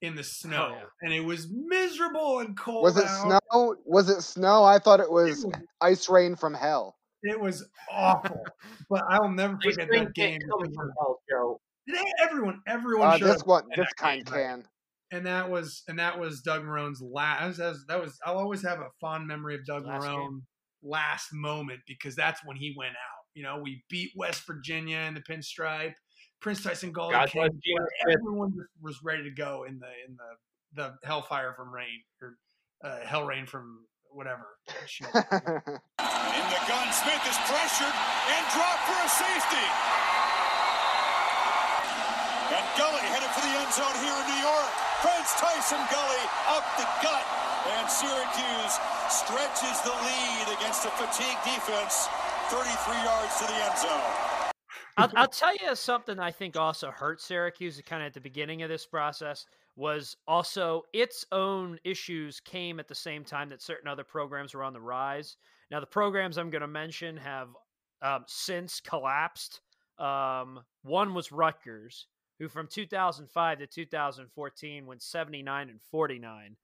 in 0.00 0.14
the 0.14 0.22
snow, 0.22 0.76
yeah. 0.76 0.84
and 1.02 1.12
it 1.12 1.20
was 1.20 1.48
miserable 1.50 2.38
and 2.38 2.56
cold. 2.56 2.84
Was 2.84 2.96
it 2.96 3.04
out. 3.04 3.42
snow? 3.50 3.76
Was 3.84 4.08
it 4.08 4.22
snow? 4.22 4.64
I 4.64 4.78
thought 4.78 5.00
it 5.00 5.10
was 5.10 5.44
ice 5.80 6.08
rain 6.08 6.36
from 6.36 6.54
hell. 6.54 6.96
It 7.22 7.38
was 7.38 7.68
awful, 7.92 8.40
but 8.88 9.02
I 9.10 9.18
will 9.20 9.30
never 9.30 9.58
forget 9.62 9.88
cream 9.88 10.04
that 10.04 10.14
game. 10.14 10.38
can't 10.40 10.74
from 10.74 10.92
hell, 10.98 11.20
Joe. 11.28 11.60
They- 11.88 12.12
Everyone, 12.22 12.60
everyone. 12.66 13.08
Uh, 13.08 13.18
showed 13.18 13.26
this 13.26 13.42
one, 13.44 13.64
this 13.74 13.92
kind 13.96 14.24
game, 14.24 14.34
right? 14.34 14.42
can. 14.42 14.64
and 15.10 15.26
that 15.26 15.50
was 15.50 15.82
and 15.88 15.98
that 15.98 16.18
was 16.18 16.42
Doug 16.42 16.64
Marrone's 16.64 17.02
last. 17.02 17.58
That 17.58 17.68
was, 17.70 17.84
that 17.88 18.00
was 18.00 18.18
I'll 18.24 18.38
always 18.38 18.62
have 18.62 18.78
a 18.78 18.88
fond 19.00 19.26
memory 19.26 19.56
of 19.56 19.64
Doug 19.66 19.84
Last 19.86 20.04
game. 20.06 20.42
Marrone 20.84 20.90
last 20.90 21.28
moment 21.32 21.80
because 21.86 22.14
that's 22.16 22.40
when 22.44 22.56
he 22.56 22.74
went 22.76 22.92
out. 22.92 23.24
You 23.34 23.42
know, 23.44 23.60
we 23.62 23.82
beat 23.88 24.10
West 24.16 24.46
Virginia 24.46 24.98
in 25.08 25.14
the 25.14 25.20
pinstripe. 25.20 25.94
Prince 26.40 26.62
Tyson 26.62 26.92
goal 26.92 27.10
God 27.10 27.28
came. 27.28 27.42
bless 27.42 27.52
Geno 27.64 27.86
Smith. 28.02 28.16
Everyone 28.20 28.56
was- 28.56 28.66
was 28.80 28.98
ready 29.02 29.22
to 29.24 29.30
go 29.30 29.64
in 29.68 29.78
the 29.78 29.88
in 30.06 30.16
the 30.16 30.36
the 30.74 30.94
hellfire 31.06 31.54
from 31.54 31.72
rain 31.72 32.02
or 32.22 32.36
uh, 32.84 33.00
hell 33.04 33.24
rain 33.26 33.46
from 33.46 33.84
whatever. 34.12 34.46
Shit. 34.86 35.06
In 35.08 35.12
the 35.14 36.62
gun, 36.68 36.86
Smith 36.92 37.24
is 37.26 37.38
pressured 37.48 37.96
and 38.28 38.42
dropped 38.52 38.84
for 38.86 38.98
a 39.00 39.08
safety. 39.08 39.66
And 42.48 42.64
Gulley 42.80 43.04
headed 43.12 43.28
for 43.36 43.42
the 43.44 43.52
end 43.60 43.72
zone 43.72 43.96
here 44.00 44.12
in 44.14 44.26
New 44.28 44.40
York. 44.44 44.70
Prince 45.04 45.32
Tyson 45.40 45.80
Gulley 45.92 46.24
up 46.52 46.64
the 46.80 46.86
gut. 47.04 47.24
And 47.66 47.88
Syracuse 47.90 48.74
stretches 49.08 49.80
the 49.82 49.90
lead 49.90 50.58
against 50.58 50.84
a 50.86 50.90
fatigued 50.90 51.44
defense 51.44 52.08
33 52.50 52.94
yards 53.04 53.36
to 53.38 53.46
the 53.46 53.54
end 53.54 53.78
zone. 53.78 54.28
I'll, 54.96 55.12
I'll 55.16 55.28
tell 55.28 55.54
you 55.54 55.74
something 55.76 56.18
I 56.18 56.30
think 56.30 56.56
also 56.56 56.90
hurt 56.90 57.20
Syracuse 57.20 57.80
kind 57.86 58.02
of 58.02 58.08
at 58.08 58.14
the 58.14 58.20
beginning 58.20 58.62
of 58.62 58.68
this 58.68 58.86
process 58.86 59.46
was 59.76 60.16
also 60.26 60.82
its 60.92 61.24
own 61.30 61.78
issues 61.84 62.40
came 62.40 62.80
at 62.80 62.88
the 62.88 62.94
same 62.94 63.24
time 63.24 63.48
that 63.50 63.62
certain 63.62 63.86
other 63.86 64.02
programs 64.02 64.54
were 64.54 64.64
on 64.64 64.72
the 64.72 64.80
rise. 64.80 65.36
Now, 65.70 65.78
the 65.78 65.86
programs 65.86 66.36
I'm 66.36 66.50
going 66.50 66.62
to 66.62 66.68
mention 66.68 67.16
have 67.18 67.48
um, 68.02 68.24
since 68.26 68.80
collapsed. 68.80 69.60
Um, 69.98 70.60
one 70.82 71.14
was 71.14 71.30
Rutgers, 71.30 72.06
who 72.38 72.48
from 72.48 72.66
2005 72.66 73.58
to 73.58 73.66
2014 73.66 74.86
went 74.86 75.02
79 75.02 75.68
and 75.68 75.80
49. 75.90 76.56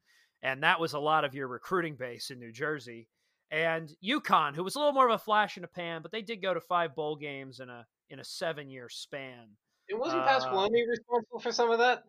And 0.45 0.63
that 0.63 0.79
was 0.79 0.93
a 0.93 0.99
lot 0.99 1.25
of 1.25 1.35
your 1.35 1.49
recruiting 1.49 1.97
base 1.97 2.31
in 2.31 2.39
New 2.39 2.53
Jersey. 2.53 3.09
And 3.51 3.91
UConn, 4.05 4.55
who 4.55 4.63
was 4.63 4.77
a 4.77 4.79
little 4.79 4.93
more 4.93 5.09
of 5.09 5.15
a 5.15 5.19
flash 5.19 5.57
in 5.57 5.63
the 5.63 5.69
pan, 5.69 6.03
but 6.03 6.13
they 6.13 6.23
did 6.23 6.43
go 6.43 6.53
to 6.53 6.61
five 6.61 6.95
bowl 6.95 7.17
games 7.17 7.61
in 7.61 7.71
a 7.71 7.87
in 8.11 8.21
a 8.21 8.25
seven 8.25 8.69
year 8.71 8.89
span. 8.89 9.49
It 9.89 9.99
wasn't 9.99 10.23
Uh, 10.23 10.29
Pasqualoni 10.29 10.87
responsible 10.89 11.41
for 11.41 11.51
some 11.51 11.71
of 11.71 11.79
that. 11.79 12.05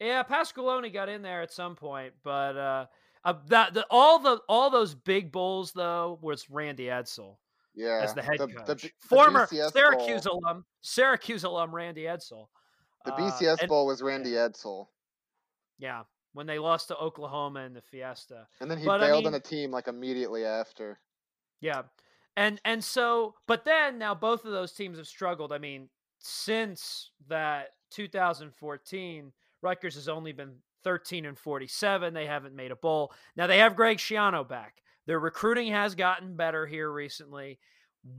Yeah, 0.00 0.22
Pasqualoni 0.22 0.92
got 0.92 1.08
in 1.08 1.22
there 1.22 1.42
at 1.42 1.52
some 1.52 1.74
point, 1.74 2.14
but 2.22 2.56
uh, 2.56 2.86
uh 3.24 3.34
that 3.48 3.74
the 3.74 3.86
all 3.90 4.18
the 4.20 4.40
all 4.48 4.70
those 4.70 4.94
big 4.94 5.32
bowls 5.32 5.72
though 5.72 6.18
was 6.22 6.48
Randy 6.50 6.86
Edsall 6.86 7.38
Yeah. 7.74 8.00
as 8.02 8.14
the 8.14 8.22
head 8.22 8.38
the, 8.38 8.46
coach, 8.48 8.66
the 8.66 8.74
the 8.74 8.90
former 9.08 9.46
BCS 9.46 9.72
Syracuse 9.72 10.24
Bowl, 10.24 10.40
alum, 10.44 10.64
Syracuse 10.80 11.44
alum 11.44 11.74
Randy 11.74 12.02
Edsall. 12.02 12.46
the 13.04 13.14
Uh, 13.14 13.16
BCS 13.16 13.60
and- 13.60 13.68
Bowl 13.68 13.86
was 13.86 14.02
Randy 14.02 14.32
Edsall. 14.32 14.88
Yeah, 15.78 16.02
when 16.32 16.46
they 16.46 16.58
lost 16.58 16.88
to 16.88 16.96
Oklahoma 16.96 17.60
in 17.60 17.74
the 17.74 17.82
Fiesta. 17.82 18.46
And 18.60 18.70
then 18.70 18.78
he 18.78 18.84
But, 18.86 19.02
I 19.02 19.08
bailed 19.08 19.26
on 19.26 19.32
mean- 19.32 19.40
a 19.40 19.44
team 19.44 19.70
like 19.70 19.88
immediately 19.88 20.44
after. 20.44 20.98
Yeah. 21.60 21.82
And 22.36 22.60
and 22.64 22.82
so 22.82 23.34
but 23.46 23.64
then 23.64 23.98
now 23.98 24.14
both 24.14 24.44
of 24.46 24.52
those 24.52 24.72
teams 24.72 24.96
have 24.98 25.06
struggled. 25.06 25.52
I 25.52 25.58
mean, 25.58 25.88
since 26.18 27.10
that 27.28 27.68
2014, 27.90 29.32
Rutgers 29.60 29.94
has 29.94 30.08
only 30.08 30.32
been 30.32 30.54
13 30.84 31.26
and 31.26 31.38
47. 31.38 32.14
They 32.14 32.26
haven't 32.26 32.54
made 32.56 32.70
a 32.72 32.76
bowl. 32.76 33.12
Now 33.36 33.46
they 33.46 33.58
have 33.58 33.76
Greg 33.76 33.98
Schiano 33.98 34.48
back. 34.48 34.82
Their 35.06 35.18
recruiting 35.20 35.70
has 35.72 35.94
gotten 35.94 36.34
better 36.36 36.66
here 36.66 36.90
recently. 36.90 37.58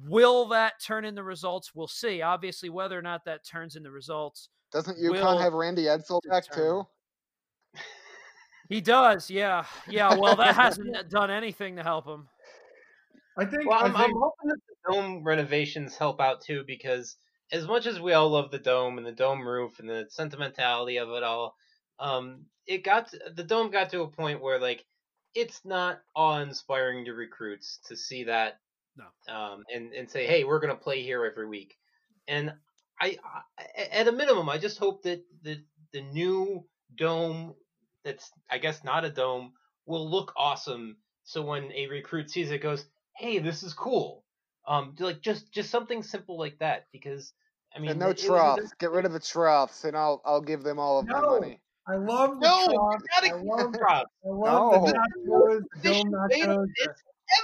Will 0.06 0.46
that 0.50 0.74
turn 0.82 1.04
into 1.06 1.24
results? 1.24 1.74
We'll 1.76 1.88
see. 1.88 2.22
Obviously, 2.22 2.70
whether 2.70 2.98
or 2.98 3.02
not 3.02 3.26
that 3.26 3.46
turns 3.46 3.76
into 3.76 3.92
results. 3.92 4.50
Doesn't 4.72 4.98
UConn 4.98 5.42
have 5.42 5.54
Randy 5.54 5.84
Edsall 5.86 6.20
back 6.30 6.44
determine. 6.46 6.84
too? 6.84 6.88
He 8.70 8.82
does, 8.82 9.30
yeah. 9.30 9.66
Yeah, 9.88 10.16
well, 10.16 10.36
that 10.36 10.56
hasn't 10.56 10.96
done 11.10 11.30
anything 11.30 11.76
to 11.76 11.84
help 11.84 12.08
him. 12.08 12.28
I 13.38 13.46
think. 13.46 13.70
Well, 13.70 13.80
I 13.80 13.86
I'm, 13.86 13.96
I'm 13.96 14.14
hoping 14.14 14.50
that 14.50 14.60
the 14.68 14.94
dome 14.94 15.24
renovations 15.24 15.98
help 15.98 16.22
out 16.22 16.42
too, 16.42 16.64
because 16.66 17.18
as 17.52 17.68
much 17.68 17.86
as 17.86 18.00
we 18.00 18.14
all 18.14 18.30
love 18.30 18.52
the 18.52 18.60
dome 18.60 18.98
and 18.98 19.06
the 19.06 19.12
dome 19.12 19.48
roof 19.48 19.80
and 19.80 19.90
the 19.90 20.06
sentimentality 20.10 20.98
of 20.98 21.10
it 21.10 21.24
all, 21.24 21.56
um, 22.00 22.46
it 22.68 22.84
got 22.84 23.10
to, 23.10 23.20
the 23.36 23.44
dome 23.44 23.72
got 23.72 23.90
to 23.92 24.02
a 24.02 24.08
point 24.08 24.42
where 24.42 24.60
like 24.60 24.86
it's 25.36 25.62
not 25.66 26.02
awe-inspiring 26.16 27.06
to 27.06 27.14
recruits 27.14 27.80
to 27.88 27.96
see 27.98 28.24
that 28.26 28.60
no. 28.98 29.34
um, 29.34 29.64
and 29.74 29.94
and 29.94 30.10
say, 30.10 30.26
hey, 30.26 30.44
we're 30.44 30.60
gonna 30.60 30.76
play 30.76 31.02
here 31.02 31.26
every 31.26 31.48
week. 31.48 31.78
And 32.28 32.54
I, 33.02 33.18
I 33.58 33.64
at 33.92 34.08
a 34.08 34.12
minimum, 34.12 34.50
I 34.50 34.58
just 34.58 34.78
hope 34.78 35.04
that 35.04 35.24
the 35.42 35.62
the 35.92 36.02
new 36.02 36.66
dome 36.96 37.56
that's 38.04 38.32
I 38.50 38.58
guess 38.58 38.84
not 38.84 39.06
a 39.06 39.10
dome 39.10 39.54
will 39.86 40.10
look 40.10 40.34
awesome. 40.38 40.98
So 41.24 41.42
when 41.42 41.72
a 41.72 41.88
recruit 41.88 42.30
sees 42.30 42.52
it, 42.52 42.60
goes, 42.62 42.86
hey, 43.16 43.40
this 43.40 43.64
is 43.64 43.74
cool. 43.74 44.26
Um, 44.68 44.96
like 45.00 45.22
just 45.22 45.52
just 45.54 45.70
something 45.70 46.04
simple 46.04 46.38
like 46.38 46.60
that 46.60 46.88
because 46.92 47.34
I 47.76 47.80
mean, 47.80 47.92
and 47.92 48.00
no 48.00 48.10
it- 48.10 48.20
it 48.20 48.28
troughs. 48.28 48.74
Get 48.80 48.92
rid 48.92 49.06
of 49.06 49.14
the 49.14 49.20
troughs, 49.20 49.84
and 49.84 49.98
I'll 49.98 50.22
I'll 50.26 50.42
give 50.42 50.64
them 50.64 50.80
all 50.80 51.00
of 51.00 51.08
my 51.08 51.22
money. 51.22 51.60
I 51.86 51.96
love 51.96 52.40
the 52.40 52.48
No, 52.48 52.66
trough. 52.66 53.02
gotta 53.16 53.34
I 53.36 53.42
love, 53.42 53.72
the 53.74 53.78
props. 53.80 54.12
I 54.26 54.30
love 54.30 54.72
the 54.86 54.94
No. 55.26 55.60
the 55.60 55.68
They 55.82 55.90
dome 55.90 56.12
nachos, 56.14 56.68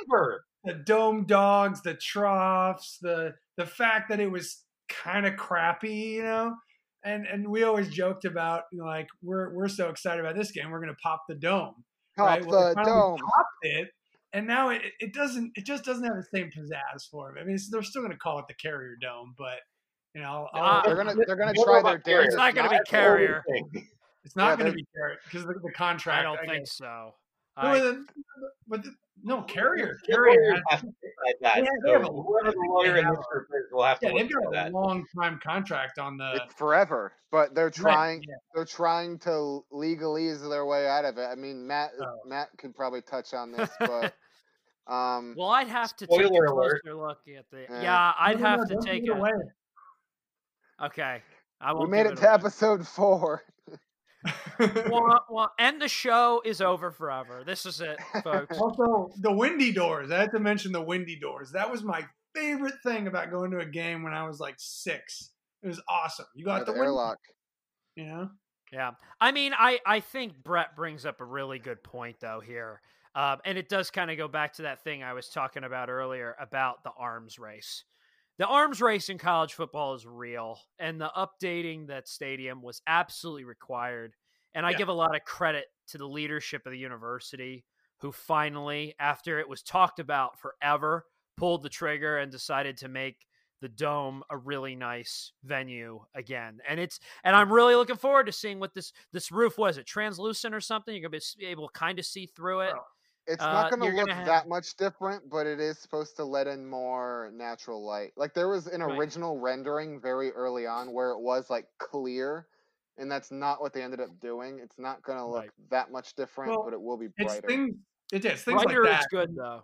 ever. 0.01 0.45
the 0.63 0.73
dome 0.75 1.25
dogs, 1.25 1.81
the 1.81 1.95
troughs, 1.95 2.99
the 3.01 3.35
the 3.57 3.65
fact 3.65 4.07
that 4.09 4.19
it 4.21 4.31
was 4.31 4.63
kind 4.87 5.25
of 5.25 5.35
crappy, 5.35 6.15
you 6.15 6.23
know. 6.23 6.55
And 7.03 7.25
and 7.25 7.47
we 7.47 7.63
always 7.63 7.89
joked 7.89 8.25
about 8.25 8.63
you 8.71 8.79
know, 8.79 8.85
like 8.85 9.07
we're 9.21 9.53
we're 9.53 9.67
so 9.69 9.89
excited 9.89 10.19
about 10.19 10.35
this 10.35 10.51
game, 10.51 10.69
we're 10.69 10.81
gonna 10.81 10.95
pop 11.01 11.23
the 11.29 11.35
dome. 11.35 11.75
Pop 12.17 12.27
right? 12.27 12.45
Well, 12.45 12.61
they 12.61 12.69
the 12.69 12.73
finally 12.75 12.91
dome. 12.93 13.17
Popped 13.17 13.49
it, 13.61 13.89
and 14.33 14.45
now 14.45 14.69
it, 14.69 14.81
it 14.99 15.13
doesn't 15.13 15.51
it 15.55 15.65
just 15.65 15.85
doesn't 15.85 16.03
have 16.03 16.15
the 16.15 16.25
same 16.37 16.49
pizzazz 16.49 17.09
for 17.09 17.35
it. 17.35 17.39
I 17.41 17.45
mean, 17.45 17.57
they're 17.71 17.83
still 17.83 18.01
gonna 18.01 18.17
call 18.17 18.39
it 18.39 18.45
the 18.47 18.53
Carrier 18.55 18.97
Dome, 19.01 19.33
but 19.37 19.59
you 20.13 20.21
know, 20.21 20.47
Uh, 20.53 20.81
They're 20.83 20.95
gonna 20.95 21.15
they're 21.25 21.35
gonna 21.35 21.53
try 21.53 21.81
their 21.81 21.99
Carrier? 21.99 22.27
It's 22.27 22.35
not 22.35 22.55
going 22.55 22.69
to 22.69 22.77
be 22.77 22.83
carrier. 22.85 23.43
it's 24.23 24.35
not 24.35 24.49
Yeah, 24.49 24.55
gonna 24.65 24.75
be 24.75 24.85
Carrier 24.95 25.17
because 25.23 25.45
the, 25.45 25.53
the 25.63 25.71
contract. 25.71 26.19
I 26.19 26.23
don't 26.23 26.39
think 26.47 26.67
so. 26.67 27.13
No, 27.61 27.69
I- 27.69 27.79
the- 27.79 28.05
but 28.67 28.83
the, 28.83 28.95
no 29.21 29.41
Carrier. 29.43 29.97
Carrier. 30.05 30.61
has- 30.69 30.81
to 30.81 30.87
decide 30.87 31.35
that. 31.41 31.57
Yeah, 31.57 31.69
they 31.83 31.91
have 31.91 32.05
So 32.05 32.21
whoever 32.23 32.51
the 32.51 32.65
lawyer 32.69 32.95
in 32.97 33.07
this 33.09 33.19
group 33.29 33.47
is 33.49 33.71
will 33.71 33.83
have 33.83 33.99
to 33.99 34.07
Yeah, 34.07 34.13
look 34.13 34.21
they've 34.21 34.31
got 34.31 34.47
a 34.47 34.51
that. 34.51 34.71
long 34.71 35.05
time 35.19 35.39
contract 35.43 35.99
on 35.99 36.15
the. 36.17 36.41
It's 36.45 36.53
forever, 36.53 37.11
but 37.31 37.53
they're 37.53 37.69
trying. 37.69 38.23
yeah. 38.23 38.35
They're 38.55 38.63
trying 38.65 39.19
to 39.19 39.59
legalize 39.71 40.47
their 40.47 40.65
way 40.65 40.87
out 40.87 41.03
of 41.05 41.17
it. 41.17 41.25
I 41.25 41.35
mean, 41.35 41.67
Matt 41.67 41.91
Oh. 42.01 42.05
Matt 42.25 42.49
could 42.57 42.73
probably 42.75 43.01
touch 43.01 43.33
on 43.33 43.51
this, 43.51 43.69
but 43.79 44.13
um, 44.87 45.35
well, 45.37 45.49
I'd 45.49 45.67
have 45.67 45.95
to 45.97 46.07
take 46.07 46.21
a 46.21 46.25
Spoiler 46.27 46.45
alert. 46.45 46.81
closer 46.83 46.95
look 46.95 47.19
at 47.37 47.45
the. 47.51 47.65
Yeah. 47.69 47.81
Yeah, 47.81 48.11
I'd 48.19 48.39
No, 48.39 48.43
no, 48.43 48.49
have 48.49 48.69
no, 48.69 48.79
to 48.79 48.87
take 48.87 49.03
it 49.03 49.09
away. 49.09 49.31
Okay, 50.81 51.21
I 51.59 51.73
we 51.73 51.79
won't. 51.79 51.91
made 51.91 52.05
it 52.05 52.13
it 52.13 52.15
to 52.17 52.25
away. 52.27 52.33
episode 52.35 52.87
four. 52.87 53.43
Wah, 54.59 55.19
wah. 55.29 55.47
and 55.57 55.81
the 55.81 55.87
show 55.87 56.41
is 56.45 56.61
over 56.61 56.91
forever. 56.91 57.43
This 57.45 57.65
is 57.65 57.81
it, 57.81 57.97
folks. 58.23 58.57
Also, 58.57 59.09
the 59.21 59.31
windy 59.31 59.71
doors. 59.71 60.11
I 60.11 60.19
had 60.19 60.31
to 60.31 60.39
mention 60.39 60.71
the 60.71 60.81
windy 60.81 61.17
doors. 61.19 61.51
That 61.51 61.71
was 61.71 61.83
my 61.83 62.05
favorite 62.35 62.75
thing 62.83 63.07
about 63.07 63.31
going 63.31 63.51
to 63.51 63.59
a 63.59 63.65
game 63.65 64.03
when 64.03 64.13
I 64.13 64.27
was 64.27 64.39
like 64.39 64.55
six. 64.57 65.31
It 65.63 65.67
was 65.67 65.81
awesome. 65.89 66.25
You 66.35 66.45
Yeah, 66.47 66.57
got 66.59 66.65
the 66.65 66.73
the, 66.73 66.79
windy, 66.79 66.85
airlock. 66.87 67.17
you 67.95 68.05
know. 68.05 68.29
Yeah, 68.71 68.91
I 69.19 69.31
mean, 69.31 69.53
I 69.57 69.79
I 69.85 69.99
think 69.99 70.43
Brett 70.43 70.75
brings 70.75 71.05
up 71.05 71.21
a 71.21 71.25
really 71.25 71.57
good 71.59 71.81
point 71.83 72.17
though 72.19 72.39
here, 72.45 72.81
um, 73.15 73.39
and 73.45 73.57
it 73.57 73.67
does 73.67 73.89
kind 73.89 74.11
of 74.11 74.17
go 74.17 74.27
back 74.27 74.53
to 74.53 74.61
that 74.63 74.83
thing 74.83 75.01
I 75.03 75.13
was 75.13 75.29
talking 75.29 75.63
about 75.63 75.89
earlier 75.89 76.35
about 76.39 76.83
the 76.83 76.91
arms 76.97 77.39
race. 77.39 77.83
The 78.37 78.45
arms 78.45 78.79
race 78.81 79.09
in 79.09 79.17
college 79.17 79.53
football 79.53 79.95
is 79.95 80.05
real, 80.05 80.59
and 80.77 81.01
the 81.01 81.09
updating 81.17 81.87
that 81.87 82.07
stadium 82.07 82.61
was 82.61 82.81
absolutely 82.87 83.43
required. 83.43 84.13
And 84.55 84.65
I 84.65 84.71
Yeah. 84.71 84.77
give 84.77 84.87
a 84.89 84.93
lot 84.93 85.15
of 85.15 85.23
credit 85.23 85.65
to 85.87 85.97
the 85.97 86.07
leadership 86.07 86.65
of 86.65 86.71
the 86.71 86.77
university, 86.77 87.65
who 87.99 88.11
finally, 88.11 88.95
after 88.99 89.39
it 89.39 89.47
was 89.49 89.61
talked 89.63 89.99
about 89.99 90.39
forever, 90.39 91.05
pulled 91.37 91.63
the 91.63 91.69
trigger 91.69 92.17
and 92.17 92.31
decided 92.31 92.77
to 92.77 92.87
make 92.87 93.25
the 93.61 93.69
dome 93.69 94.23
a 94.29 94.37
really 94.37 94.73
nice 94.73 95.33
venue 95.43 95.99
again 96.15 96.59
and 96.67 96.79
it's 96.79 96.97
and 97.25 97.35
i'm 97.35 97.51
really 97.51 97.75
looking 97.75 97.97
forward 97.97 98.25
to 98.25 98.31
seeing 98.31 98.57
what 98.57 98.73
this 98.73 98.93
this 99.11 99.33
roof 99.33 99.57
was 99.57 99.77
it 99.77 99.85
translucent 99.85 100.55
or 100.55 100.61
something 100.61 100.95
you're 100.95 101.01
gonna 101.09 101.19
be 101.37 101.45
able 101.45 101.67
to 101.67 101.73
kind 101.77 101.99
of 101.99 102.05
see 102.05 102.25
through 102.25 102.61
it 102.61 102.73
It's 103.27 103.43
Uh, 103.43 103.51
not 103.51 103.69
going 103.69 103.79
to 103.81 103.85
look 103.87 104.11
gonna 104.11 104.15
have- 104.15 104.25
that 104.25 104.47
much 104.47 104.75
different, 104.75 105.29
but 105.29 105.45
it 105.45 105.59
is 105.59 105.77
supposed 105.77 106.15
to 106.17 106.23
let 106.25 106.47
in 106.47 106.65
more 106.65 107.29
natural 107.33 107.85
light. 107.85 108.13
Like 108.17 108.33
there 108.33 108.47
was 108.49 108.67
an 108.67 108.81
Right. 108.83 108.95
original 108.97 109.39
rendering 109.39 110.01
very 110.01 110.31
early 110.31 110.65
on 110.65 110.93
where 110.93 111.11
it 111.11 111.19
was 111.19 111.49
like 111.49 111.67
clear, 111.77 112.47
and 112.99 113.11
that's 113.11 113.31
not 113.31 113.61
what 113.61 113.73
they 113.73 113.81
ended 113.81 113.99
up 113.99 114.09
doing. 114.21 114.59
It's 114.61 114.77
not 114.77 115.01
going 115.03 115.17
to 115.17 115.25
look 115.25 115.41
Right. 115.41 115.49
that 115.71 115.91
much 115.91 116.13
different, 116.15 116.49
Well, 116.51 116.63
but 116.65 116.73
it 116.73 116.81
will 116.81 116.97
be 116.97 117.07
It's 117.17 117.33
brighter. 117.33 117.47
things. 117.47 117.75
It 118.11 118.25
is 118.25 118.43
things 118.43 118.63
Brighter 118.63 118.83
like 118.83 118.93
is 118.93 118.99
that. 119.01 119.09
good 119.11 119.35
though 119.35 119.61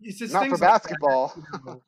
It's 0.00 0.18
just 0.18 0.32
Not 0.32 0.40
for 0.48 0.58
things 0.58 0.60
like 0.60 0.70
that, 0.70 0.82
basketball. 0.82 1.32
you 1.36 1.60
know, 1.66 1.82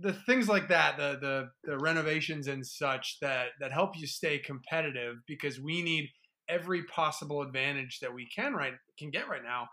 the 0.00 0.12
things 0.12 0.48
like 0.48 0.68
that, 0.68 0.96
the 0.96 1.18
the 1.20 1.50
the 1.70 1.78
renovations 1.78 2.48
and 2.48 2.66
such 2.66 3.18
that 3.20 3.48
that 3.60 3.72
help 3.72 3.96
you 3.96 4.06
stay 4.06 4.38
competitive 4.38 5.16
because 5.26 5.60
we 5.60 5.82
need 5.82 6.08
every 6.48 6.82
possible 6.84 7.42
advantage 7.42 8.00
that 8.00 8.12
we 8.12 8.26
can 8.34 8.54
right 8.54 8.74
can 8.98 9.10
get 9.10 9.28
right 9.28 9.42
now. 9.44 9.68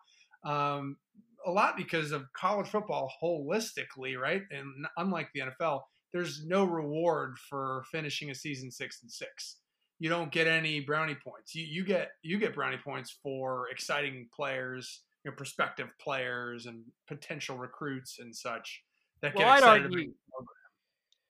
Um, 0.49 0.97
a 1.45 1.51
lot 1.51 1.77
because 1.77 2.11
of 2.11 2.25
college 2.33 2.67
football 2.67 3.11
holistically, 3.23 4.17
right? 4.19 4.41
And 4.51 4.85
unlike 4.97 5.29
the 5.33 5.41
NFL, 5.41 5.81
there's 6.13 6.45
no 6.45 6.65
reward 6.65 7.37
for 7.49 7.83
finishing 7.91 8.29
a 8.29 8.35
season 8.35 8.71
six 8.71 8.99
and 9.01 9.11
six. 9.11 9.57
You 9.99 10.09
don't 10.09 10.31
get 10.31 10.47
any 10.47 10.79
brownie 10.79 11.15
points. 11.15 11.53
You 11.53 11.65
you 11.65 11.83
get 11.83 12.11
you 12.21 12.39
get 12.39 12.55
brownie 12.55 12.77
points 12.77 13.17
for 13.21 13.69
exciting 13.69 14.27
players, 14.33 15.01
you 15.23 15.31
know, 15.31 15.35
prospective 15.35 15.89
players, 15.99 16.65
and 16.65 16.83
potential 17.07 17.57
recruits 17.57 18.19
and 18.19 18.35
such 18.35 18.81
that 19.21 19.35
well 19.35 19.45
get 19.45 19.57
excited 19.59 19.83
argue 19.83 19.99
about 19.99 20.05
the 20.05 20.13
program, 20.31 20.55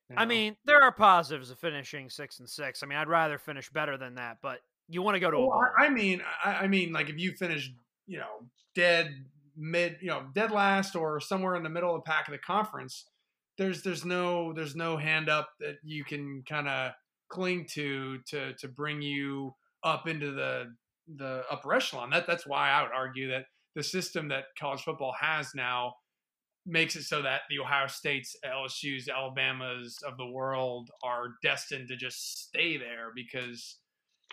you 0.09 0.15
i 0.17 0.25
mean 0.25 0.55
there 0.65 0.79
are 0.79 0.91
positives 0.91 1.49
of 1.49 1.57
finishing 1.57 2.07
six 2.07 2.39
and 2.39 2.47
six 2.47 2.83
i 2.83 2.85
mean 2.85 2.99
i'd 2.99 3.07
rather 3.07 3.39
finish 3.39 3.67
better 3.71 3.97
than 3.97 4.13
that 4.13 4.37
but 4.43 4.59
you 4.89 5.01
want 5.01 5.15
to 5.15 5.19
go 5.19 5.31
to 5.31 5.37
a 5.37 5.39
Well, 5.39 5.49
bowl. 5.49 5.65
I, 5.77 5.85
I 5.85 5.89
mean, 5.89 6.21
I, 6.43 6.51
I 6.51 6.67
mean, 6.67 6.91
like 6.91 7.09
if 7.09 7.17
you 7.17 7.31
finish, 7.33 7.71
you 8.07 8.17
know, 8.17 8.47
dead 8.75 9.25
mid, 9.55 9.97
you 10.01 10.07
know, 10.07 10.25
dead 10.33 10.51
last 10.51 10.95
or 10.95 11.19
somewhere 11.19 11.55
in 11.55 11.63
the 11.63 11.69
middle 11.69 11.95
of 11.95 12.03
the 12.03 12.09
pack 12.09 12.27
of 12.27 12.31
the 12.31 12.39
conference, 12.39 13.05
there's 13.57 13.83
there's 13.83 14.03
no 14.03 14.51
there's 14.51 14.75
no 14.75 14.97
hand 14.97 15.29
up 15.29 15.49
that 15.59 15.75
you 15.83 16.03
can 16.03 16.43
kind 16.47 16.67
of 16.67 16.91
cling 17.29 17.65
to 17.73 18.19
to 18.27 18.53
to 18.55 18.67
bring 18.67 19.01
you 19.01 19.53
up 19.83 20.07
into 20.07 20.31
the 20.31 20.73
the 21.15 21.43
upper 21.49 21.73
echelon. 21.73 22.09
That 22.09 22.27
that's 22.27 22.45
why 22.45 22.69
I 22.69 22.83
would 22.83 22.91
argue 22.91 23.29
that 23.29 23.45
the 23.75 23.83
system 23.83 24.27
that 24.29 24.45
college 24.59 24.81
football 24.81 25.15
has 25.19 25.53
now 25.55 25.93
makes 26.65 26.95
it 26.95 27.03
so 27.03 27.21
that 27.21 27.41
the 27.49 27.59
Ohio 27.59 27.87
States, 27.87 28.35
LSU's, 28.45 29.07
Alabamas 29.07 29.97
of 30.05 30.17
the 30.17 30.29
world 30.29 30.89
are 31.03 31.35
destined 31.41 31.87
to 31.87 31.95
just 31.95 32.47
stay 32.47 32.77
there 32.77 33.07
because 33.15 33.77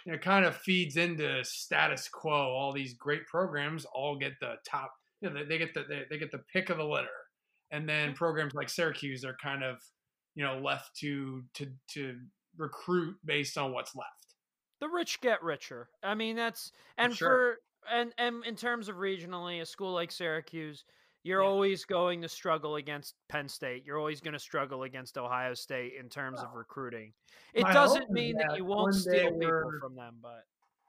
you 0.04 0.12
know, 0.12 0.16
it 0.16 0.22
kind 0.22 0.44
of 0.44 0.56
feeds 0.56 0.96
into 0.96 1.42
status 1.44 2.08
quo. 2.08 2.32
All 2.32 2.72
these 2.72 2.94
great 2.94 3.26
programs 3.26 3.86
all 3.94 4.16
get 4.16 4.32
the 4.40 4.54
top. 4.68 4.92
You 5.20 5.30
know, 5.30 5.40
they, 5.40 5.44
they 5.44 5.58
get 5.58 5.74
the 5.74 5.84
they, 5.88 6.02
they 6.10 6.18
get 6.18 6.30
the 6.30 6.44
pick 6.52 6.70
of 6.70 6.76
the 6.76 6.84
litter, 6.84 7.08
and 7.70 7.88
then 7.88 8.12
programs 8.12 8.54
like 8.54 8.68
Syracuse 8.68 9.24
are 9.24 9.36
kind 9.42 9.64
of 9.64 9.78
you 10.34 10.44
know 10.44 10.58
left 10.58 10.96
to 10.98 11.42
to 11.54 11.66
to 11.94 12.16
recruit 12.58 13.16
based 13.24 13.56
on 13.58 13.72
what's 13.72 13.94
left. 13.94 14.10
the 14.80 14.88
rich 14.88 15.20
get 15.22 15.42
richer. 15.42 15.88
I 16.02 16.14
mean, 16.14 16.36
that's 16.36 16.70
and 16.98 17.14
Sure. 17.16 17.28
for 17.28 17.58
and 17.90 18.12
and 18.18 18.44
in 18.44 18.56
terms 18.56 18.88
of 18.88 18.96
regionally, 18.96 19.60
a 19.62 19.66
school 19.66 19.92
like 19.94 20.12
Syracuse, 20.12 20.84
you're 21.22 21.42
always 21.42 21.84
going 21.84 22.20
to 22.22 22.28
struggle 22.28 22.76
against 22.76 23.14
Penn 23.28 23.48
State. 23.48 23.84
You're 23.86 23.98
always 23.98 24.20
going 24.20 24.34
to 24.34 24.38
struggle 24.38 24.82
against 24.82 25.16
Ohio 25.18 25.54
State 25.54 25.94
in 25.98 26.08
terms 26.08 26.40
of 26.40 26.52
recruiting. 26.54 27.12
It 27.54 27.62
my 27.62 27.72
doesn't 27.72 28.10
mean 28.10 28.36
that 28.36 28.48
that 28.50 28.56
you 28.58 28.64
won't 28.66 28.94
steal 28.94 29.32
people 29.32 29.72
from 29.80 29.96
them, 29.96 30.16
but 30.20 30.44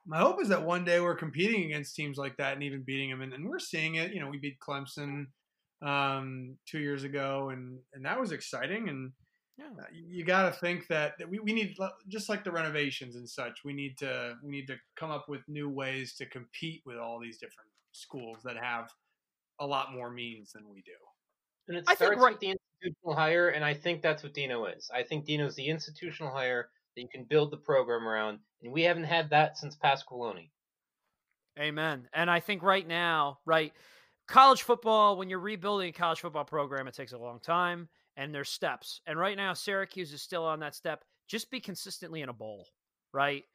My 0.06 0.20
hope 0.20 0.42
is 0.42 0.50
that 0.50 0.64
one 0.64 0.84
day 0.84 1.00
we're 1.00 1.16
competing 1.16 1.64
against 1.66 1.96
teams 1.96 2.18
like 2.18 2.36
that 2.38 2.54
and 2.54 2.64
even 2.64 2.82
beating 2.84 3.10
them, 3.10 3.22
and, 3.22 3.34
and 3.34 3.48
we're 3.48 3.60
seeing 3.60 3.96
it. 3.96 4.12
You 4.14 4.20
know, 4.20 4.30
we 4.30 4.38
beat 4.38 4.60
Clemson 4.60 5.28
um, 5.82 6.58
two 6.66 6.80
years 6.80 7.04
ago, 7.04 7.50
and 7.52 7.80
and 7.94 8.06
that 8.06 8.20
was 8.20 8.32
exciting. 8.32 8.90
And 8.90 9.12
Yeah. 9.58 9.66
uh, 9.80 9.86
you 9.92 10.24
got 10.24 10.44
to 10.44 10.60
think 10.60 10.88
that, 10.88 11.18
that 11.18 11.28
we, 11.28 11.40
we 11.40 11.52
need 11.52 11.76
just 12.08 12.30
like 12.30 12.44
the 12.44 12.52
renovations 12.52 13.16
and 13.16 13.28
such. 13.28 13.64
We 13.66 13.74
need 13.74 13.98
to 13.98 14.36
we 14.44 14.52
need 14.52 14.68
to 14.68 14.76
come 14.96 15.10
up 15.10 15.28
with 15.28 15.42
new 15.48 15.68
ways 15.68 16.14
to 16.16 16.26
compete 16.28 16.84
with 16.86 16.98
all 16.98 17.20
these 17.20 17.38
different 17.38 17.70
schools 17.92 18.38
that 18.44 18.56
have 18.58 18.90
a 19.60 19.66
lot 19.66 19.94
more 19.94 20.12
means 20.12 20.52
than 20.52 20.70
we 20.70 20.82
do. 20.82 20.92
And 21.68 21.78
it 21.78 21.86
I 21.88 21.96
think 21.96 22.10
starts 22.14 22.22
right- 22.22 22.32
with 22.34 22.40
the 22.40 22.56
institutional 22.82 23.16
hire, 23.16 23.50
and 23.50 23.66
I 23.66 23.74
think 23.74 24.02
that's 24.02 24.24
what 24.24 24.34
Dino 24.34 24.66
is. 24.66 24.90
I 24.94 25.02
think 25.04 25.26
Dino's 25.26 25.56
the 25.56 25.68
institutional 25.68 26.32
hire 26.32 26.70
that 26.96 27.02
you 27.02 27.10
can 27.12 27.24
build 27.24 27.52
the 27.52 27.58
program 27.58 28.08
around, 28.08 28.40
and 28.62 28.72
we 28.72 28.84
haven't 28.84 29.06
had 29.06 29.30
that 29.32 29.58
since 29.58 29.76
Pasqualoni. 29.76 30.50
Amen. 31.60 32.08
And 32.14 32.30
I 32.30 32.40
think 32.40 32.62
right 32.62 32.88
now, 32.88 33.40
right, 33.46 33.74
college 34.28 34.62
football, 34.62 35.18
when 35.18 35.30
you're 35.30 35.40
rebuilding 35.40 35.90
a 35.90 35.92
college 35.92 36.20
football 36.20 36.46
program, 36.46 36.88
it 36.88 36.94
takes 36.94 37.14
a 37.14 37.18
long 37.18 37.40
time 37.40 37.90
and 38.18 38.36
there's 38.36 38.50
steps. 38.50 39.02
And 39.08 39.18
right 39.20 39.38
now, 39.38 39.54
Syracuse 39.54 40.14
is 40.14 40.22
still 40.24 40.46
on 40.46 40.60
that 40.62 40.76
step. 40.76 41.06
Just 41.28 41.52
be 41.52 41.62
consistently 41.62 42.22
in 42.22 42.30
a 42.30 42.34
bowl, 42.34 42.68
right? 43.14 43.46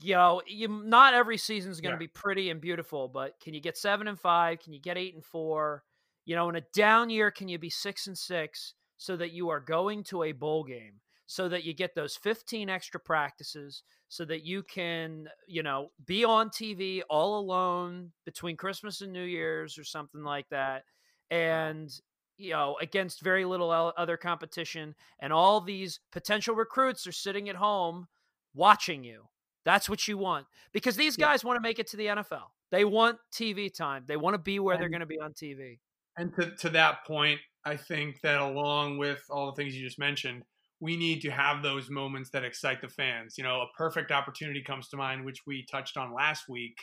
you 0.00 0.14
know, 0.14 0.42
you 0.46 0.68
not 0.68 1.14
every 1.14 1.38
season 1.38 1.70
is 1.72 1.80
going 1.80 1.92
to 1.92 1.96
Yeah. 1.96 1.98
be 1.98 2.08
pretty 2.08 2.50
and 2.50 2.60
beautiful, 2.60 3.08
but 3.08 3.38
can 3.40 3.54
you 3.54 3.60
get 3.60 3.78
seven 3.78 4.08
and 4.08 4.20
five? 4.20 4.58
Can 4.60 4.72
you 4.72 4.80
get 4.80 4.98
eight 4.98 5.14
and 5.14 5.24
four? 5.24 5.84
You 6.26 6.36
know, 6.36 6.48
in 6.48 6.56
a 6.56 6.60
down 6.74 7.08
year, 7.10 7.30
can 7.30 7.48
you 7.48 7.58
be 7.58 7.70
six 7.70 8.06
and 8.06 8.18
six 8.18 8.74
so 8.98 9.16
that 9.16 9.32
you 9.32 9.48
are 9.48 9.60
going 9.60 10.04
to 10.04 10.24
a 10.24 10.32
bowl 10.32 10.64
game, 10.64 11.00
so 11.26 11.48
that 11.48 11.64
you 11.64 11.72
get 11.74 11.94
those 11.94 12.16
15 12.16 12.68
extra 12.68 13.00
practices, 13.00 13.82
so 14.08 14.24
that 14.26 14.44
you 14.44 14.62
can, 14.62 15.28
you 15.46 15.62
know, 15.62 15.90
be 16.04 16.24
on 16.24 16.50
TV 16.50 17.02
all 17.08 17.38
alone 17.38 18.12
between 18.24 18.56
Christmas 18.56 19.00
and 19.00 19.12
New 19.12 19.24
Year's 19.24 19.78
or 19.78 19.84
something 19.84 20.22
like 20.22 20.48
that. 20.50 20.84
And 21.30 21.90
you 22.36 22.50
know, 22.50 22.76
against 22.80 23.22
very 23.22 23.44
little 23.44 23.70
other 23.70 24.16
competition, 24.16 24.94
and 25.20 25.32
all 25.32 25.60
these 25.60 26.00
potential 26.12 26.54
recruits 26.54 27.06
are 27.06 27.12
sitting 27.12 27.48
at 27.48 27.56
home 27.56 28.06
watching 28.54 29.04
you. 29.04 29.28
That's 29.64 29.88
what 29.88 30.06
you 30.06 30.16
want 30.16 30.46
because 30.72 30.96
these 30.96 31.18
Yeah. 31.18 31.26
guys 31.26 31.44
want 31.44 31.56
to 31.56 31.60
make 31.60 31.78
it 31.78 31.88
to 31.88 31.96
the 31.96 32.06
NFL. 32.06 32.52
They 32.70 32.84
want 32.84 33.18
TV 33.32 33.68
time. 33.68 34.04
They 34.06 34.16
want 34.16 34.34
to 34.34 34.38
be 34.38 34.58
where 34.58 34.76
they're 34.78 34.88
going 34.88 35.00
to 35.00 35.06
be 35.06 35.20
on 35.20 35.32
TV. 35.32 35.78
And 36.16 36.32
to, 36.36 36.54
to 36.56 36.68
that 36.70 37.04
point, 37.06 37.40
I 37.64 37.76
think 37.76 38.20
that 38.22 38.40
along 38.40 38.98
with 38.98 39.22
all 39.28 39.46
the 39.46 39.52
things 39.52 39.76
you 39.76 39.84
just 39.84 39.98
mentioned, 39.98 40.44
we 40.80 40.96
need 40.96 41.20
to 41.22 41.30
have 41.30 41.62
those 41.62 41.90
moments 41.90 42.30
that 42.30 42.44
excite 42.44 42.80
the 42.80 42.88
fans. 42.88 43.36
You 43.38 43.44
know, 43.44 43.60
a 43.62 43.66
perfect 43.76 44.12
opportunity 44.12 44.62
comes 44.62 44.88
to 44.88 44.96
mind, 44.96 45.24
which 45.24 45.46
we 45.46 45.64
touched 45.70 45.96
on 45.96 46.12
last 46.14 46.48
week 46.48 46.78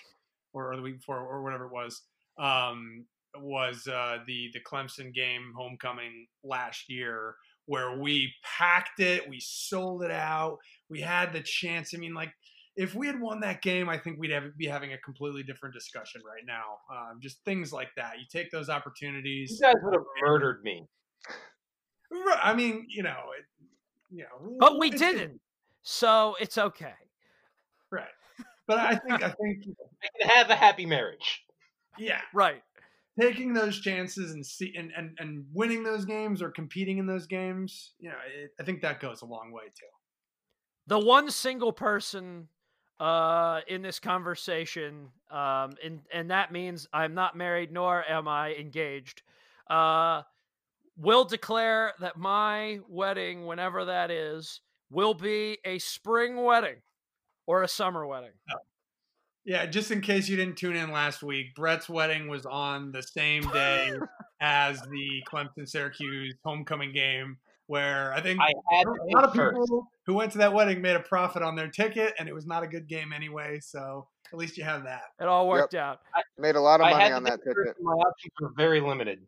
or, 0.51 0.71
or 0.71 0.75
the 0.75 0.81
week 0.81 0.97
before 0.97 1.19
or 1.19 1.41
whatever 1.43 1.65
it 1.65 1.71
was. 1.71 2.01
Um, 2.37 3.05
was 3.38 3.88
uh, 3.88 4.19
the 4.27 4.49
the 4.53 4.59
Clemson 4.59 5.13
game 5.13 5.53
homecoming 5.55 6.27
last 6.43 6.89
year, 6.89 7.36
where 7.65 7.97
we 7.97 8.34
packed 8.43 8.99
it, 8.99 9.27
we 9.29 9.39
sold 9.39 10.03
it 10.03 10.11
out, 10.11 10.57
we 10.89 11.01
had 11.01 11.34
the 11.34 11.41
chance. 11.41 11.93
I 11.95 11.97
mean, 11.97 12.13
like 12.13 12.34
if 12.75 12.95
we 12.95 13.07
had 13.07 13.19
won 13.19 13.39
that 13.41 13.61
game, 13.61 13.88
I 13.88 13.97
think 13.97 14.17
we'd 14.19 14.31
have, 14.31 14.57
be 14.57 14.65
having 14.65 14.93
a 14.93 14.97
completely 14.97 15.43
different 15.43 15.75
discussion 15.75 16.21
right 16.25 16.43
now. 16.45 16.63
Um, 16.91 17.19
just 17.21 17.43
things 17.45 17.71
like 17.71 17.89
that. 17.97 18.13
You 18.19 18.25
take 18.31 18.51
those 18.51 18.69
opportunities. 18.69 19.59
You 19.59 19.67
guys 19.67 19.75
would 19.84 19.93
have 19.93 20.03
murdered 20.21 20.63
me. 20.63 20.88
I 22.41 22.53
mean, 22.53 22.86
you 22.89 23.03
know, 23.03 23.17
it, 23.38 23.45
you 24.11 24.23
know, 24.23 24.57
But 24.59 24.79
we 24.79 24.89
didn't. 24.89 25.39
So 25.84 26.36
it's 26.39 26.57
okay. 26.57 26.93
Right. 27.91 28.05
But 28.67 28.79
I 28.79 28.95
think 28.95 29.23
I 29.23 29.29
think 29.29 29.65
I 30.03 30.07
can 30.19 30.29
have 30.29 30.49
a 30.49 30.55
happy 30.55 30.86
marriage. 30.86 31.43
yeah, 31.97 32.21
Right. 32.34 32.61
Taking 33.20 33.53
those 33.53 33.80
chances 33.80 34.32
and 34.32 34.45
see 34.45 34.74
and, 34.78 34.91
and, 34.97 35.16
and 35.20 35.45
winning 35.53 35.84
those 35.84 36.05
games 36.05 36.41
or 36.41 36.49
competing 36.49 36.97
in 36.97 37.05
those 37.05 37.28
games, 37.28 37.93
you 37.99 38.09
know, 38.09 38.16
it, 38.36 38.51
I 38.59 38.64
think 38.64 38.82
that 38.82 38.99
goes 38.99 39.22
a 39.22 39.26
long 39.26 39.51
way 39.51 39.64
too. 39.66 39.86
The 40.88 40.99
one 40.99 41.30
single 41.30 41.72
person 41.72 42.47
uh, 42.99 43.61
in 43.68 43.82
this 43.82 43.99
conversation, 43.99 45.09
um, 45.32 45.74
and 45.84 46.01
and 46.14 46.32
that 46.32 46.51
means 46.51 46.88
I'm 46.93 47.14
not 47.14 47.36
married 47.36 47.72
nor 47.72 48.03
am 48.07 48.28
I 48.28 48.53
engaged. 48.55 49.22
Uh, 49.70 50.24
will 50.97 51.26
declare 51.26 51.93
that 51.99 52.18
my 52.18 52.80
wedding, 52.88 53.45
whenever 53.45 53.86
that 53.86 54.11
is, 54.11 54.61
will 54.89 55.14
be 55.14 55.57
a 55.66 55.80
spring 55.80 56.43
wedding 56.43 56.78
or 57.47 57.64
a 57.64 57.68
summer 57.68 58.05
wedding. 58.05 58.32
Yeah, 59.45 59.65
just 59.65 59.91
in 59.91 60.01
case 60.01 60.29
you 60.29 60.37
didn't 60.37 60.57
tune 60.57 60.75
in 60.75 60.91
last 60.91 61.21
week, 61.21 61.53
Brett's 61.55 61.89
wedding 61.89 62.29
was 62.29 62.45
on 62.45 62.91
the 62.91 63.03
same 63.03 63.43
day 63.49 63.91
as 64.41 64.79
the 64.83 65.23
Clemson 65.29 65.67
Syracuse 65.67 66.35
homecoming 66.45 66.93
game, 66.93 67.37
where 67.67 68.13
I 68.13 68.21
think 68.21 68.39
I 68.39 68.53
had 68.71 68.87
a 68.87 68.91
lot 69.13 69.25
of 69.25 69.33
think 69.33 69.43
first. 69.43 69.59
people 69.59 69.87
who 70.05 70.13
went 70.13 70.31
to 70.33 70.37
that 70.37 70.53
wedding 70.53 70.81
made 70.81 70.95
a 70.95 71.01
profit 71.01 71.43
on 71.43 71.55
their 71.55 71.67
ticket, 71.67 72.13
and 72.19 72.29
it 72.29 72.33
was 72.33 72.45
not 72.45 72.63
a 72.63 72.67
good 72.67 72.87
game 72.87 73.11
anyway. 73.11 73.59
So 73.59 74.07
at 74.31 74.39
least 74.39 74.57
you 74.57 74.63
have 74.63 74.83
that. 74.85 75.03
It 75.19 75.27
all 75.27 75.47
worked 75.47 75.75
out. 75.75 75.99
Made 76.37 76.55
a 76.55 76.61
lot 76.61 76.79
of 76.79 76.87
I 76.87 76.91
money 76.91 77.03
had 77.03 77.13
on 77.13 77.23
that 77.23 77.39
ticket. 77.43 77.75
My 77.81 77.91
options 77.91 78.33
were 78.39 78.51
very 78.55 78.79
limited. 78.79 79.19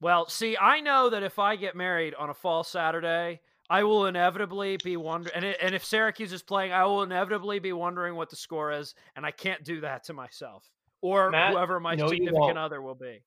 Well, 0.00 0.28
see, 0.28 0.56
I 0.60 0.80
know 0.80 1.10
that 1.10 1.22
if 1.22 1.38
I 1.38 1.56
get 1.56 1.74
married 1.74 2.14
on 2.14 2.28
a 2.28 2.34
fall 2.34 2.64
Saturday, 2.64 3.40
I 3.68 3.82
will 3.84 4.06
inevitably 4.06 4.78
be 4.84 4.96
wondering, 4.96 5.34
and, 5.34 5.44
it- 5.44 5.58
and 5.60 5.74
if 5.74 5.84
Syracuse 5.84 6.32
is 6.32 6.42
playing, 6.42 6.72
I 6.72 6.84
will 6.84 7.02
inevitably 7.02 7.58
be 7.58 7.72
wondering 7.72 8.14
what 8.14 8.30
the 8.30 8.36
score 8.36 8.70
is, 8.72 8.94
and 9.16 9.26
I 9.26 9.30
can't 9.32 9.64
do 9.64 9.80
that 9.80 10.04
to 10.04 10.12
myself 10.12 10.68
or 11.02 11.30
Matt, 11.30 11.52
whoever 11.52 11.80
my 11.80 11.94
no, 11.94 12.08
significant 12.08 12.58
other 12.58 12.80
will 12.80 12.94
be, 12.94 13.22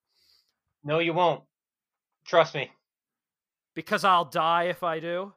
No, 0.84 1.00
you 1.00 1.14
won't. 1.14 1.44
Trust 2.26 2.56
me. 2.56 2.72
because 3.76 4.04
I'll 4.04 4.26
die 4.26 4.66
if 4.66 4.84
I 4.84 5.00
do. 5.00 5.34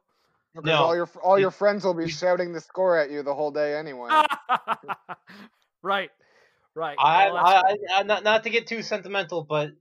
Because 0.53 0.67
No. 0.67 0.75
all 0.83 0.95
your 0.95 1.09
all 1.23 1.39
your 1.39 1.51
friends 1.51 1.83
will 1.83 1.93
be 1.95 2.07
shouting 2.09 2.53
the 2.53 2.61
score 2.61 2.97
at 2.97 3.09
you 3.09 3.23
the 3.23 3.33
whole 3.33 3.49
day 3.51 3.75
anyway. 3.75 4.09
right, 5.81 6.11
right. 6.75 6.95
I, 6.99 7.31
Well, 7.31 7.43
that's 7.43 7.79
I. 7.93 7.99
I, 7.99 8.03
not 8.03 8.23
not 8.23 8.43
to 8.43 8.49
get 8.49 8.67
too 8.67 8.83
sentimental, 8.83 9.43
but 9.43 9.71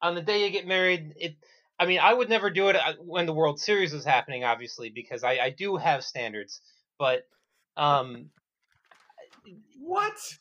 on 0.00 0.14
the 0.14 0.22
day 0.22 0.44
you 0.44 0.50
get 0.50 0.66
married, 0.66 1.12
it. 1.16 1.36
I 1.78 1.86
mean, 1.86 2.00
I 2.00 2.14
would 2.14 2.28
never 2.28 2.50
do 2.50 2.68
it 2.68 2.76
uh, 2.76 2.94
when 3.00 3.26
the 3.26 3.34
World 3.34 3.60
Series 3.60 3.92
was 3.92 4.04
happening, 4.04 4.44
obviously, 4.44 4.90
because 4.90 5.22
I, 5.24 5.32
I 5.38 5.50
do 5.50 5.76
have 5.76 6.04
standards. 6.04 6.60
But 6.98 7.24
um, 7.76 8.30
What? 9.78 10.38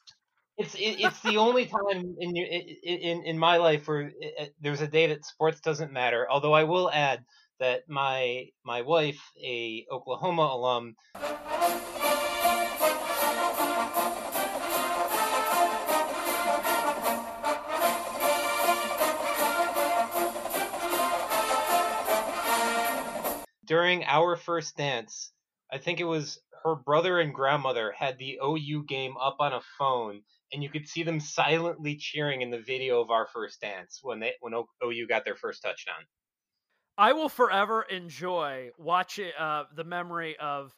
it's 0.58 0.74
it, 0.76 1.00
it's 1.00 1.22
the 1.22 1.38
only 1.38 1.66
time 1.66 2.16
in 2.20 2.36
your 2.36 2.48
in 2.48 2.68
in, 2.84 3.24
in 3.24 3.40
my 3.40 3.58
life 3.58 3.88
where 3.88 4.12
it- 4.20 4.56
there's 4.60 4.82
a 4.82 4.88
day 4.88 5.08
that 5.08 5.26
sports 5.26 5.60
doesn't 5.60 5.92
matter. 5.92 6.30
Although 6.30 6.54
I 6.54 6.64
will 6.64 6.90
add 6.92 7.26
that 7.60 7.84
my 7.90 8.48
my 8.64 8.82
wife, 8.82 9.22
a 9.42 9.86
Oklahoma 9.92 10.44
alum, 10.44 10.96
during 23.66 24.04
our 24.06 24.36
first 24.36 24.78
dance, 24.78 25.32
I 25.72 25.78
think 25.78 26.00
it 26.00 26.06
was 26.06 26.40
her 26.64 26.76
brother 26.76 27.20
and 27.20 27.34
grandmother 27.34 27.92
had 27.92 28.18
the 28.18 28.40
OU 28.44 28.86
game 28.88 29.16
up 29.22 29.38
on 29.40 29.54
a 29.54 29.62
phone, 29.78 30.22
and 30.52 30.64
you 30.64 30.70
could 30.70 30.88
see 30.88 31.04
them 31.04 31.20
silently 31.20 31.96
cheering 31.96 32.42
in 32.42 32.50
the 32.50 32.60
video 32.60 33.02
of 33.02 33.12
our 33.12 33.28
first 33.28 33.62
dance 33.62 34.00
when 34.02 34.20
they 34.20 34.34
when 34.40 34.54
OU 34.54 35.08
got 35.08 35.26
their 35.26 35.36
first 35.36 35.62
touchdown. 35.62 36.06
I 36.98 37.14
will 37.14 37.30
forever 37.30 37.84
enjoy 37.84 38.72
watching 38.78 39.32
uh, 39.38 39.66
the 39.76 39.84
memory 39.84 40.38
of 40.38 40.74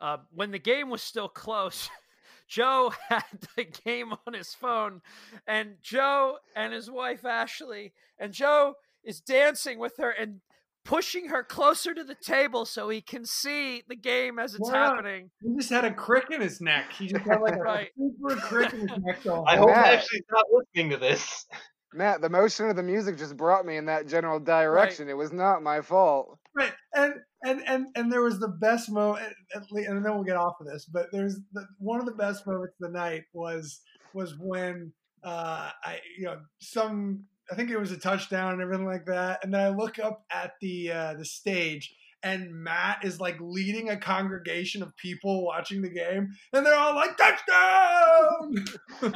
uh, 0.00 0.18
when 0.30 0.50
the 0.50 0.58
game 0.58 0.90
was 0.90 1.02
still 1.02 1.28
close. 1.28 1.88
Joe 2.48 2.92
had 3.08 3.24
the 3.56 3.64
game 3.64 4.12
on 4.26 4.34
his 4.34 4.54
phone, 4.54 5.00
and 5.46 5.76
Joe 5.80 6.38
and 6.54 6.72
his 6.72 6.90
wife 6.90 7.24
Ashley, 7.24 7.94
and 8.18 8.32
Joe 8.32 8.74
is 9.02 9.20
dancing 9.20 9.78
with 9.78 9.96
her 9.96 10.10
and 10.10 10.40
pushing 10.84 11.28
her 11.28 11.42
closer 11.44 11.94
to 11.94 12.04
the 12.04 12.14
table 12.14 12.64
so 12.64 12.88
he 12.88 13.00
can 13.00 13.24
see 13.24 13.82
the 13.88 13.96
game 13.96 14.38
as 14.38 14.54
it's 14.54 14.68
Why 14.68 14.72
not? 14.78 14.96
happening. 14.96 15.30
He 15.40 15.54
just 15.56 15.70
had 15.70 15.84
a 15.84 15.92
crick 15.94 16.30
in 16.30 16.40
his 16.40 16.60
neck. 16.60 16.92
He 16.92 17.06
just 17.06 17.24
had 17.24 17.40
like 17.40 17.54
a 17.56 17.60
Right. 17.60 17.88
super 17.96 18.36
crick 18.40 18.72
in 18.72 18.80
his 18.80 18.90
neck. 18.98 19.22
the 19.22 19.32
I 19.46 19.56
whole 19.56 19.68
hope 19.68 19.76
Matt. 19.76 19.98
Ashley's 20.00 20.22
not 20.30 20.44
listening 20.52 20.90
to 20.90 20.96
this. 20.96 21.46
Matt, 21.94 22.22
the 22.22 22.30
motion 22.30 22.70
of 22.70 22.76
the 22.76 22.82
music 22.82 23.18
just 23.18 23.36
brought 23.36 23.66
me 23.66 23.76
in 23.76 23.84
that 23.86 24.06
general 24.06 24.40
direction. 24.40 25.10
It 25.10 25.16
was 25.16 25.30
not 25.30 25.62
my 25.62 25.82
fault. 25.82 26.38
Right, 26.54 26.72
and 26.94 27.14
and 27.44 27.62
and 27.66 27.86
and 27.94 28.10
there 28.10 28.22
was 28.22 28.38
the 28.40 28.48
best 28.48 28.90
moment, 28.90 29.34
least, 29.70 29.88
and 29.90 30.02
then 30.02 30.14
we'll 30.14 30.24
get 30.24 30.36
off 30.38 30.54
of 30.58 30.66
this. 30.66 30.86
But 30.86 31.08
there's 31.12 31.38
the, 31.52 31.66
one 31.78 32.00
of 32.00 32.06
the 32.06 32.12
best 32.12 32.46
moments 32.46 32.74
of 32.80 32.90
the 32.90 32.98
night 32.98 33.24
was 33.34 33.80
was 34.14 34.34
when 34.40 34.90
uh, 35.22 35.68
I 35.84 36.00
you 36.18 36.24
know 36.24 36.38
some 36.60 37.24
I 37.52 37.54
think 37.54 37.68
it 37.68 37.78
was 37.78 37.92
a 37.92 37.98
touchdown 37.98 38.54
and 38.54 38.62
everything 38.62 38.86
like 38.86 39.04
that, 39.06 39.44
and 39.44 39.52
then 39.52 39.60
I 39.60 39.68
look 39.68 39.98
up 39.98 40.24
at 40.30 40.52
the 40.62 40.90
uh, 40.90 41.14
the 41.14 41.24
stage. 41.24 41.94
And 42.24 42.52
Matt 42.54 43.04
is 43.04 43.18
like 43.18 43.36
leading 43.40 43.90
a 43.90 43.96
congregation 43.96 44.80
of 44.80 44.96
people 44.96 45.44
watching 45.44 45.82
the 45.82 45.90
game, 45.90 46.32
and 46.52 46.64
they're 46.64 46.72
all 46.72 46.94
like 46.94 47.16
touchdown. 47.16 48.64
and, 49.02 49.14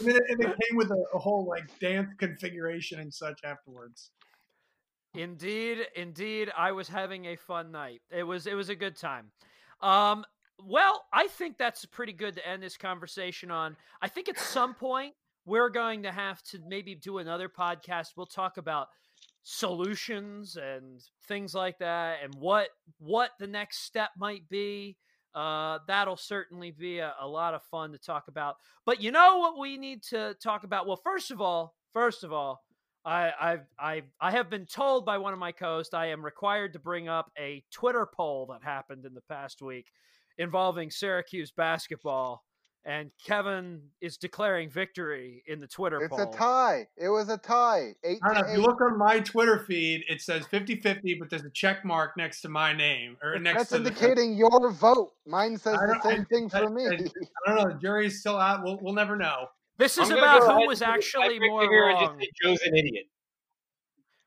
then 0.00 0.16
it, 0.16 0.22
and 0.30 0.40
it 0.40 0.56
came 0.58 0.78
with 0.78 0.90
a, 0.90 1.04
a 1.14 1.18
whole 1.18 1.46
like 1.46 1.64
dance 1.80 2.08
configuration 2.18 2.98
and 2.98 3.12
such 3.12 3.38
afterwards. 3.44 4.10
Indeed, 5.14 5.86
indeed, 5.94 6.50
I 6.56 6.72
was 6.72 6.88
having 6.88 7.26
a 7.26 7.36
fun 7.36 7.70
night. 7.70 8.00
It 8.10 8.22
was 8.22 8.46
it 8.46 8.54
was 8.54 8.70
a 8.70 8.74
good 8.74 8.96
time. 8.96 9.30
Um, 9.80 10.24
well, 10.64 11.04
I 11.12 11.28
think 11.28 11.58
that's 11.58 11.84
pretty 11.84 12.14
good 12.14 12.34
to 12.36 12.48
end 12.48 12.62
this 12.62 12.76
conversation 12.76 13.50
on. 13.50 13.76
I 14.02 14.08
think 14.08 14.28
at 14.28 14.38
some 14.38 14.74
point 14.74 15.14
we're 15.48 15.70
going 15.70 16.02
to 16.04 16.12
have 16.12 16.42
to 16.44 16.60
maybe 16.68 16.94
do 16.94 17.18
another 17.18 17.48
podcast. 17.48 18.08
We'll 18.16 18.26
talk 18.26 18.58
about 18.58 18.88
solutions 19.42 20.56
and 20.56 21.00
things 21.26 21.54
like 21.54 21.78
that, 21.78 22.18
and 22.22 22.34
what 22.34 22.68
what 22.98 23.30
the 23.40 23.46
next 23.46 23.78
step 23.84 24.10
might 24.18 24.48
be. 24.48 24.96
Uh, 25.34 25.78
that'll 25.86 26.16
certainly 26.16 26.70
be 26.70 26.98
a, 26.98 27.14
a 27.20 27.26
lot 27.26 27.54
of 27.54 27.62
fun 27.64 27.92
to 27.92 27.98
talk 27.98 28.28
about. 28.28 28.56
But 28.84 29.00
you 29.02 29.12
know 29.12 29.38
what 29.38 29.58
we 29.58 29.76
need 29.76 30.02
to 30.10 30.34
talk 30.42 30.64
about? 30.64 30.86
Well, 30.86 30.96
first 30.96 31.30
of 31.30 31.40
all, 31.40 31.74
first 31.92 32.24
of 32.24 32.32
all, 32.32 32.60
I, 33.04 33.30
I've, 33.40 33.66
I've, 33.78 34.10
I 34.20 34.30
have 34.32 34.50
been 34.50 34.66
told 34.66 35.06
by 35.06 35.18
one 35.18 35.32
of 35.32 35.38
my 35.38 35.52
co-hosts 35.52 35.94
I 35.94 36.06
am 36.06 36.24
required 36.24 36.72
to 36.72 36.78
bring 36.78 37.08
up 37.08 37.30
a 37.38 37.62
Twitter 37.70 38.06
poll 38.12 38.46
that 38.50 38.64
happened 38.64 39.04
in 39.04 39.14
the 39.14 39.22
past 39.28 39.62
week. 39.62 39.86
involving 40.38 40.90
Syracuse 40.90 41.50
basketball, 41.50 42.44
and 42.84 43.10
Kevin 43.24 43.82
is 44.00 44.16
declaring 44.16 44.70
victory 44.70 45.42
in 45.46 45.60
the 45.60 45.66
Twitter 45.66 46.00
It's 46.02 46.08
poll. 46.16 46.32
a 46.32 46.36
tie. 46.36 46.86
It 46.96 47.08
was 47.08 47.28
a 47.28 47.36
tie. 47.36 47.92
Eight 48.04 48.18
I 48.22 48.28
don't 48.28 48.36
know. 48.36 48.42
to 48.42 48.50
If 48.52 48.56
you 48.58 48.62
look 48.62 48.80
on 48.80 48.96
my 48.98 49.20
Twitter 49.20 49.58
feed, 49.58 50.04
it 50.08 50.20
says 50.22 50.46
50-50, 50.46 51.18
but 51.18 51.28
there's 51.30 51.44
a 51.44 51.50
check 51.50 51.84
mark 51.84 52.16
next 52.16 52.40
to 52.42 52.48
my 52.48 52.72
name 52.72 53.16
or 53.22 53.38
next 53.38 53.58
That's 53.58 53.70
to 53.70 53.78
the. 53.80 53.90
Uh, 53.90 53.92
indicating 53.92 54.34
your 54.34 54.70
vote. 54.70 55.12
Mine 55.26 55.56
says 55.58 55.74
the 55.78 56.00
same 56.02 56.20
I- 56.22 56.24
thing 56.24 56.50
I- 56.52 56.60
for 56.60 56.70
me. 56.74 56.86
I, 56.86 56.90
I 56.92 57.54
don't 57.56 57.68
know. 57.68 57.74
The 57.74 57.80
jury's 57.80 58.20
still 58.20 58.36
out. 58.38 58.62
We'll, 58.64 58.78
we'll 58.80 58.94
never 58.94 59.16
know. 59.16 59.46
This 59.76 59.96
is 59.98 60.10
I'm 60.10 60.18
about 60.18 60.40
go 60.40 60.54
who 60.56 60.66
was 60.66 60.80
and 60.82 60.88
do 60.88 60.92
the 60.92 60.92
actually 60.94 61.38
more 61.40 61.62
here 61.62 61.88
and 61.90 61.98
just 61.98 62.10
wrong. 62.10 62.20
say 62.20 62.28
Joe's 62.42 62.62
an 62.62 62.76
idiot. 62.76 63.04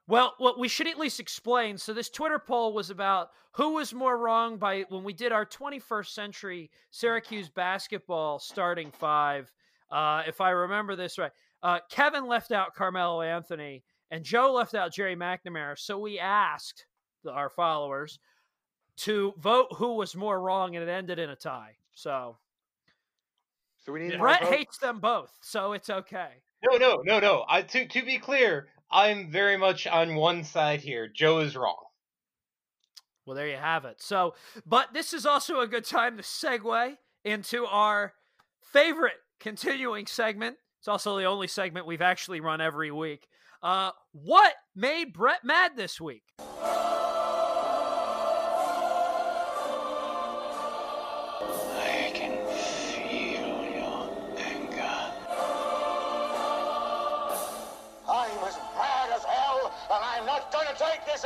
Well, 0.08 0.34
what 0.40 0.60
we 0.60 0.68
should 0.68 0.88
at 0.88 1.00
least 1.00 1.20
explain. 1.20 1.78
So 1.78 1.94
this 1.94 2.10
Twitter 2.10 2.40
poll 2.40 2.74
was 2.74 2.90
about 2.90 3.30
who 3.54 3.74
was 3.74 3.94
more 3.94 4.18
wrong 4.18 4.58
by 4.58 4.86
when 4.90 5.04
we 5.04 5.14
did 5.14 5.32
our 5.32 5.46
21st 5.46 6.14
century 6.14 6.72
Syracuse 6.90 7.50
basketball 7.50 8.40
starting 8.40 8.92
five. 8.92 9.52
Uh, 9.90 10.24
if 10.28 10.42
I 10.42 10.52
remember 10.52 10.96
this 10.96 11.18
right, 11.18 11.32
uh, 11.64 11.80
Kevin 11.90 12.26
left 12.26 12.52
out 12.52 12.76
Carmelo 12.76 13.22
Anthony 13.22 13.84
and 14.10 14.24
Joe 14.24 14.52
left 14.54 14.74
out 14.74 14.94
Gerry 14.94 15.16
McNamara. 15.16 15.78
So 15.78 15.98
we 15.98 16.20
asked 16.20 16.86
the- 17.24 17.32
our 17.32 17.50
followers 17.50 18.20
to 18.98 19.34
vote 19.38 19.68
who 19.78 19.96
was 19.96 20.16
more 20.16 20.40
wrong, 20.40 20.76
and 20.76 20.88
it 20.88 20.92
ended 20.92 21.20
in 21.20 21.30
a 21.30 21.36
tie. 21.36 21.78
So 21.94 22.38
So 23.80 23.92
we 23.92 24.00
need 24.02 24.20
Brett 24.20 24.44
hates 24.44 24.78
them 24.78 25.00
both, 25.00 25.38
so 25.42 25.74
it's 25.74 25.90
okay. 25.90 26.44
No, 26.64 26.78
no, 26.78 27.02
no, 27.04 27.20
no. 27.20 27.46
I, 27.48 27.64
to 27.64 27.88
to 27.88 28.06
be 28.06 28.20
clear, 28.20 28.70
I'm 28.92 29.32
very 29.32 29.58
much 29.58 29.88
on 29.88 30.16
one 30.16 30.44
side 30.44 30.82
here. 30.82 31.08
Joe 31.08 31.40
is 31.40 31.56
wrong. 31.56 31.78
Well, 33.26 33.36
there 33.36 33.48
you 33.48 33.58
have 33.58 33.86
it. 33.86 34.02
So, 34.02 34.36
but 34.66 34.94
this 34.94 35.14
is 35.14 35.26
also 35.26 35.62
a 35.62 35.68
good 35.68 35.86
time 35.86 36.18
to 36.18 36.24
segue 36.24 36.98
into 37.24 37.66
our 37.66 38.14
favorite 38.62 39.20
continuing 39.40 40.08
segment. 40.08 40.58
It's 40.80 40.88
also 40.88 41.18
the 41.18 41.26
only 41.26 41.48
segment 41.48 41.86
we've 41.86 42.02
actually 42.02 42.40
run 42.40 42.60
every 42.62 42.92
week. 42.92 43.28
Uh, 43.62 43.92
what 44.12 44.54
made 44.76 45.14
Brett 45.14 45.44
mad 45.44 45.74
this 45.76 46.02
week? 46.02 46.24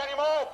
Anymore. 0.07 0.47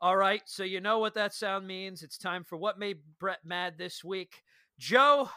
All 0.00 0.16
right, 0.16 0.42
so 0.44 0.62
you 0.62 0.80
know 0.80 0.98
what 0.98 1.14
that 1.14 1.34
sound 1.34 1.66
means. 1.66 2.02
It's 2.02 2.18
time 2.18 2.44
for 2.44 2.56
what 2.56 2.78
made 2.78 2.98
Brett 3.18 3.40
mad 3.44 3.74
this 3.76 4.04
week. 4.04 4.42
Joe, 4.78 5.28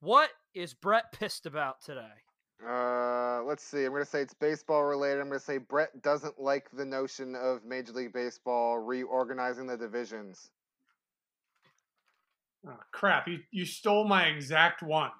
what 0.00 0.30
is 0.54 0.74
Brett 0.74 1.12
pissed 1.12 1.46
about 1.46 1.80
today? 1.80 2.00
Uh, 2.66 3.42
let's 3.44 3.64
see. 3.64 3.84
I'm 3.84 3.92
going 3.92 4.04
to 4.04 4.10
say 4.10 4.20
it's 4.20 4.34
baseball 4.34 4.84
related. 4.84 5.20
I'm 5.20 5.28
going 5.28 5.38
to 5.38 5.44
say 5.44 5.58
Brett 5.58 6.02
doesn't 6.02 6.38
like 6.38 6.70
the 6.72 6.84
notion 6.84 7.34
of 7.34 7.64
Major 7.64 7.92
League 7.92 8.12
Baseball 8.12 8.78
reorganizing 8.78 9.66
the 9.66 9.78
divisions. 9.78 10.50
Oh, 12.68 12.76
crap! 12.92 13.26
You 13.26 13.38
you 13.52 13.64
stole 13.64 14.06
my 14.06 14.24
exact 14.24 14.82
one. 14.82 15.12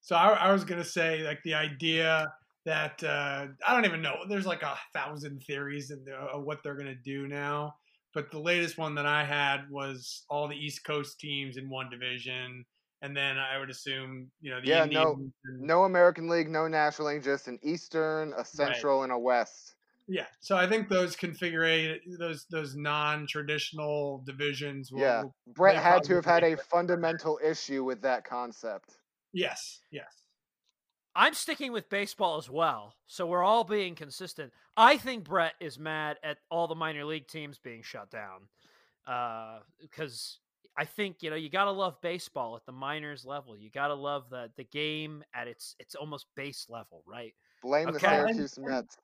So 0.00 0.16
I, 0.16 0.28
I 0.32 0.52
was 0.52 0.64
gonna 0.64 0.84
say 0.84 1.22
like 1.22 1.40
the 1.44 1.54
idea 1.54 2.26
that 2.64 3.02
uh, 3.02 3.46
I 3.66 3.74
don't 3.74 3.84
even 3.84 4.02
know. 4.02 4.16
There's 4.28 4.46
like 4.46 4.62
a 4.62 4.76
thousand 4.92 5.40
theories 5.46 5.90
in 5.90 6.04
the, 6.04 6.14
of 6.14 6.44
what 6.44 6.62
they're 6.62 6.76
gonna 6.76 6.94
do 6.94 7.26
now. 7.28 7.74
But 8.14 8.30
the 8.30 8.38
latest 8.38 8.78
one 8.78 8.94
that 8.96 9.06
I 9.06 9.24
had 9.24 9.70
was 9.70 10.24
all 10.30 10.48
the 10.48 10.56
East 10.56 10.84
Coast 10.84 11.20
teams 11.20 11.56
in 11.56 11.68
one 11.68 11.90
division, 11.90 12.64
and 13.02 13.16
then 13.16 13.38
I 13.38 13.58
would 13.58 13.70
assume 13.70 14.30
you 14.40 14.50
know 14.50 14.60
the 14.60 14.68
Yeah, 14.68 14.84
Indians. 14.84 15.04
no, 15.04 15.30
and- 15.44 15.60
no 15.60 15.84
American 15.84 16.28
League, 16.28 16.48
no 16.48 16.68
National 16.68 17.08
League, 17.08 17.22
just 17.22 17.48
an 17.48 17.58
Eastern, 17.62 18.32
a 18.36 18.44
Central, 18.44 19.02
and 19.02 19.12
a 19.12 19.18
West. 19.18 19.76
Yeah, 20.10 20.26
so 20.40 20.56
I 20.56 20.66
think 20.66 20.88
those 20.88 21.16
configure 21.16 21.98
those 22.18 22.46
those 22.50 22.74
non-traditional 22.76 24.22
divisions. 24.24 24.90
Will, 24.90 25.00
Yeah, 25.00 25.22
will 25.22 25.34
Brett 25.48 25.76
had 25.76 26.02
to 26.04 26.14
have 26.14 26.24
had 26.24 26.44
a 26.44 26.56
fundamental 26.56 27.38
issue 27.44 27.84
with 27.84 28.00
that 28.02 28.24
concept. 28.24 28.97
Yes, 29.32 29.80
yes. 29.90 30.24
I'm 31.14 31.34
sticking 31.34 31.72
with 31.72 31.88
baseball 31.88 32.38
as 32.38 32.48
well, 32.48 32.94
so 33.06 33.26
we're 33.26 33.42
all 33.42 33.64
being 33.64 33.94
consistent. 33.94 34.52
I 34.76 34.96
think 34.96 35.24
Brett 35.24 35.54
is 35.60 35.78
mad 35.78 36.16
at 36.22 36.38
all 36.50 36.68
the 36.68 36.76
minor 36.76 37.04
league 37.04 37.26
teams 37.26 37.58
being 37.58 37.82
shut 37.82 38.10
down 38.10 38.48
uh, 39.06 39.58
because 39.80 40.38
I 40.76 40.84
think 40.84 41.22
you 41.22 41.30
know 41.30 41.36
you 41.36 41.50
gotta 41.50 41.72
love 41.72 42.00
baseball 42.00 42.54
at 42.56 42.64
the 42.66 42.72
minors 42.72 43.24
level. 43.24 43.56
You 43.56 43.70
gotta 43.70 43.94
love 43.94 44.30
the 44.30 44.50
the 44.56 44.64
game 44.64 45.24
at 45.34 45.48
its 45.48 45.74
its 45.80 45.96
almost 45.96 46.26
base 46.36 46.66
level, 46.68 47.02
right? 47.04 47.34
Blame 47.62 47.90
the 47.90 47.98
Syracuse 47.98 48.58
Mets. 48.58 48.96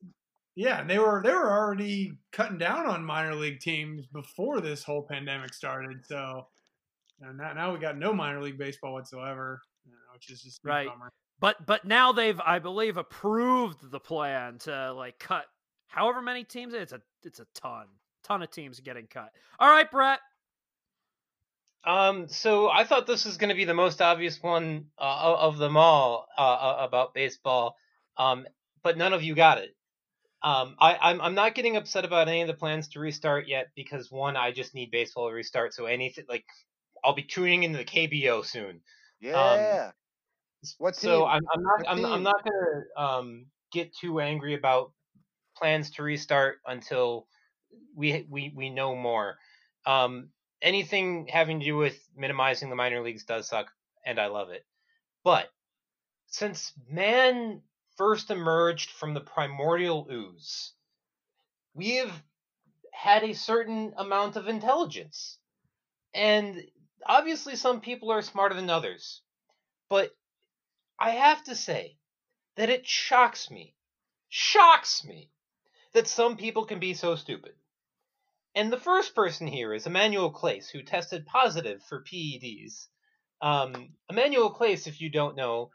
Yeah, 0.55 0.81
and 0.81 0.89
they 0.89 1.01
were 1.01 1.21
they 1.25 1.33
were 1.33 1.51
already 1.51 2.13
cutting 2.31 2.59
down 2.59 2.87
on 2.87 3.05
minor 3.05 3.35
league 3.35 3.59
teams 3.59 4.07
before 4.07 4.61
this 4.61 4.85
whole 4.85 5.03
pandemic 5.03 5.53
started. 5.53 6.07
So 6.07 6.47
you 7.21 7.33
now 7.33 7.53
now 7.55 7.73
we 7.73 7.81
got 7.81 7.99
no 7.99 8.13
minor 8.13 8.41
league 8.41 8.59
baseball 8.59 8.93
whatsoever, 8.93 9.61
you 9.61 9.63
know, 9.63 9.74
which 10.13 10.31
is 10.31 10.43
just 10.43 10.61
Right. 10.65 10.89
bummer. 10.89 11.13
But 11.41 11.67
but 11.67 11.85
now 11.85 12.13
they've 12.13 12.41
I 12.41 12.59
believe 12.59 12.97
approved 12.97 13.91
the 13.91 14.01
plan 14.01 14.59
to 14.61 14.93
like 14.93 15.19
cut 15.19 15.47
however 15.89 16.23
many 16.23 16.45
teams. 16.45 16.75
It's 16.75 16.93
a 16.93 17.03
it's 17.23 17.41
a 17.41 17.47
ton 17.55 17.87
ton 18.23 18.43
of 18.43 18.51
teams 18.51 18.81
getting 18.81 19.07
cut. 19.07 19.31
All 19.59 19.69
right, 19.69 19.91
Brett. 19.91 20.21
Um, 21.85 22.29
so 22.29 22.71
I 22.71 22.85
thought 22.85 23.07
this 23.07 23.27
was 23.27 23.37
going 23.37 23.51
to 23.51 23.55
be 23.55 23.67
the 23.67 23.75
most 23.75 24.01
obvious 24.01 24.43
one 24.43 24.87
uh, 24.99 25.37
of 25.39 25.59
them 25.59 25.77
all 25.77 26.27
uh, 26.39 26.41
uh, 26.41 26.77
about 26.81 27.13
baseball, 27.13 27.77
um, 28.17 28.47
but 28.83 28.97
none 28.97 29.13
of 29.13 29.23
you 29.23 29.35
got 29.35 29.59
it. 29.59 29.77
Um, 30.43 30.77
I, 30.79 30.97
I'm 31.01 31.21
I'm 31.21 31.35
not 31.35 31.55
getting 31.55 31.77
upset 31.77 32.05
about 32.05 32.29
any 32.29 32.43
of 32.43 32.49
the 32.49 32.55
plans 32.55 32.89
to 32.89 33.01
restart 33.01 33.49
yet 33.49 33.69
because 33.75 34.11
one, 34.11 34.37
I 34.37 34.53
just 34.53 34.75
need 34.75 34.91
baseball 34.91 35.29
to 35.29 35.35
restart. 35.35 35.75
So 35.75 35.87
anything 35.87 36.25
like 36.29 36.45
I'll 37.03 37.15
be 37.15 37.23
tuning 37.23 37.65
into 37.65 37.79
the 37.79 37.85
KBO 37.85 38.45
soon. 38.45 38.81
Yeah. 39.25 39.93
what 40.79 40.95
team? 40.95 41.11
So 41.11 41.27
I'm, 41.27 41.43
I'm 41.53 41.63
not 41.63 41.79
What 41.79 41.89
I'm, 41.89 42.07
I'm 42.07 42.23
not 42.23 42.45
gonna 42.45 42.83
um, 42.97 43.47
get 43.73 43.95
too 43.97 44.21
angry 44.21 44.55
about 44.55 44.93
plans 45.57 45.91
to 45.93 46.03
restart 46.03 46.59
until 46.67 47.27
we 47.97 48.27
we 48.29 48.53
we 48.55 48.71
know 48.71 48.95
more. 48.95 49.39
Um, 49.87 50.31
anything 50.63 51.29
having 51.29 51.61
to 51.61 51.67
do 51.67 51.77
with 51.77 51.99
minimizing 52.17 52.71
the 52.71 52.77
minor 52.77 53.03
leagues 53.03 53.25
does 53.25 53.49
suck, 53.49 53.71
and 54.05 54.19
I 54.19 54.27
love 54.27 54.51
it. 54.51 54.65
But 55.23 55.49
since 56.27 56.73
man 56.89 57.63
first 57.97 58.31
emerged 58.31 58.91
from 58.91 59.15
the 59.15 59.21
primordial 59.21 60.07
ooze, 60.11 60.73
we 61.75 61.97
have 61.97 62.23
had 62.93 63.25
a 63.25 63.35
certain 63.35 63.95
amount 63.97 64.37
of 64.37 64.49
intelligence. 64.49 65.39
And 66.15 66.63
obviously, 67.07 67.57
some 67.57 67.81
people 67.81 68.11
are 68.11 68.23
smarter 68.23 68.55
than 68.55 68.71
others. 68.71 69.23
But 69.89 70.11
I 70.99 71.11
have 71.11 71.45
to 71.45 71.55
say 71.55 71.99
that 72.57 72.71
it 72.71 72.87
shocks 72.87 73.51
me, 73.51 73.75
shocks 74.29 75.05
me, 75.05 75.31
that 75.93 76.09
some 76.09 76.37
people 76.37 76.65
can 76.65 76.81
be 76.81 76.95
so 76.95 77.17
stupid. 77.17 77.53
And 78.55 78.73
the 78.73 78.79
first 78.79 79.15
person 79.15 79.47
here 79.47 79.75
is 79.75 79.87
Emmanuel 79.87 80.33
Clase, 80.33 80.71
who 80.71 80.83
tested 80.83 81.27
positive 81.27 81.83
for 81.83 82.05
PEDs. 82.05 82.87
Um, 83.41 83.95
Emmanuel 84.09 84.55
Clase, 84.55 84.87
if 84.87 85.01
you 85.01 85.11
don't 85.11 85.37
know, 85.37 85.71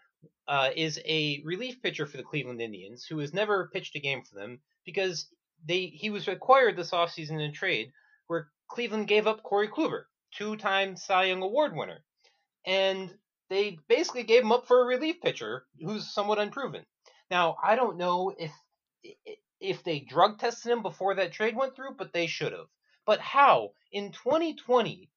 uh, 0.47 0.71
is 0.75 0.99
a 1.05 1.41
relief 1.43 1.82
pitcher 1.82 2.05
for 2.05 2.17
the 2.17 2.23
Cleveland 2.23 2.61
Indians 2.61 3.05
who 3.05 3.19
has 3.19 3.34
never 3.34 3.69
pitched 3.71 3.95
a 3.95 3.99
game 3.99 4.23
for 4.23 4.36
them 4.36 4.59
because 4.86 5.27
they 5.65 5.88
he 5.88 6.09
was 6.09 6.27
acquired 6.27 6.75
this 6.75 6.91
offseason 6.91 7.32
in 7.32 7.41
a 7.41 7.51
trade 7.51 7.91
where 8.27 8.49
Cleveland 8.67 9.07
gave 9.07 9.27
up 9.27 9.43
Corey 9.43 9.67
Kluber, 9.67 10.03
two-time 10.32 10.95
Cy 10.95 11.25
Young 11.25 11.41
Award 11.43 11.75
winner, 11.75 12.03
and 12.65 13.13
they 13.49 13.77
basically 13.88 14.23
gave 14.23 14.43
him 14.43 14.51
up 14.51 14.67
for 14.67 14.82
a 14.82 14.86
relief 14.86 15.21
pitcher 15.21 15.65
who's 15.80 16.13
somewhat 16.13 16.39
unproven. 16.39 16.86
Now 17.32 17.57
I 17.63 17.75
don't 17.75 17.97
know 17.97 18.34
if 18.38 18.51
if 19.59 19.84
they 19.84 19.99
drug 19.99 20.39
tested 20.39 20.71
him 20.71 20.82
before 20.82 21.15
that 21.15 21.34
trade 21.34 21.55
went 21.55 21.75
through, 21.75 21.95
but 21.97 22.13
they 22.13 22.27
should 22.27 22.53
have. 22.53 22.67
But 23.05 23.19
how 23.19 23.71
in 23.91 24.11
2020 24.11 25.09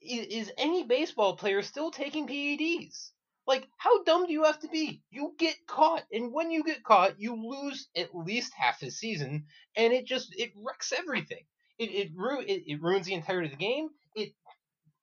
is 0.00 0.50
any 0.58 0.84
baseball 0.84 1.36
player 1.36 1.62
still 1.62 1.90
taking 1.90 2.26
PEDs? 2.26 3.10
Like, 3.46 3.68
how 3.76 4.02
dumb 4.04 4.26
do 4.26 4.32
you 4.32 4.44
have 4.44 4.60
to 4.60 4.68
be? 4.68 5.02
You 5.10 5.34
get 5.38 5.66
caught, 5.66 6.04
and 6.10 6.32
when 6.32 6.50
you 6.50 6.64
get 6.64 6.82
caught, 6.82 7.20
you 7.20 7.36
lose 7.36 7.88
at 7.94 8.14
least 8.14 8.54
half 8.56 8.80
his 8.80 8.98
season, 8.98 9.46
and 9.76 9.92
it 9.92 10.06
just 10.06 10.34
it 10.38 10.52
wrecks 10.56 10.92
everything. 10.92 11.44
It 11.78 11.90
it, 11.90 12.10
ru- 12.14 12.40
it 12.40 12.62
it 12.66 12.80
ruins 12.80 13.06
the 13.06 13.14
entirety 13.14 13.46
of 13.46 13.58
the 13.58 13.64
game. 13.64 13.90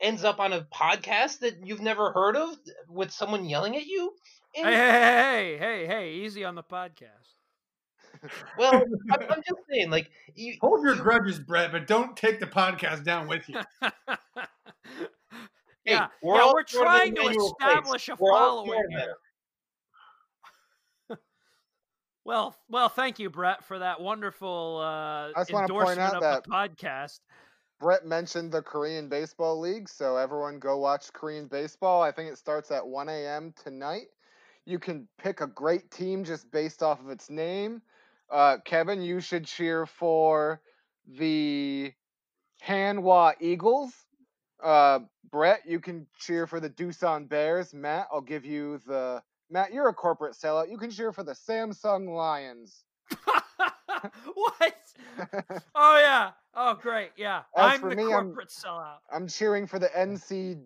It 0.02 0.06
ends 0.08 0.24
up 0.24 0.40
on 0.40 0.54
a 0.54 0.62
podcast 0.74 1.40
that 1.40 1.66
you've 1.66 1.82
never 1.82 2.12
heard 2.12 2.36
of 2.36 2.56
with 2.90 3.12
someone 3.12 3.46
yelling 3.46 3.76
at 3.76 3.86
you. 3.86 4.14
And 4.56 4.66
Hey, 4.68 4.74
hey, 4.76 5.58
hey, 5.58 5.58
hey, 5.58 5.86
hey, 5.88 6.14
easy 6.14 6.44
on 6.44 6.56
the 6.56 6.64
podcast. 6.64 7.08
Well, 8.58 8.74
I'm, 8.74 9.20
I'm 9.30 9.42
just 9.42 9.62
saying, 9.72 9.90
like, 9.90 10.12
you, 10.36 10.56
Hold 10.62 10.84
your 10.84 10.96
grudges, 10.96 11.40
Brett, 11.40 11.72
but 11.72 11.88
don't 11.88 12.16
take 12.16 12.40
the 12.40 12.46
podcast 12.46 13.04
down 13.04 13.28
with 13.28 13.48
you. 13.50 13.60
Hey, 15.84 15.94
yeah, 15.94 16.08
we're 16.22 16.36
yeah, 16.36 16.52
we're 16.54 16.62
trying 16.64 17.16
to 17.16 17.22
Emmanuel 17.22 17.58
Clase. 17.60 17.68
establish 17.70 18.10
a 18.10 18.16
We're 18.20 18.32
all 18.34 18.38
following 18.66 18.68
Florida. 18.70 19.16
here. 21.10 21.18
Well, 22.24 22.56
well, 22.70 22.88
thank 22.90 23.18
you, 23.18 23.32
Brett, 23.32 23.64
for 23.64 23.80
that 23.80 24.00
wonderful 24.00 24.78
uh, 24.80 25.30
I 25.30 25.32
just 25.40 25.52
wanna 25.52 25.68
point 25.68 25.98
endorsement 25.98 26.14
of 26.14 26.22
that- 26.22 26.44
the 26.44 26.50
podcast. 26.52 27.20
Brett 27.82 28.06
mentioned 28.06 28.52
the 28.52 28.62
Korean 28.62 29.10
Baseball 29.10 29.60
League, 29.60 29.90
so 29.90 30.16
everyone 30.16 30.60
go 30.60 30.78
watch 30.78 31.12
Korean 31.14 31.48
baseball. 31.48 32.04
I 32.04 32.12
think 32.12 32.32
it 32.32 32.38
starts 32.38 32.70
at 32.70 32.86
1 32.86 33.10
a.m. 33.10 33.56
tonight. 33.64 34.06
You 34.66 34.78
can 34.78 35.08
pick 35.18 35.42
a 35.42 35.48
great 35.48 35.90
team 35.90 36.24
just 36.24 36.52
based 36.52 36.84
off 36.84 37.00
of 37.00 37.10
its 37.10 37.32
name. 37.32 37.82
Uh, 38.30 38.58
Kevin, 38.64 39.02
you 39.02 39.20
should 39.20 39.46
cheer 39.46 39.88
for 39.88 40.62
the 41.08 41.92
Hanwha 42.64 43.34
Eagles. 43.40 43.92
Uh, 44.64 45.00
Brett, 45.32 45.62
you 45.66 45.80
can 45.80 46.06
cheer 46.20 46.46
for 46.46 46.60
the 46.60 46.70
Doosan 46.70 47.28
Bears. 47.28 47.74
Matt, 47.74 48.10
I'll 48.14 48.22
give 48.22 48.46
you 48.46 48.80
the. 48.86 49.24
Matt, 49.50 49.74
you're 49.74 49.90
a 49.90 49.94
corporate 49.94 50.36
sellout. 50.36 50.70
You 50.70 50.78
can 50.78 50.92
cheer 50.92 51.12
for 51.12 51.24
the 51.24 51.34
Samsung 51.34 52.16
Lions. 52.16 52.84
what? 54.34 54.76
oh 55.76 56.00
yeah. 56.00 56.32
Oh 56.54 56.76
great. 56.76 57.12
Yeah. 57.18 57.40
As 57.56 57.74
I'm 57.74 57.80
for 57.80 57.90
the 57.90 57.96
me, 57.96 58.04
I'm- 58.04 58.26
corporate 58.28 58.50
sellout. 58.50 58.98
I'm 59.12 59.28
cheering 59.28 59.68
for 59.68 59.80
the 59.80 59.90
NC 59.90 60.62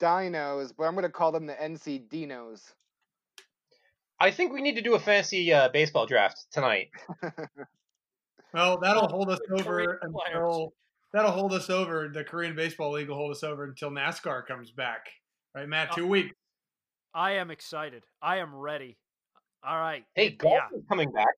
Dinos, 0.00 0.72
but 0.76 0.84
I'm 0.84 0.94
going 0.94 1.04
to 1.04 1.10
call 1.10 1.32
them 1.32 1.46
the 1.46 1.54
NC 1.54 2.08
Dinos. 2.08 2.72
I 4.20 4.30
think 4.30 4.52
we 4.52 4.62
need 4.62 4.74
to 4.76 4.82
do 4.82 4.94
a 4.94 4.98
fancy 4.98 5.52
uh, 5.52 5.68
baseball 5.68 6.06
draft 6.06 6.46
tonight. 6.52 6.88
Well, 8.52 8.78
that'll 8.78 9.08
hold 9.08 9.30
us 9.30 9.40
over 9.50 10.00
until 10.02 10.72
that'll 11.12 11.30
hold 11.30 11.52
us 11.52 11.68
over. 11.68 12.08
The 12.12 12.24
Korean 12.24 12.56
Baseball 12.56 12.92
League 12.92 13.08
will 13.08 13.16
hold 13.16 13.30
us 13.30 13.44
over 13.44 13.64
until 13.64 13.90
NASCAR 13.90 14.46
comes 14.46 14.70
back. 14.70 15.06
Right, 15.54 15.68
Matt? 15.68 15.92
Two 15.92 16.06
weeks. 16.06 16.34
I 17.14 17.32
am 17.32 17.50
excited. 17.50 18.04
I 18.22 18.38
am 18.38 18.54
ready. 18.54 18.96
All 19.66 19.78
right. 19.78 20.04
Hey, 20.14 20.30
golf 20.30 20.54
yeah, 20.54 20.78
is 20.78 20.84
coming 20.88 21.10
back. 21.10 21.34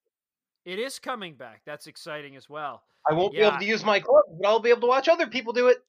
It 0.65 0.79
is 0.79 0.99
coming 0.99 1.35
back. 1.35 1.61
That's 1.65 1.87
exciting 1.87 2.35
as 2.35 2.49
well. 2.49 2.83
I 3.09 3.13
won't 3.13 3.33
be 3.33 3.39
able 3.39 3.57
to 3.57 3.65
use 3.65 3.83
my 3.83 3.99
club, 3.99 4.23
but 4.39 4.47
I'll 4.47 4.59
be 4.59 4.69
able 4.69 4.81
to 4.81 4.87
watch 4.87 5.07
other 5.07 5.27
people 5.27 5.53
do 5.53 5.67
it. 5.67 5.83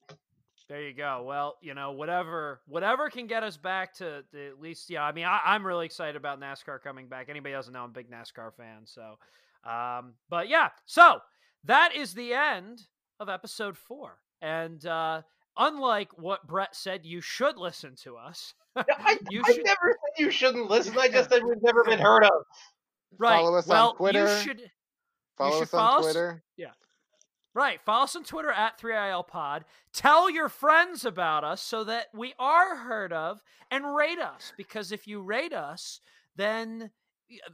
There 0.68 0.80
you 0.80 0.94
go. 0.94 1.24
Well, 1.26 1.56
you 1.60 1.74
know, 1.74 1.92
whatever, 1.92 2.60
whatever 2.66 3.10
can 3.10 3.26
get 3.26 3.42
us 3.42 3.58
back 3.58 3.92
to, 3.96 4.24
at 4.34 4.60
least, 4.60 4.88
yeah. 4.88 5.02
I 5.04 5.12
mean, 5.12 5.26
I, 5.26 5.40
I'm 5.44 5.66
really 5.66 5.84
excited 5.84 6.16
about 6.16 6.40
NASCAR 6.40 6.80
coming 6.82 7.08
back. 7.08 7.26
Anybody 7.28 7.54
doesn't 7.54 7.74
know, 7.74 7.80
I'm 7.82 7.90
a 7.90 7.92
big 7.92 8.10
NASCAR 8.10 8.54
fan. 8.56 8.86
So, 8.86 9.18
um, 9.70 10.14
but 10.30 10.48
yeah. 10.48 10.70
So 10.86 11.18
that 11.64 11.94
is 11.94 12.14
the 12.14 12.32
end 12.32 12.82
of 13.20 13.28
episode 13.28 13.76
four. 13.76 14.16
And 14.40 14.86
uh, 14.86 15.20
unlike 15.58 16.08
what 16.16 16.46
Brett 16.46 16.74
said, 16.74 17.04
you 17.04 17.20
should 17.20 17.58
listen 17.58 17.94
to 18.04 18.16
us. 18.16 18.54
I, 18.74 19.18
You 19.30 19.42
I 19.44 19.52
should- 19.52 19.64
never 19.66 19.90
said 19.90 20.24
you 20.24 20.30
shouldn't 20.30 20.70
listen. 20.70 20.96
I 20.98 21.08
just 21.12 21.28
said 21.28 21.42
we've 21.44 21.62
never 21.62 21.84
been 21.84 21.98
heard 21.98 22.24
of. 22.24 22.32
Right. 23.18 23.38
Follow 23.40 23.56
us 23.56 23.68
on 23.68 23.74
well, 23.74 23.94
Twitter. 23.94 24.36
You 24.36 24.42
should. 24.42 24.70
Follow 25.36 25.52
should 25.58 25.62
us 25.62 25.74
on 25.74 25.80
follow 25.80 25.98
us- 25.98 26.04
Twitter. 26.04 26.42
Yeah. 26.56 26.70
Right. 27.54 27.80
Follow 27.84 28.04
us 28.04 28.16
on 28.16 28.24
Twitter 28.24 28.50
at 28.50 28.80
3IL 28.80 29.26
Pod. 29.28 29.64
Tell 29.92 30.30
your 30.30 30.48
friends 30.48 31.04
about 31.04 31.44
us 31.44 31.60
so 31.60 31.84
that 31.84 32.06
we 32.14 32.32
are 32.38 32.76
heard 32.76 33.12
of 33.12 33.40
and 33.70 33.94
rate 33.94 34.18
us. 34.18 34.52
Because 34.56 34.90
if 34.90 35.06
you 35.06 35.20
rate 35.20 35.52
us, 35.52 36.00
then, 36.36 36.90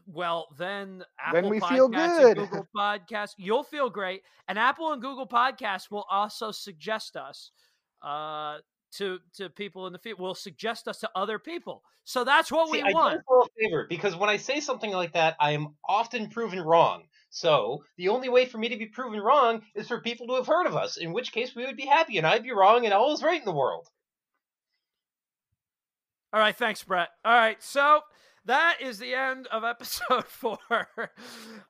well, 0.06 0.46
then 0.56 1.02
Apple 1.18 1.50
we 1.50 1.58
Podcasts 1.58 1.68
feel 1.68 1.88
and. 1.94 2.36
Google 2.38 2.68
Podcasts, 2.76 3.34
you'll 3.38 3.64
feel 3.64 3.90
great. 3.90 4.22
And 4.46 4.56
Apple 4.56 4.92
and 4.92 5.02
Google 5.02 5.26
Podcasts 5.26 5.90
will 5.90 6.06
also 6.08 6.52
suggest 6.52 7.16
us 7.16 7.50
uh, 8.02 8.58
to 8.96 9.18
to 9.34 9.48
people 9.50 9.86
in 9.86 9.92
the 9.92 9.98
field. 9.98 10.18
Will 10.18 10.34
suggest 10.34 10.88
us 10.88 10.98
to 11.00 11.10
other 11.14 11.38
people. 11.38 11.82
So 12.04 12.24
that's 12.24 12.50
what 12.50 12.68
See, 12.70 12.82
we 12.82 12.88
I 12.88 12.92
want. 12.92 13.20
do 13.28 13.42
a 13.42 13.46
favor 13.60 13.86
because 13.88 14.16
when 14.16 14.30
I 14.30 14.38
say 14.38 14.60
something 14.60 14.90
like 14.92 15.12
that, 15.12 15.36
I 15.40 15.50
am 15.52 15.74
often 15.86 16.28
proven 16.30 16.60
wrong. 16.60 17.04
So 17.30 17.84
the 17.98 18.08
only 18.08 18.30
way 18.30 18.46
for 18.46 18.56
me 18.56 18.70
to 18.70 18.76
be 18.78 18.86
proven 18.86 19.20
wrong 19.20 19.60
is 19.74 19.86
for 19.88 20.00
people 20.00 20.26
to 20.28 20.34
have 20.36 20.46
heard 20.46 20.66
of 20.66 20.74
us. 20.74 20.96
In 20.96 21.12
which 21.12 21.32
case, 21.32 21.54
we 21.54 21.66
would 21.66 21.76
be 21.76 21.84
happy, 21.84 22.16
and 22.16 22.26
I'd 22.26 22.42
be 22.42 22.52
wrong, 22.52 22.86
and 22.86 22.94
all 22.94 23.12
is 23.12 23.22
right 23.22 23.38
in 23.38 23.44
the 23.44 23.52
world. 23.52 23.86
All 26.32 26.40
right, 26.40 26.56
thanks, 26.56 26.82
Brett. 26.84 27.08
All 27.24 27.32
right, 27.34 27.62
so 27.62 28.00
that 28.46 28.78
is 28.80 28.98
the 28.98 29.14
end 29.14 29.46
of 29.48 29.64
episode 29.64 30.24
four. 30.26 30.58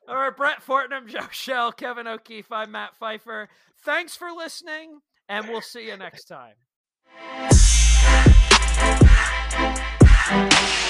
All 0.09 0.17
right, 0.17 0.37
Brett 0.37 0.63
Fortnam, 0.65 1.09
Joe 1.09 1.27
Shell, 1.33 1.73
Kevin 1.73 2.07
O'Keefe, 2.07 2.53
I'm 2.53 2.71
Matt 2.71 2.95
Pfeiffer. 2.97 3.49
Thanks 3.85 4.15
for 4.17 4.31
listening, 4.31 5.01
and 5.29 5.49
we'll 5.49 5.61
see 5.61 5.87
you 5.89 5.97
next 5.97 6.27
time. 6.27 6.55
Thank 10.29 10.83
you. 10.83 10.88